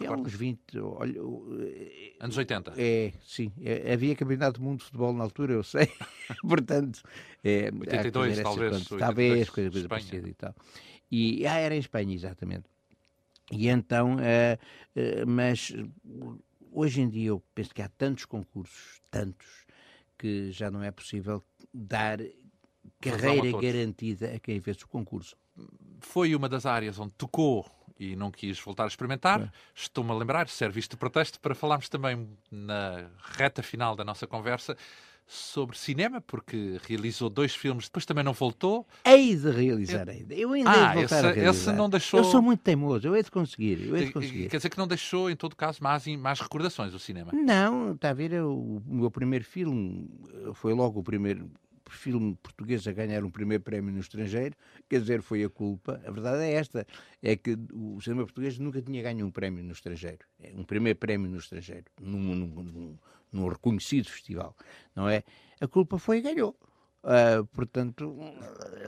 É 0.00 0.10
uns 0.10 0.32
20, 0.32 0.78
olha, 0.80 1.20
anos 2.20 2.36
80. 2.36 2.72
É, 2.76 3.12
sim. 3.22 3.52
É, 3.60 3.92
havia 3.92 4.16
campeonato 4.16 4.58
do 4.58 4.64
mundo 4.64 4.78
de 4.78 4.84
futebol 4.86 5.12
na 5.12 5.22
altura, 5.22 5.52
eu 5.52 5.62
sei. 5.62 5.86
Portanto, 6.42 7.02
é, 7.44 7.70
82, 7.72 8.40
talvez. 8.40 8.72
82, 8.72 9.00
talvez, 9.00 9.50
coisa, 9.50 9.70
coisa 9.70 9.88
parecida 9.88 10.28
e 10.28 10.34
tal. 10.34 10.54
E 11.10 11.46
ah, 11.46 11.58
era 11.58 11.74
em 11.74 11.78
Espanha, 11.78 12.14
exatamente. 12.14 12.64
E 13.50 13.68
então, 13.68 14.16
uh, 14.16 14.18
uh, 14.18 15.26
mas 15.26 15.72
hoje 16.72 17.02
em 17.02 17.08
dia 17.08 17.28
eu 17.28 17.42
penso 17.54 17.74
que 17.74 17.82
há 17.82 17.88
tantos 17.88 18.24
concursos, 18.24 19.02
tantos, 19.10 19.66
que 20.18 20.50
já 20.50 20.70
não 20.70 20.82
é 20.82 20.90
possível 20.90 21.42
dar 21.72 22.18
carreira 22.98 23.60
garantida 23.60 24.34
a 24.34 24.38
quem 24.38 24.58
fez 24.60 24.80
o 24.80 24.88
concurso. 24.88 25.36
Foi 26.00 26.34
uma 26.34 26.48
das 26.48 26.64
áreas 26.64 26.98
onde 26.98 27.12
tocou 27.12 27.70
e 28.02 28.16
não 28.16 28.30
quis 28.30 28.58
voltar 28.58 28.84
a 28.84 28.88
experimentar. 28.88 29.52
Estou-me 29.74 30.10
a 30.10 30.14
lembrar, 30.14 30.48
serve 30.48 30.80
isto 30.80 30.92
de 30.92 30.96
pretexto 30.96 31.38
para 31.38 31.54
falarmos 31.54 31.88
também 31.88 32.28
na 32.50 33.06
reta 33.36 33.62
final 33.62 33.94
da 33.94 34.04
nossa 34.04 34.26
conversa 34.26 34.76
sobre 35.24 35.78
cinema, 35.78 36.20
porque 36.20 36.78
realizou 36.86 37.30
dois 37.30 37.54
filmes, 37.54 37.86
depois 37.86 38.04
também 38.04 38.24
não 38.24 38.32
voltou. 38.32 38.86
Hei 39.04 39.34
de 39.34 39.50
realizar 39.50 40.08
ainda. 40.08 40.34
Eu 40.34 40.52
ainda 40.52 40.70
ah, 40.70 40.74
hei 40.74 40.88
de 40.88 41.08
voltar 41.08 41.36
esse. 41.36 41.48
Esse 41.48 41.72
não 41.72 41.88
deixou... 41.88 42.20
Eu 42.20 42.24
sou 42.24 42.42
muito 42.42 42.60
teimoso, 42.60 43.06
eu 43.06 43.16
hei 43.16 43.22
de 43.22 43.30
conseguir. 43.30 43.86
Eu 43.86 43.96
hei 43.96 44.06
de 44.06 44.12
conseguir. 44.12 44.48
Quer 44.48 44.56
dizer 44.56 44.68
que 44.68 44.76
não 44.76 44.86
deixou, 44.86 45.30
em 45.30 45.36
todo 45.36 45.56
caso, 45.56 45.82
mais, 45.82 46.06
mais 46.18 46.40
recordações 46.40 46.92
do 46.92 46.98
cinema? 46.98 47.32
Não, 47.32 47.92
está 47.92 48.10
a 48.10 48.12
ver, 48.12 48.32
eu, 48.32 48.52
o 48.52 48.82
meu 48.86 49.10
primeiro 49.10 49.44
filme 49.44 50.10
foi 50.54 50.74
logo 50.74 51.00
o 51.00 51.02
primeiro 51.02 51.50
filme 51.94 52.36
português 52.42 52.86
a 52.86 52.92
ganhar 52.92 53.24
um 53.24 53.30
primeiro 53.30 53.62
prémio 53.62 53.92
no 53.92 54.00
estrangeiro, 54.00 54.54
quer 54.88 55.00
dizer, 55.00 55.22
foi 55.22 55.44
a 55.44 55.48
culpa. 55.48 56.00
A 56.06 56.10
verdade 56.10 56.42
é 56.42 56.52
esta, 56.52 56.86
é 57.22 57.36
que 57.36 57.56
o 57.72 58.00
cinema 58.00 58.24
português 58.24 58.58
nunca 58.58 58.80
tinha 58.80 59.02
ganho 59.02 59.26
um 59.26 59.30
prémio 59.30 59.62
no 59.62 59.72
estrangeiro, 59.72 60.26
é, 60.40 60.52
um 60.54 60.64
primeiro 60.64 60.98
prémio 60.98 61.30
no 61.30 61.38
estrangeiro, 61.38 61.84
num, 62.00 62.18
num, 62.18 62.46
num, 62.46 62.98
num 63.32 63.48
reconhecido 63.48 64.08
festival, 64.08 64.56
não 64.94 65.08
é? 65.08 65.22
A 65.60 65.68
culpa 65.68 65.98
foi 65.98 66.18
e 66.18 66.22
ganhou. 66.22 66.56
Uh, 67.04 67.44
portanto, 67.46 68.16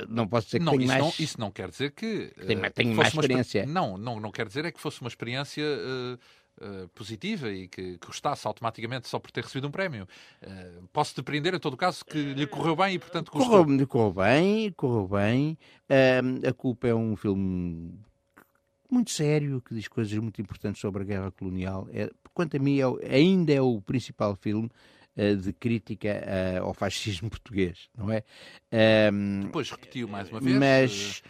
não 0.09 0.29
posso 0.29 0.47
dizer 0.47 0.61
que 0.61 0.65
não, 0.65 0.77
isso 0.77 0.87
mais... 0.87 1.03
Não, 1.03 1.13
isso 1.19 1.41
não 1.41 1.51
quer 1.51 1.69
dizer 1.69 1.91
que... 1.91 2.33
Uh, 2.37 2.47
tenho, 2.47 2.71
tenho 2.71 2.95
mais 2.95 3.13
experiência. 3.13 3.67
Não, 3.67 3.99
não, 3.99 4.21
não 4.21 4.31
quer 4.31 4.47
dizer 4.47 4.65
é 4.65 4.71
que 4.71 4.81
fosse 4.81 5.01
uma 5.01 5.09
experiência... 5.09 5.65
Uh, 5.65 6.19
Uh, 6.61 6.87
positiva 6.91 7.51
e 7.51 7.67
que, 7.67 7.99
que 7.99 8.07
gostasse 8.07 8.47
automaticamente 8.47 9.09
só 9.09 9.19
por 9.19 9.33
ter 9.33 9.43
recebido 9.43 9.67
um 9.67 9.73
prémio. 9.73 10.07
Uh, 10.41 10.87
posso 10.93 11.17
depreender, 11.17 11.53
em 11.53 11.59
todo 11.59 11.77
caso, 11.77 12.05
que 12.05 12.17
lhe 12.17 12.47
correu 12.47 12.77
bem 12.77 12.95
e, 12.95 12.99
portanto, 12.99 13.33
gostou. 13.33 13.65
Correu, 13.65 13.87
correu 13.89 14.13
bem, 14.13 14.71
correu 14.73 15.09
bem. 15.09 15.59
Uh, 15.91 16.49
a 16.49 16.53
Culpa 16.53 16.87
é 16.87 16.95
um 16.95 17.17
filme 17.17 17.99
muito 18.89 19.11
sério, 19.11 19.61
que 19.61 19.75
diz 19.75 19.89
coisas 19.89 20.17
muito 20.17 20.41
importantes 20.41 20.81
sobre 20.81 21.03
a 21.03 21.05
guerra 21.05 21.33
colonial. 21.33 21.89
É, 21.93 22.09
quanto 22.33 22.57
a 22.57 22.61
mim, 22.61 22.79
é, 22.79 23.17
ainda 23.17 23.53
é 23.53 23.61
o 23.61 23.81
principal 23.81 24.37
filme 24.37 24.71
uh, 25.17 25.37
de 25.37 25.53
crítica 25.53 26.25
ao 26.63 26.73
fascismo 26.73 27.29
português, 27.31 27.89
não 27.99 28.13
é? 28.13 28.23
Um, 29.13 29.41
Depois 29.41 29.69
repetiu 29.73 30.07
mais 30.07 30.31
uma 30.31 30.39
vez. 30.39 30.57
Mas 30.57 31.23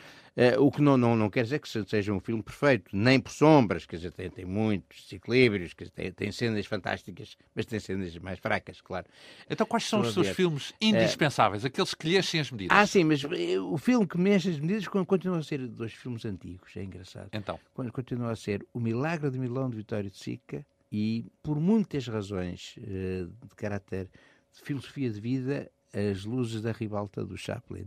o 0.59 0.71
que 0.71 0.83
não, 0.83 0.97
não, 0.97 1.15
não 1.15 1.31
quer 1.31 1.45
dizer 1.45 1.61
que 1.61 1.69
seja 1.69 2.13
um 2.13 2.19
filme 2.19 2.43
perfeito, 2.43 2.91
nem 2.93 3.21
por 3.21 3.31
sombras, 3.31 3.87
quer 3.87 3.97
dizer, 3.97 4.13
tem, 4.13 4.29
tem 4.29 4.45
muitos 4.45 5.05
desequilíbrios, 5.05 5.75
quer 5.75 5.85
dizer, 5.85 5.95
tem, 5.95 6.13
tem 6.13 6.33
cenas 6.33 6.67
fantásticas, 6.67 7.37
mas 7.55 7.65
tem 7.67 7.79
cenas 7.79 8.17
mais 8.19 8.41
fracas, 8.41 8.81
claro. 8.81 9.07
Então, 9.49 9.65
quais 9.65 9.85
são 9.85 10.01
os 10.01 10.13
seus 10.13 10.29
filmes 10.31 10.73
eh, 10.81 10.87
indispensáveis, 10.87 11.65
aqueles 11.65 11.95
que 11.95 12.09
lhe 12.09 12.19
enchem 12.19 12.41
as 12.41 12.51
medidas? 12.51 12.77
Ah, 12.77 12.87
sim, 12.87 13.05
mas 13.05 13.23
eh, 13.25 13.61
o 13.61 13.79
filme 13.79 14.07
que 14.07 14.19
me 14.19 14.35
enche 14.35 14.51
as 14.51 14.59
medidas 14.59 14.89
continua 14.89 15.39
a 15.39 15.43
ser 15.43 15.67
dois 15.69 15.93
filmes 15.93 16.25
antigos, 16.25 16.77
é 16.77 16.83
engraçado. 16.83 17.29
Então? 17.33 17.59
Continua 17.93 18.33
a 18.33 18.37
ser 18.37 18.67
O 18.73 18.81
Milagre 18.81 19.31
de 19.31 19.39
Milão 19.39 19.71
de 19.71 19.77
Vitório 19.77 20.11
de 20.11 20.19
Sica 20.19 20.67
e, 20.91 21.27
por 21.43 21.61
muitas 21.61 22.09
razões 22.09 22.75
de 22.77 23.55
caráter 23.57 24.11
de 24.53 24.61
filosofia 24.63 25.11
de 25.11 25.21
vida, 25.21 25.71
As 25.93 26.25
Luzes 26.25 26.61
da 26.61 26.73
Ribalta 26.73 27.25
do 27.25 27.37
Chaplin 27.37 27.87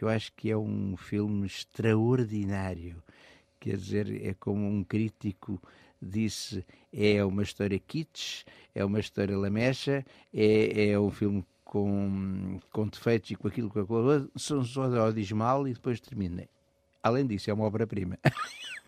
que 0.00 0.04
eu 0.04 0.08
acho 0.08 0.32
que 0.32 0.50
é 0.50 0.56
um 0.56 0.96
filme 0.96 1.46
extraordinário. 1.46 3.02
Quer 3.60 3.76
dizer, 3.76 4.26
é 4.26 4.32
como 4.32 4.66
um 4.66 4.82
crítico 4.82 5.60
disse, 6.00 6.64
é 6.90 7.22
uma 7.22 7.42
história 7.42 7.78
kitsch, 7.78 8.46
é 8.74 8.82
uma 8.82 8.98
história 8.98 9.36
lamecha, 9.36 10.02
é, 10.32 10.92
é 10.92 10.98
um 10.98 11.10
filme 11.10 11.44
com, 11.62 12.58
com 12.72 12.88
defeitos 12.88 13.30
e 13.30 13.36
com 13.36 13.46
aquilo 13.46 13.68
que 13.68 13.78
eu 13.78 14.30
são 14.36 14.64
só 14.64 15.10
diz 15.10 15.30
mal 15.32 15.68
e 15.68 15.74
depois 15.74 16.00
termina. 16.00 16.48
Além 17.02 17.26
disso, 17.26 17.50
é 17.50 17.52
uma 17.52 17.66
obra-prima. 17.66 18.18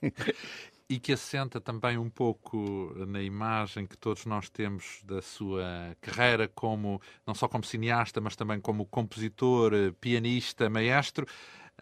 e 0.93 0.99
que 0.99 1.13
assenta 1.13 1.59
também 1.59 1.97
um 1.97 2.11
pouco 2.11 2.93
na 3.09 3.23
imagem 3.23 3.87
que 3.87 3.97
todos 3.97 4.27
nós 4.27 4.51
temos 4.51 5.01
da 5.05 5.23
sua 5.23 5.97
carreira 6.03 6.47
como 6.49 7.01
não 7.27 7.35
só 7.35 7.49
como 7.49 7.65
cineasta, 7.65 8.21
mas 8.21 8.37
também 8.37 8.61
como 8.61 8.85
compositor, 8.85 9.73
pianista, 9.99 10.69
maestro. 10.69 11.27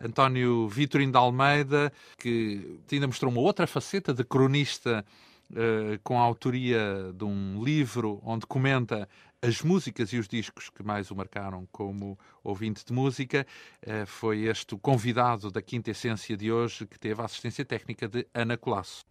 António 0.00 0.68
Vitorino 0.68 1.10
de 1.10 1.18
Almeida, 1.18 1.92
que 2.16 2.78
ainda 2.92 3.08
mostrou 3.08 3.32
uma 3.32 3.40
outra 3.40 3.66
faceta 3.66 4.14
de 4.14 4.22
cronista 4.22 5.04
Uh, 5.50 5.98
com 6.04 6.16
a 6.16 6.22
autoria 6.22 7.12
de 7.12 7.24
um 7.24 7.60
livro 7.64 8.20
onde 8.22 8.46
comenta 8.46 9.08
as 9.42 9.62
músicas 9.62 10.12
e 10.12 10.18
os 10.18 10.28
discos 10.28 10.68
que 10.68 10.82
mais 10.82 11.10
o 11.10 11.16
marcaram 11.16 11.66
como 11.72 12.18
ouvinte 12.44 12.84
de 12.84 12.92
música. 12.92 13.46
Uh, 13.82 14.06
foi 14.06 14.42
este 14.42 14.74
o 14.74 14.78
convidado 14.78 15.50
da 15.50 15.62
Quinta 15.62 15.90
Essência 15.90 16.36
de 16.36 16.52
hoje 16.52 16.86
que 16.86 16.98
teve 16.98 17.20
a 17.20 17.24
assistência 17.24 17.64
técnica 17.64 18.08
de 18.08 18.26
Ana 18.34 18.56
Colasso. 18.56 19.04